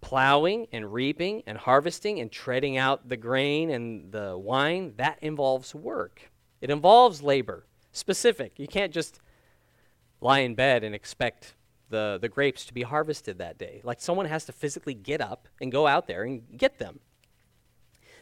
plowing 0.00 0.66
and 0.72 0.92
reaping 0.92 1.42
and 1.46 1.56
harvesting 1.56 2.20
and 2.20 2.30
treading 2.30 2.76
out 2.76 3.08
the 3.08 3.16
grain 3.16 3.70
and 3.70 4.12
the 4.12 4.36
wine, 4.36 4.94
that 4.96 5.18
involves 5.22 5.74
work. 5.74 6.30
It 6.60 6.70
involves 6.70 7.22
labor, 7.22 7.66
specific. 7.92 8.58
You 8.58 8.68
can't 8.68 8.92
just 8.92 9.20
lie 10.20 10.40
in 10.40 10.54
bed 10.54 10.84
and 10.84 10.94
expect 10.94 11.54
the, 11.88 12.18
the 12.20 12.28
grapes 12.28 12.64
to 12.66 12.74
be 12.74 12.82
harvested 12.82 13.38
that 13.38 13.58
day. 13.58 13.80
Like 13.84 14.00
someone 14.00 14.26
has 14.26 14.44
to 14.46 14.52
physically 14.52 14.94
get 14.94 15.20
up 15.20 15.48
and 15.60 15.72
go 15.72 15.86
out 15.86 16.06
there 16.06 16.22
and 16.24 16.42
get 16.56 16.78
them. 16.78 17.00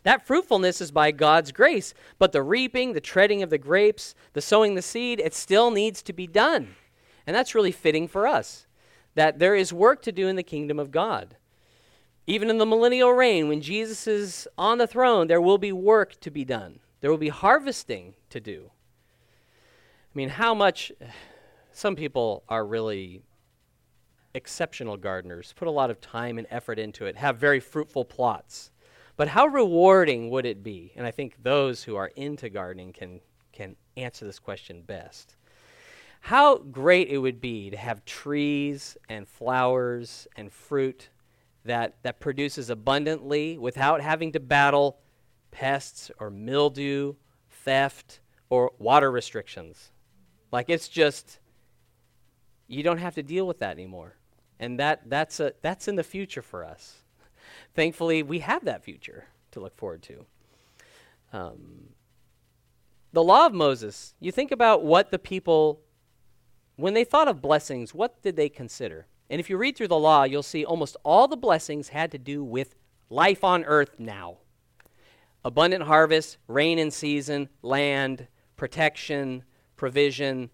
That 0.02 0.26
fruitfulness 0.26 0.80
is 0.80 0.90
by 0.90 1.10
God's 1.10 1.52
grace, 1.52 1.92
but 2.18 2.32
the 2.32 2.42
reaping, 2.42 2.92
the 2.94 3.00
treading 3.00 3.42
of 3.42 3.50
the 3.50 3.58
grapes, 3.58 4.14
the 4.32 4.40
sowing 4.40 4.74
the 4.74 4.82
seed, 4.82 5.20
it 5.20 5.34
still 5.34 5.70
needs 5.70 6.02
to 6.02 6.12
be 6.12 6.26
done. 6.26 6.74
And 7.26 7.36
that's 7.36 7.54
really 7.54 7.72
fitting 7.72 8.08
for 8.08 8.26
us 8.26 8.66
that 9.14 9.38
there 9.38 9.54
is 9.54 9.72
work 9.72 10.02
to 10.02 10.12
do 10.12 10.28
in 10.28 10.36
the 10.36 10.42
kingdom 10.42 10.78
of 10.78 10.90
God. 10.90 11.36
Even 12.26 12.48
in 12.48 12.58
the 12.58 12.66
millennial 12.66 13.12
reign, 13.12 13.48
when 13.48 13.60
Jesus 13.60 14.06
is 14.06 14.48
on 14.56 14.78
the 14.78 14.86
throne, 14.86 15.26
there 15.26 15.40
will 15.40 15.58
be 15.58 15.72
work 15.72 16.18
to 16.20 16.30
be 16.30 16.44
done. 16.44 16.78
There 17.00 17.10
will 17.10 17.18
be 17.18 17.28
harvesting 17.28 18.14
to 18.30 18.40
do. 18.40 18.70
I 18.70 20.14
mean, 20.14 20.28
how 20.28 20.54
much 20.54 20.92
some 21.72 21.96
people 21.96 22.44
are 22.48 22.64
really 22.64 23.22
exceptional 24.34 24.96
gardeners, 24.96 25.52
put 25.56 25.68
a 25.68 25.72
lot 25.72 25.90
of 25.90 26.00
time 26.00 26.38
and 26.38 26.46
effort 26.50 26.78
into 26.78 27.06
it, 27.06 27.16
have 27.16 27.36
very 27.36 27.60
fruitful 27.60 28.04
plots. 28.04 28.70
But 29.20 29.28
how 29.28 29.48
rewarding 29.48 30.30
would 30.30 30.46
it 30.46 30.62
be? 30.62 30.94
And 30.96 31.06
I 31.06 31.10
think 31.10 31.42
those 31.42 31.84
who 31.84 31.94
are 31.94 32.06
into 32.16 32.48
gardening 32.48 32.94
can, 32.94 33.20
can 33.52 33.76
answer 33.94 34.24
this 34.24 34.38
question 34.38 34.80
best. 34.80 35.36
How 36.22 36.56
great 36.56 37.10
it 37.10 37.18
would 37.18 37.38
be 37.38 37.68
to 37.68 37.76
have 37.76 38.02
trees 38.06 38.96
and 39.10 39.28
flowers 39.28 40.26
and 40.36 40.50
fruit 40.50 41.10
that, 41.66 41.96
that 42.02 42.18
produces 42.18 42.70
abundantly 42.70 43.58
without 43.58 44.00
having 44.00 44.32
to 44.32 44.40
battle 44.40 45.00
pests 45.50 46.10
or 46.18 46.30
mildew, 46.30 47.14
theft, 47.50 48.20
or 48.48 48.72
water 48.78 49.10
restrictions. 49.10 49.92
Like 50.50 50.70
it's 50.70 50.88
just, 50.88 51.40
you 52.68 52.82
don't 52.82 52.96
have 52.96 53.16
to 53.16 53.22
deal 53.22 53.46
with 53.46 53.58
that 53.58 53.72
anymore. 53.72 54.16
And 54.58 54.80
that, 54.80 55.10
that's, 55.10 55.40
a, 55.40 55.52
that's 55.60 55.88
in 55.88 55.96
the 55.96 56.04
future 56.04 56.40
for 56.40 56.64
us 56.64 57.02
thankfully, 57.74 58.22
we 58.22 58.40
have 58.40 58.64
that 58.64 58.84
future 58.84 59.26
to 59.52 59.60
look 59.60 59.76
forward 59.76 60.02
to. 60.02 60.26
Um, 61.32 61.90
the 63.12 63.22
law 63.22 63.46
of 63.46 63.52
Moses, 63.52 64.14
you 64.20 64.30
think 64.32 64.50
about 64.50 64.84
what 64.84 65.10
the 65.10 65.18
people, 65.18 65.80
when 66.76 66.94
they 66.94 67.04
thought 67.04 67.28
of 67.28 67.42
blessings, 67.42 67.94
what 67.94 68.22
did 68.22 68.36
they 68.36 68.48
consider? 68.48 69.06
And 69.28 69.40
if 69.40 69.48
you 69.50 69.56
read 69.56 69.76
through 69.76 69.88
the 69.88 69.98
law, 69.98 70.24
you'll 70.24 70.42
see 70.42 70.64
almost 70.64 70.96
all 71.04 71.28
the 71.28 71.36
blessings 71.36 71.88
had 71.88 72.10
to 72.12 72.18
do 72.18 72.42
with 72.42 72.74
life 73.08 73.44
on 73.44 73.64
earth 73.64 73.98
now 73.98 74.38
abundant 75.44 75.84
harvest, 75.84 76.36
rain 76.48 76.78
in 76.78 76.90
season, 76.90 77.48
land, 77.62 78.28
protection, 78.56 79.42
provision, 79.76 80.50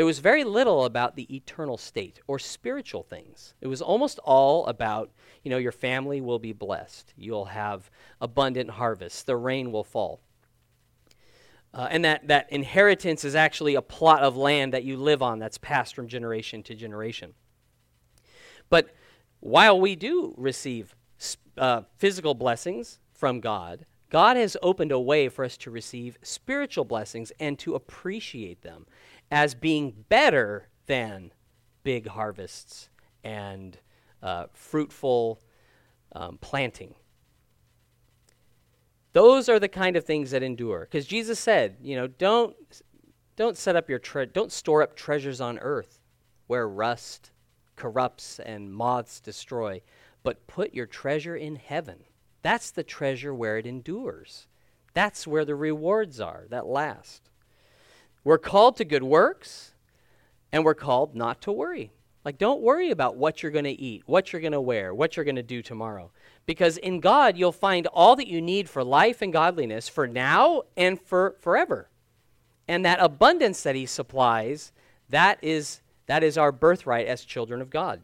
there 0.00 0.06
was 0.06 0.20
very 0.20 0.44
little 0.44 0.86
about 0.86 1.14
the 1.14 1.36
eternal 1.36 1.76
state 1.76 2.20
or 2.26 2.38
spiritual 2.38 3.02
things. 3.02 3.52
It 3.60 3.66
was 3.66 3.82
almost 3.82 4.18
all 4.20 4.64
about, 4.64 5.10
you 5.42 5.50
know, 5.50 5.58
your 5.58 5.72
family 5.72 6.22
will 6.22 6.38
be 6.38 6.54
blessed. 6.54 7.12
You'll 7.18 7.44
have 7.44 7.90
abundant 8.18 8.70
harvests. 8.70 9.22
The 9.22 9.36
rain 9.36 9.72
will 9.72 9.84
fall. 9.84 10.22
Uh, 11.74 11.88
and 11.90 12.02
that, 12.06 12.28
that 12.28 12.50
inheritance 12.50 13.26
is 13.26 13.34
actually 13.34 13.74
a 13.74 13.82
plot 13.82 14.22
of 14.22 14.38
land 14.38 14.72
that 14.72 14.84
you 14.84 14.96
live 14.96 15.20
on 15.20 15.38
that's 15.38 15.58
passed 15.58 15.94
from 15.94 16.08
generation 16.08 16.62
to 16.62 16.74
generation. 16.74 17.34
But 18.70 18.94
while 19.40 19.78
we 19.78 19.96
do 19.96 20.32
receive 20.38 20.96
uh, 21.58 21.82
physical 21.98 22.32
blessings 22.32 23.00
from 23.12 23.38
God, 23.38 23.84
God 24.08 24.38
has 24.38 24.56
opened 24.62 24.92
a 24.92 24.98
way 24.98 25.28
for 25.28 25.44
us 25.44 25.58
to 25.58 25.70
receive 25.70 26.16
spiritual 26.22 26.86
blessings 26.86 27.32
and 27.38 27.58
to 27.58 27.74
appreciate 27.74 28.62
them 28.62 28.86
as 29.30 29.54
being 29.54 30.04
better 30.08 30.68
than 30.86 31.32
big 31.82 32.08
harvests 32.08 32.88
and 33.22 33.78
uh, 34.22 34.46
fruitful 34.52 35.40
um, 36.12 36.38
planting. 36.40 36.94
Those 39.12 39.48
are 39.48 39.58
the 39.58 39.68
kind 39.68 39.96
of 39.96 40.04
things 40.04 40.30
that 40.30 40.42
endure. 40.42 40.80
Because 40.80 41.06
Jesus 41.06 41.38
said, 41.38 41.76
you 41.82 41.96
know, 41.96 42.06
don't, 42.06 42.54
don't 43.36 43.56
set 43.56 43.76
up 43.76 43.88
your 43.88 43.98
tre- 43.98 44.26
don't 44.26 44.52
store 44.52 44.82
up 44.82 44.94
treasures 44.94 45.40
on 45.40 45.58
earth 45.58 46.00
where 46.46 46.68
rust 46.68 47.30
corrupts 47.76 48.38
and 48.40 48.72
moths 48.72 49.20
destroy, 49.20 49.80
but 50.22 50.46
put 50.46 50.74
your 50.74 50.86
treasure 50.86 51.36
in 51.36 51.56
heaven. 51.56 52.00
That's 52.42 52.70
the 52.70 52.82
treasure 52.82 53.34
where 53.34 53.58
it 53.58 53.66
endures. 53.66 54.46
That's 54.92 55.26
where 55.26 55.44
the 55.44 55.54
rewards 55.54 56.20
are 56.20 56.44
that 56.50 56.66
last. 56.66 57.29
We're 58.24 58.38
called 58.38 58.76
to 58.76 58.84
good 58.84 59.02
works, 59.02 59.74
and 60.52 60.64
we're 60.64 60.74
called 60.74 61.14
not 61.14 61.40
to 61.42 61.52
worry. 61.52 61.92
Like, 62.24 62.36
don't 62.36 62.60
worry 62.60 62.90
about 62.90 63.16
what 63.16 63.42
you're 63.42 63.52
going 63.52 63.64
to 63.64 63.80
eat, 63.80 64.02
what 64.04 64.32
you're 64.32 64.42
going 64.42 64.52
to 64.52 64.60
wear, 64.60 64.94
what 64.94 65.16
you're 65.16 65.24
going 65.24 65.36
to 65.36 65.42
do 65.42 65.62
tomorrow. 65.62 66.10
Because 66.44 66.76
in 66.76 67.00
God, 67.00 67.38
you'll 67.38 67.52
find 67.52 67.86
all 67.86 68.14
that 68.16 68.26
you 68.26 68.42
need 68.42 68.68
for 68.68 68.84
life 68.84 69.22
and 69.22 69.32
godliness 69.32 69.88
for 69.88 70.06
now 70.06 70.62
and 70.76 71.00
for 71.00 71.36
forever. 71.40 71.88
And 72.68 72.84
that 72.84 73.00
abundance 73.00 73.62
that 73.62 73.74
He 73.74 73.86
supplies, 73.86 74.72
that 75.08 75.38
is, 75.40 75.80
that 76.06 76.22
is 76.22 76.36
our 76.36 76.52
birthright 76.52 77.06
as 77.06 77.24
children 77.24 77.62
of 77.62 77.70
God. 77.70 78.02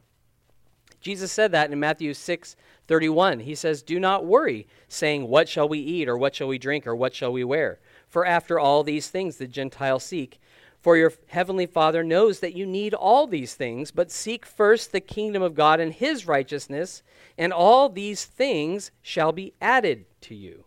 Jesus 1.00 1.30
said 1.30 1.52
that 1.52 1.70
in 1.70 1.78
Matthew 1.78 2.14
6 2.14 2.56
31. 2.88 3.40
He 3.40 3.54
says, 3.54 3.82
Do 3.82 3.98
not 3.98 4.24
worry, 4.24 4.66
saying, 4.88 5.28
What 5.28 5.48
shall 5.48 5.68
we 5.68 5.78
eat, 5.78 6.08
or 6.08 6.16
what 6.16 6.34
shall 6.34 6.48
we 6.48 6.58
drink, 6.58 6.86
or 6.86 6.94
what 6.94 7.14
shall 7.14 7.32
we 7.32 7.44
wear? 7.44 7.80
For 8.16 8.24
after 8.24 8.58
all 8.58 8.82
these 8.82 9.10
things 9.10 9.36
the 9.36 9.46
Gentiles 9.46 10.02
seek. 10.02 10.40
For 10.80 10.96
your 10.96 11.12
heavenly 11.26 11.66
Father 11.66 12.02
knows 12.02 12.40
that 12.40 12.54
you 12.54 12.64
need 12.64 12.94
all 12.94 13.26
these 13.26 13.52
things, 13.52 13.90
but 13.90 14.10
seek 14.10 14.46
first 14.46 14.90
the 14.90 15.00
kingdom 15.00 15.42
of 15.42 15.54
God 15.54 15.80
and 15.80 15.92
his 15.92 16.26
righteousness, 16.26 17.02
and 17.36 17.52
all 17.52 17.90
these 17.90 18.24
things 18.24 18.90
shall 19.02 19.32
be 19.32 19.52
added 19.60 20.06
to 20.22 20.34
you. 20.34 20.64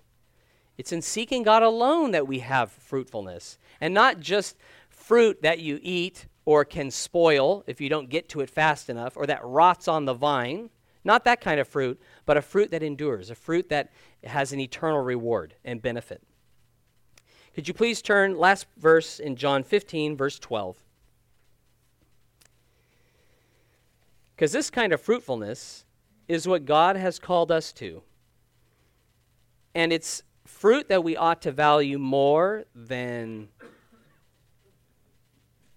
It's 0.77 0.91
in 0.91 1.01
seeking 1.01 1.41
God 1.41 1.63
alone 1.63 2.11
that 2.11 2.27
we 2.27 2.37
have 2.37 2.71
fruitfulness, 2.71 3.57
and 3.81 3.95
not 3.95 4.19
just 4.19 4.55
fruit 4.87 5.41
that 5.41 5.57
you 5.57 5.79
eat 5.81 6.27
or 6.45 6.63
can 6.63 6.91
spoil 6.91 7.63
if 7.65 7.81
you 7.81 7.89
don't 7.89 8.11
get 8.11 8.29
to 8.29 8.41
it 8.41 8.51
fast 8.51 8.91
enough, 8.91 9.17
or 9.17 9.25
that 9.25 9.43
rots 9.43 9.87
on 9.87 10.05
the 10.05 10.13
vine. 10.13 10.69
Not 11.03 11.23
that 11.23 11.41
kind 11.41 11.59
of 11.59 11.67
fruit, 11.67 11.99
but 12.27 12.37
a 12.37 12.43
fruit 12.43 12.69
that 12.69 12.83
endures, 12.83 13.31
a 13.31 13.35
fruit 13.35 13.69
that 13.69 13.91
has 14.23 14.53
an 14.53 14.59
eternal 14.59 15.01
reward 15.01 15.55
and 15.65 15.81
benefit. 15.81 16.21
Could 17.53 17.67
you 17.67 17.73
please 17.73 18.01
turn 18.01 18.37
last 18.37 18.67
verse 18.77 19.19
in 19.19 19.35
John 19.35 19.63
15, 19.63 20.15
verse 20.15 20.39
12? 20.39 20.77
Because 24.35 24.51
this 24.51 24.69
kind 24.69 24.93
of 24.93 25.01
fruitfulness 25.01 25.83
is 26.27 26.47
what 26.47 26.65
God 26.65 26.95
has 26.95 27.19
called 27.19 27.51
us 27.51 27.73
to. 27.73 28.03
And 29.75 29.91
it's 29.91 30.23
fruit 30.45 30.87
that 30.87 31.03
we 31.03 31.17
ought 31.17 31.41
to 31.41 31.51
value 31.51 31.99
more 31.99 32.65
than 32.73 33.49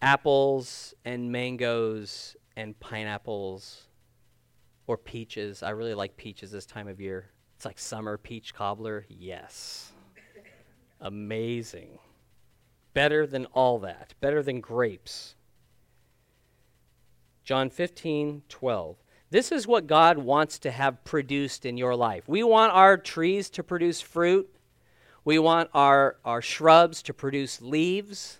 apples 0.01 0.95
and 1.05 1.33
mangoes 1.33 2.37
and 2.57 2.79
pineapples 2.79 3.89
or 4.87 4.97
peaches. 4.97 5.63
I 5.63 5.71
really 5.71 5.95
like 5.95 6.17
peaches 6.17 6.51
this 6.51 6.67
time 6.67 6.89
of 6.89 7.01
year. 7.01 7.31
It's 7.57 7.65
like 7.65 7.79
summer 7.79 8.17
peach 8.17 8.55
cobbler. 8.55 9.07
Yes. 9.09 9.93
Amazing. 11.03 11.99
Better 12.95 13.27
than 13.27 13.47
all 13.47 13.81
that. 13.81 14.15
Better 14.21 14.43
than 14.43 14.61
grapes. 14.61 15.35
John 17.45 17.71
15, 17.71 18.43
12. 18.49 18.97
This 19.31 19.51
is 19.51 19.67
what 19.67 19.87
God 19.87 20.19
wants 20.19 20.61
to 20.61 20.71
have 20.71 21.03
produced 21.05 21.67
in 21.67 21.77
your 21.77 21.97
life. 21.97 22.29
We 22.29 22.45
want 22.45 22.73
our 22.73 22.97
trees 22.97 23.51
to 23.51 23.65
produce 23.65 24.01
fruit. 24.01 24.49
We 25.25 25.39
want 25.39 25.71
our, 25.75 26.17
our 26.25 26.41
shrubs 26.41 27.03
to 27.05 27.15
produce 27.15 27.61
leaves. 27.61 28.39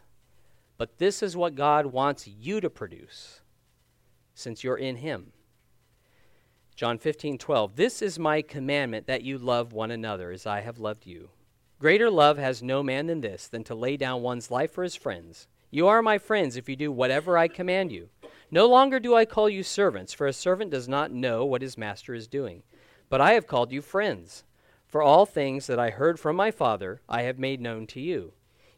But 0.79 0.99
this 0.99 1.23
is 1.23 1.37
what 1.37 1.57
God 1.57 1.87
wants 1.87 2.29
you 2.29 2.61
to 2.61 2.71
produce 2.71 3.41
since 4.35 4.63
you're 4.63 4.77
in 4.77 4.97
Him. 4.97 5.33
John 6.77 6.99
15, 6.99 7.39
12. 7.39 7.77
This 7.77 8.03
is 8.03 8.19
my 8.19 8.41
commandment 8.43 9.07
that 9.07 9.23
you 9.23 9.39
love 9.39 9.73
one 9.73 9.91
another 9.91 10.31
as 10.31 10.47
I 10.47 10.61
have 10.61 10.79
loved 10.79 11.07
you. 11.07 11.31
Greater 11.83 12.13
love 12.13 12.39
has 12.39 12.63
no 12.63 12.81
man 12.81 13.09
than 13.09 13.23
this, 13.23 13.49
than 13.49 13.65
to 13.65 13.75
lay 13.75 13.97
down 13.97 14.23
one's 14.23 14.53
life 14.53 14.71
for 14.71 14.85
his 14.85 14.95
friends. 14.95 15.49
You 15.73 15.89
are 15.89 16.01
my 16.01 16.17
friends 16.17 16.57
if 16.57 16.69
you 16.69 16.77
do 16.77 16.93
whatever 16.93 17.37
I 17.37 17.49
command 17.49 17.91
you. 17.91 18.09
No 18.53 18.69
longer 18.69 19.01
do 19.01 19.17
I 19.17 19.25
call 19.25 19.49
you 19.49 19.65
servants, 19.65 20.13
for 20.13 20.29
a 20.29 20.33
servant 20.33 20.71
does 20.71 20.87
not 20.87 21.11
know 21.11 21.45
what 21.45 21.61
his 21.61 21.77
master 21.77 22.15
is 22.15 22.29
doing. 22.29 22.63
But 23.09 23.21
I 23.21 23.33
have 23.33 23.49
called 23.49 23.73
you 23.73 23.83
friends. 23.83 24.45
For 24.87 25.03
all 25.03 25.27
things 25.27 25.67
that 25.67 25.81
I 25.81 25.91
heard 25.91 26.21
from 26.21 26.37
my 26.37 26.53
Father, 26.53 27.01
I 27.09 27.23
have 27.23 27.41
made 27.41 27.61
known 27.61 27.89
to 27.89 28.01
you. 28.01 28.35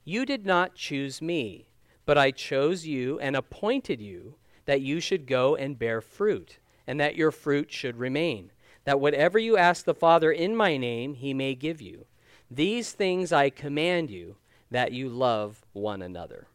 You 0.06 0.24
did 0.24 0.46
not 0.46 0.74
choose 0.74 1.20
me, 1.20 1.68
but 2.06 2.16
I 2.16 2.30
chose 2.30 2.86
you 2.86 3.18
and 3.18 3.36
appointed 3.36 4.00
you 4.00 4.36
that 4.64 4.80
you 4.80 4.98
should 4.98 5.26
go 5.26 5.56
and 5.56 5.78
bear 5.78 6.00
fruit, 6.00 6.56
and 6.86 6.98
that 7.00 7.16
your 7.16 7.32
fruit 7.32 7.70
should 7.70 7.98
remain, 7.98 8.50
that 8.84 8.98
whatever 8.98 9.38
you 9.38 9.58
ask 9.58 9.84
the 9.84 9.92
Father 9.92 10.32
in 10.32 10.56
my 10.56 10.78
name, 10.78 11.12
he 11.12 11.34
may 11.34 11.54
give 11.54 11.82
you. 11.82 12.06
These 12.50 12.92
things 12.92 13.32
I 13.32 13.50
command 13.50 14.10
you, 14.10 14.36
that 14.70 14.92
you 14.92 15.08
love 15.08 15.64
one 15.72 16.02
another. 16.02 16.46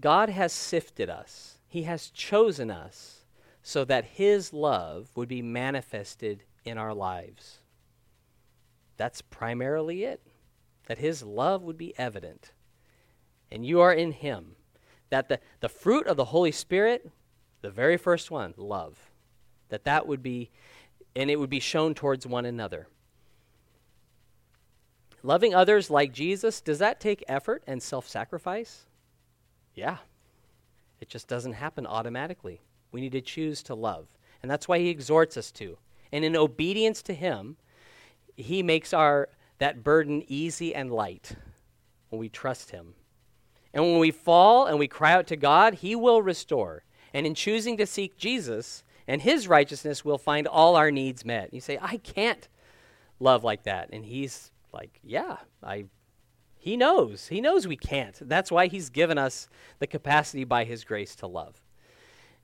God 0.00 0.28
has 0.28 0.52
sifted 0.52 1.10
us, 1.10 1.58
He 1.68 1.82
has 1.82 2.10
chosen 2.10 2.70
us 2.70 3.24
so 3.62 3.84
that 3.84 4.04
His 4.04 4.52
love 4.52 5.10
would 5.14 5.28
be 5.28 5.42
manifested 5.42 6.44
in 6.64 6.78
our 6.78 6.94
lives. 6.94 7.58
That's 8.96 9.22
primarily 9.22 10.04
it, 10.04 10.20
that 10.86 10.98
His 10.98 11.22
love 11.22 11.62
would 11.62 11.78
be 11.78 11.98
evident. 11.98 12.52
And 13.50 13.66
you 13.66 13.80
are 13.80 13.92
in 13.92 14.12
Him. 14.12 14.56
That 15.10 15.28
the, 15.28 15.40
the 15.58 15.68
fruit 15.68 16.06
of 16.06 16.16
the 16.16 16.26
Holy 16.26 16.52
Spirit, 16.52 17.10
the 17.62 17.70
very 17.70 17.96
first 17.96 18.30
one, 18.30 18.54
love, 18.56 19.10
that 19.68 19.84
that 19.84 20.06
would 20.06 20.22
be, 20.22 20.50
and 21.16 21.30
it 21.30 21.38
would 21.38 21.50
be 21.50 21.60
shown 21.60 21.94
towards 21.94 22.26
one 22.26 22.44
another. 22.44 22.86
Loving 25.22 25.54
others 25.54 25.90
like 25.90 26.12
Jesus, 26.12 26.60
does 26.60 26.78
that 26.78 27.00
take 27.00 27.24
effort 27.28 27.62
and 27.66 27.82
self 27.82 28.08
sacrifice? 28.08 28.86
Yeah. 29.74 29.98
It 31.00 31.08
just 31.08 31.28
doesn't 31.28 31.54
happen 31.54 31.86
automatically. 31.86 32.60
We 32.92 33.00
need 33.00 33.12
to 33.12 33.20
choose 33.20 33.62
to 33.64 33.74
love. 33.74 34.06
And 34.42 34.50
that's 34.50 34.68
why 34.68 34.78
he 34.78 34.88
exhorts 34.88 35.36
us 35.36 35.50
to. 35.52 35.78
And 36.12 36.24
in 36.24 36.36
obedience 36.36 37.02
to 37.02 37.14
him, 37.14 37.56
he 38.36 38.62
makes 38.62 38.92
our 38.92 39.28
that 39.58 39.84
burden 39.84 40.24
easy 40.26 40.74
and 40.74 40.90
light 40.90 41.36
when 42.08 42.18
we 42.18 42.28
trust 42.28 42.70
him. 42.70 42.94
And 43.72 43.84
when 43.84 43.98
we 43.98 44.10
fall 44.10 44.66
and 44.66 44.78
we 44.78 44.88
cry 44.88 45.12
out 45.12 45.26
to 45.28 45.36
God, 45.36 45.74
he 45.74 45.94
will 45.94 46.22
restore. 46.22 46.82
And 47.12 47.26
in 47.26 47.34
choosing 47.34 47.76
to 47.76 47.86
seek 47.86 48.16
Jesus 48.16 48.82
and 49.06 49.22
his 49.22 49.46
righteousness, 49.46 50.04
we'll 50.04 50.18
find 50.18 50.46
all 50.46 50.76
our 50.76 50.90
needs 50.90 51.24
met. 51.24 51.52
You 51.52 51.60
say, 51.60 51.78
I 51.80 51.98
can't 51.98 52.48
love 53.20 53.44
like 53.44 53.64
that. 53.64 53.90
And 53.92 54.04
he's 54.04 54.50
like, 54.72 55.00
Yeah, 55.02 55.36
I 55.62 55.86
he 56.60 56.76
knows. 56.76 57.28
He 57.28 57.40
knows 57.40 57.66
we 57.66 57.76
can't. 57.76 58.16
That's 58.20 58.52
why 58.52 58.66
He's 58.66 58.90
given 58.90 59.16
us 59.16 59.48
the 59.78 59.86
capacity 59.86 60.44
by 60.44 60.64
His 60.64 60.84
grace 60.84 61.16
to 61.16 61.26
love. 61.26 61.62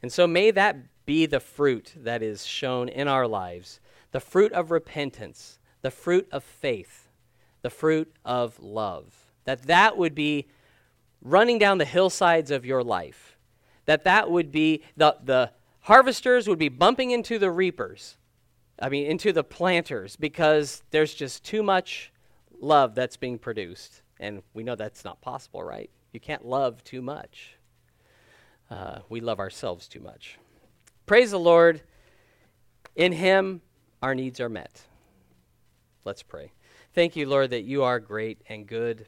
And 0.03 0.11
so 0.11 0.27
may 0.27 0.51
that 0.53 0.77
be 1.05 1.27
the 1.27 1.39
fruit 1.39 1.93
that 1.97 2.23
is 2.23 2.47
shown 2.47 2.89
in 2.89 3.09
our 3.09 3.29
lives 3.29 3.79
the 4.13 4.21
fruit 4.21 4.53
of 4.53 4.71
repentance, 4.71 5.59
the 5.83 5.91
fruit 5.91 6.27
of 6.33 6.43
faith, 6.43 7.09
the 7.61 7.69
fruit 7.69 8.11
of 8.25 8.59
love. 8.59 9.15
That 9.45 9.65
that 9.65 9.99
would 9.99 10.15
be 10.15 10.47
running 11.21 11.59
down 11.59 11.77
the 11.77 11.85
hillsides 11.85 12.51
of 12.51 12.65
your 12.65 12.83
life. 12.83 13.37
That 13.85 14.05
that 14.05 14.31
would 14.31 14.51
be 14.51 14.83
the, 14.97 15.17
the 15.23 15.53
harvesters 15.81 16.49
would 16.49 16.59
be 16.59 16.71
bumping 16.71 17.11
into 17.11 17.39
the 17.39 17.51
reapers. 17.51 18.17
I 18.81 18.89
mean, 18.89 19.07
into 19.07 19.33
the 19.33 19.45
planters 19.45 20.17
because 20.17 20.83
there's 20.91 21.15
just 21.15 21.45
too 21.45 21.63
much 21.63 22.13
love 22.61 22.95
that's 22.95 23.17
being 23.17 23.39
produced. 23.39 24.03
And 24.19 24.43
we 24.55 24.63
know 24.63 24.75
that's 24.75 25.05
not 25.05 25.21
possible, 25.21 25.63
right? 25.63 25.91
You 26.13 26.21
can't 26.21 26.45
love 26.45 26.83
too 26.85 27.03
much. 27.03 27.57
Uh, 28.71 29.01
we 29.09 29.21
love 29.21 29.39
ourselves 29.39 29.87
too 29.87 30.01
much. 30.01 30.39
Praise 31.05 31.31
the 31.31 31.39
Lord. 31.39 31.83
In 32.97 33.13
Him, 33.13 33.61
our 34.03 34.15
needs 34.15 34.41
are 34.41 34.49
met. 34.49 34.83
Let's 36.05 36.23
pray. 36.23 36.53
Thank 36.95 37.15
you, 37.15 37.29
Lord, 37.29 37.51
that 37.51 37.65
you 37.65 37.83
are 37.83 38.01
great 38.01 38.41
and 38.49 38.67
good, 38.67 39.07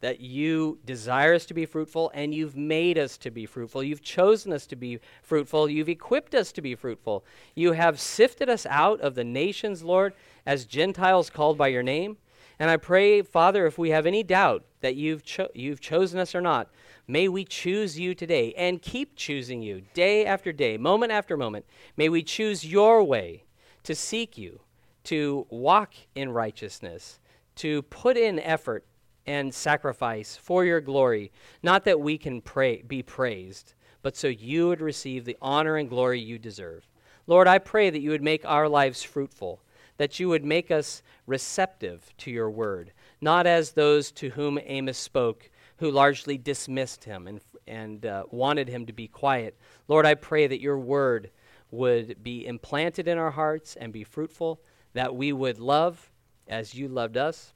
that 0.00 0.20
you 0.20 0.80
desire 0.84 1.34
us 1.34 1.46
to 1.46 1.54
be 1.54 1.66
fruitful, 1.66 2.10
and 2.12 2.34
you've 2.34 2.56
made 2.56 2.98
us 2.98 3.16
to 3.18 3.30
be 3.30 3.46
fruitful. 3.46 3.82
You've 3.82 4.02
chosen 4.02 4.52
us 4.52 4.66
to 4.66 4.76
be 4.76 4.98
fruitful. 5.22 5.70
You've 5.70 5.88
equipped 5.88 6.34
us 6.34 6.50
to 6.52 6.60
be 6.60 6.74
fruitful. 6.74 7.24
You 7.54 7.72
have 7.72 8.00
sifted 8.00 8.48
us 8.48 8.66
out 8.66 9.00
of 9.00 9.14
the 9.14 9.24
nations, 9.24 9.84
Lord, 9.84 10.14
as 10.44 10.64
Gentiles 10.64 11.30
called 11.30 11.56
by 11.56 11.68
your 11.68 11.82
name. 11.84 12.16
And 12.58 12.70
I 12.70 12.76
pray, 12.76 13.22
Father, 13.22 13.66
if 13.66 13.78
we 13.78 13.90
have 13.90 14.06
any 14.06 14.22
doubt 14.22 14.64
that 14.80 14.94
you've, 14.94 15.24
cho- 15.24 15.50
you've 15.54 15.80
chosen 15.80 16.20
us 16.20 16.34
or 16.34 16.40
not, 16.40 16.70
may 17.08 17.28
we 17.28 17.44
choose 17.44 17.98
you 17.98 18.14
today 18.14 18.54
and 18.56 18.80
keep 18.80 19.16
choosing 19.16 19.62
you 19.62 19.82
day 19.92 20.24
after 20.24 20.52
day, 20.52 20.76
moment 20.76 21.12
after 21.12 21.36
moment. 21.36 21.66
May 21.96 22.08
we 22.08 22.22
choose 22.22 22.64
your 22.64 23.02
way 23.02 23.44
to 23.82 23.94
seek 23.94 24.38
you, 24.38 24.60
to 25.04 25.46
walk 25.50 25.94
in 26.14 26.30
righteousness, 26.30 27.18
to 27.56 27.82
put 27.82 28.16
in 28.16 28.38
effort 28.38 28.84
and 29.26 29.54
sacrifice 29.54 30.36
for 30.36 30.64
your 30.64 30.80
glory, 30.80 31.32
not 31.62 31.84
that 31.84 32.00
we 32.00 32.18
can 32.18 32.40
pray, 32.40 32.82
be 32.82 33.02
praised, 33.02 33.74
but 34.02 34.16
so 34.16 34.28
you 34.28 34.68
would 34.68 34.80
receive 34.80 35.24
the 35.24 35.36
honor 35.40 35.76
and 35.76 35.88
glory 35.88 36.20
you 36.20 36.38
deserve. 36.38 36.86
Lord, 37.26 37.48
I 37.48 37.58
pray 37.58 37.88
that 37.88 38.00
you 38.00 38.10
would 38.10 38.22
make 38.22 38.44
our 38.44 38.68
lives 38.68 39.02
fruitful 39.02 39.60
that 39.96 40.18
you 40.18 40.28
would 40.28 40.44
make 40.44 40.70
us 40.70 41.02
receptive 41.26 42.12
to 42.18 42.30
your 42.30 42.50
word, 42.50 42.92
not 43.20 43.46
as 43.46 43.72
those 43.72 44.10
to 44.12 44.30
whom 44.30 44.58
Amos 44.64 44.98
spoke, 44.98 45.50
who 45.78 45.90
largely 45.90 46.38
dismissed 46.38 47.04
him 47.04 47.26
and, 47.26 47.40
and 47.66 48.06
uh, 48.06 48.24
wanted 48.30 48.68
him 48.68 48.86
to 48.86 48.92
be 48.92 49.08
quiet. 49.08 49.58
Lord, 49.88 50.06
I 50.06 50.14
pray 50.14 50.46
that 50.46 50.60
your 50.60 50.78
word 50.78 51.30
would 51.70 52.22
be 52.22 52.46
implanted 52.46 53.08
in 53.08 53.18
our 53.18 53.32
hearts 53.32 53.76
and 53.76 53.92
be 53.92 54.04
fruitful, 54.04 54.60
that 54.92 55.14
we 55.14 55.32
would 55.32 55.58
love 55.58 56.10
as 56.46 56.74
you 56.74 56.88
loved 56.88 57.16
us, 57.16 57.52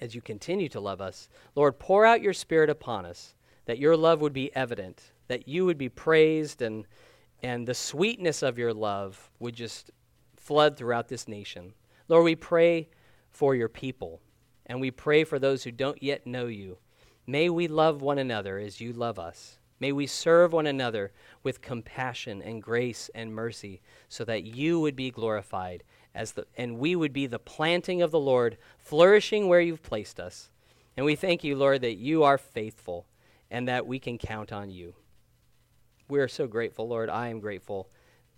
as 0.00 0.14
you 0.14 0.20
continue 0.20 0.68
to 0.70 0.80
love 0.80 1.00
us. 1.00 1.28
Lord, 1.54 1.78
pour 1.78 2.06
out 2.06 2.22
your 2.22 2.32
spirit 2.32 2.70
upon 2.70 3.04
us, 3.04 3.34
that 3.66 3.78
your 3.78 3.96
love 3.96 4.20
would 4.20 4.32
be 4.32 4.54
evident, 4.54 5.12
that 5.28 5.48
you 5.48 5.64
would 5.64 5.78
be 5.78 5.88
praised, 5.88 6.62
and, 6.62 6.86
and 7.42 7.66
the 7.66 7.74
sweetness 7.74 8.42
of 8.42 8.58
your 8.58 8.72
love 8.72 9.30
would 9.38 9.54
just 9.54 9.90
flood 10.46 10.76
throughout 10.76 11.08
this 11.08 11.26
nation. 11.26 11.74
Lord, 12.08 12.24
we 12.24 12.36
pray 12.36 12.88
for 13.30 13.56
your 13.56 13.68
people, 13.68 14.20
and 14.64 14.80
we 14.80 14.92
pray 14.92 15.24
for 15.24 15.40
those 15.40 15.64
who 15.64 15.72
don't 15.72 16.00
yet 16.00 16.24
know 16.24 16.46
you. 16.46 16.78
May 17.26 17.50
we 17.50 17.66
love 17.66 18.00
one 18.00 18.18
another 18.18 18.56
as 18.58 18.80
you 18.80 18.92
love 18.92 19.18
us. 19.18 19.58
May 19.80 19.90
we 19.90 20.06
serve 20.06 20.52
one 20.52 20.68
another 20.68 21.12
with 21.42 21.60
compassion 21.60 22.40
and 22.40 22.62
grace 22.62 23.10
and 23.12 23.34
mercy 23.34 23.82
so 24.08 24.24
that 24.24 24.44
you 24.44 24.78
would 24.78 24.94
be 24.94 25.10
glorified 25.10 25.82
as 26.14 26.32
the 26.32 26.46
and 26.56 26.78
we 26.78 26.96
would 26.96 27.12
be 27.12 27.26
the 27.26 27.38
planting 27.38 28.00
of 28.00 28.10
the 28.10 28.20
Lord 28.20 28.56
flourishing 28.78 29.48
where 29.48 29.60
you've 29.60 29.82
placed 29.82 30.18
us. 30.18 30.50
And 30.96 31.04
we 31.04 31.16
thank 31.16 31.44
you, 31.44 31.56
Lord, 31.56 31.82
that 31.82 31.96
you 31.96 32.22
are 32.22 32.38
faithful, 32.38 33.06
and 33.50 33.68
that 33.68 33.86
we 33.86 33.98
can 33.98 34.16
count 34.16 34.50
on 34.52 34.70
you. 34.70 34.94
We 36.08 36.20
are 36.20 36.28
so 36.28 36.46
grateful, 36.46 36.88
Lord. 36.88 37.10
I 37.10 37.28
am 37.28 37.40
grateful 37.40 37.90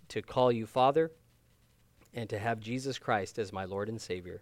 to 0.09 0.21
call 0.21 0.51
you 0.51 0.65
Father 0.65 1.11
and 2.13 2.29
to 2.29 2.39
have 2.39 2.59
Jesus 2.59 2.97
Christ 2.97 3.37
as 3.39 3.53
my 3.53 3.65
Lord 3.65 3.89
and 3.89 4.01
Savior. 4.01 4.41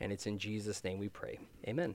And 0.00 0.12
it's 0.12 0.26
in 0.26 0.38
Jesus' 0.38 0.82
name 0.82 0.98
we 0.98 1.08
pray. 1.08 1.38
Amen. 1.66 1.94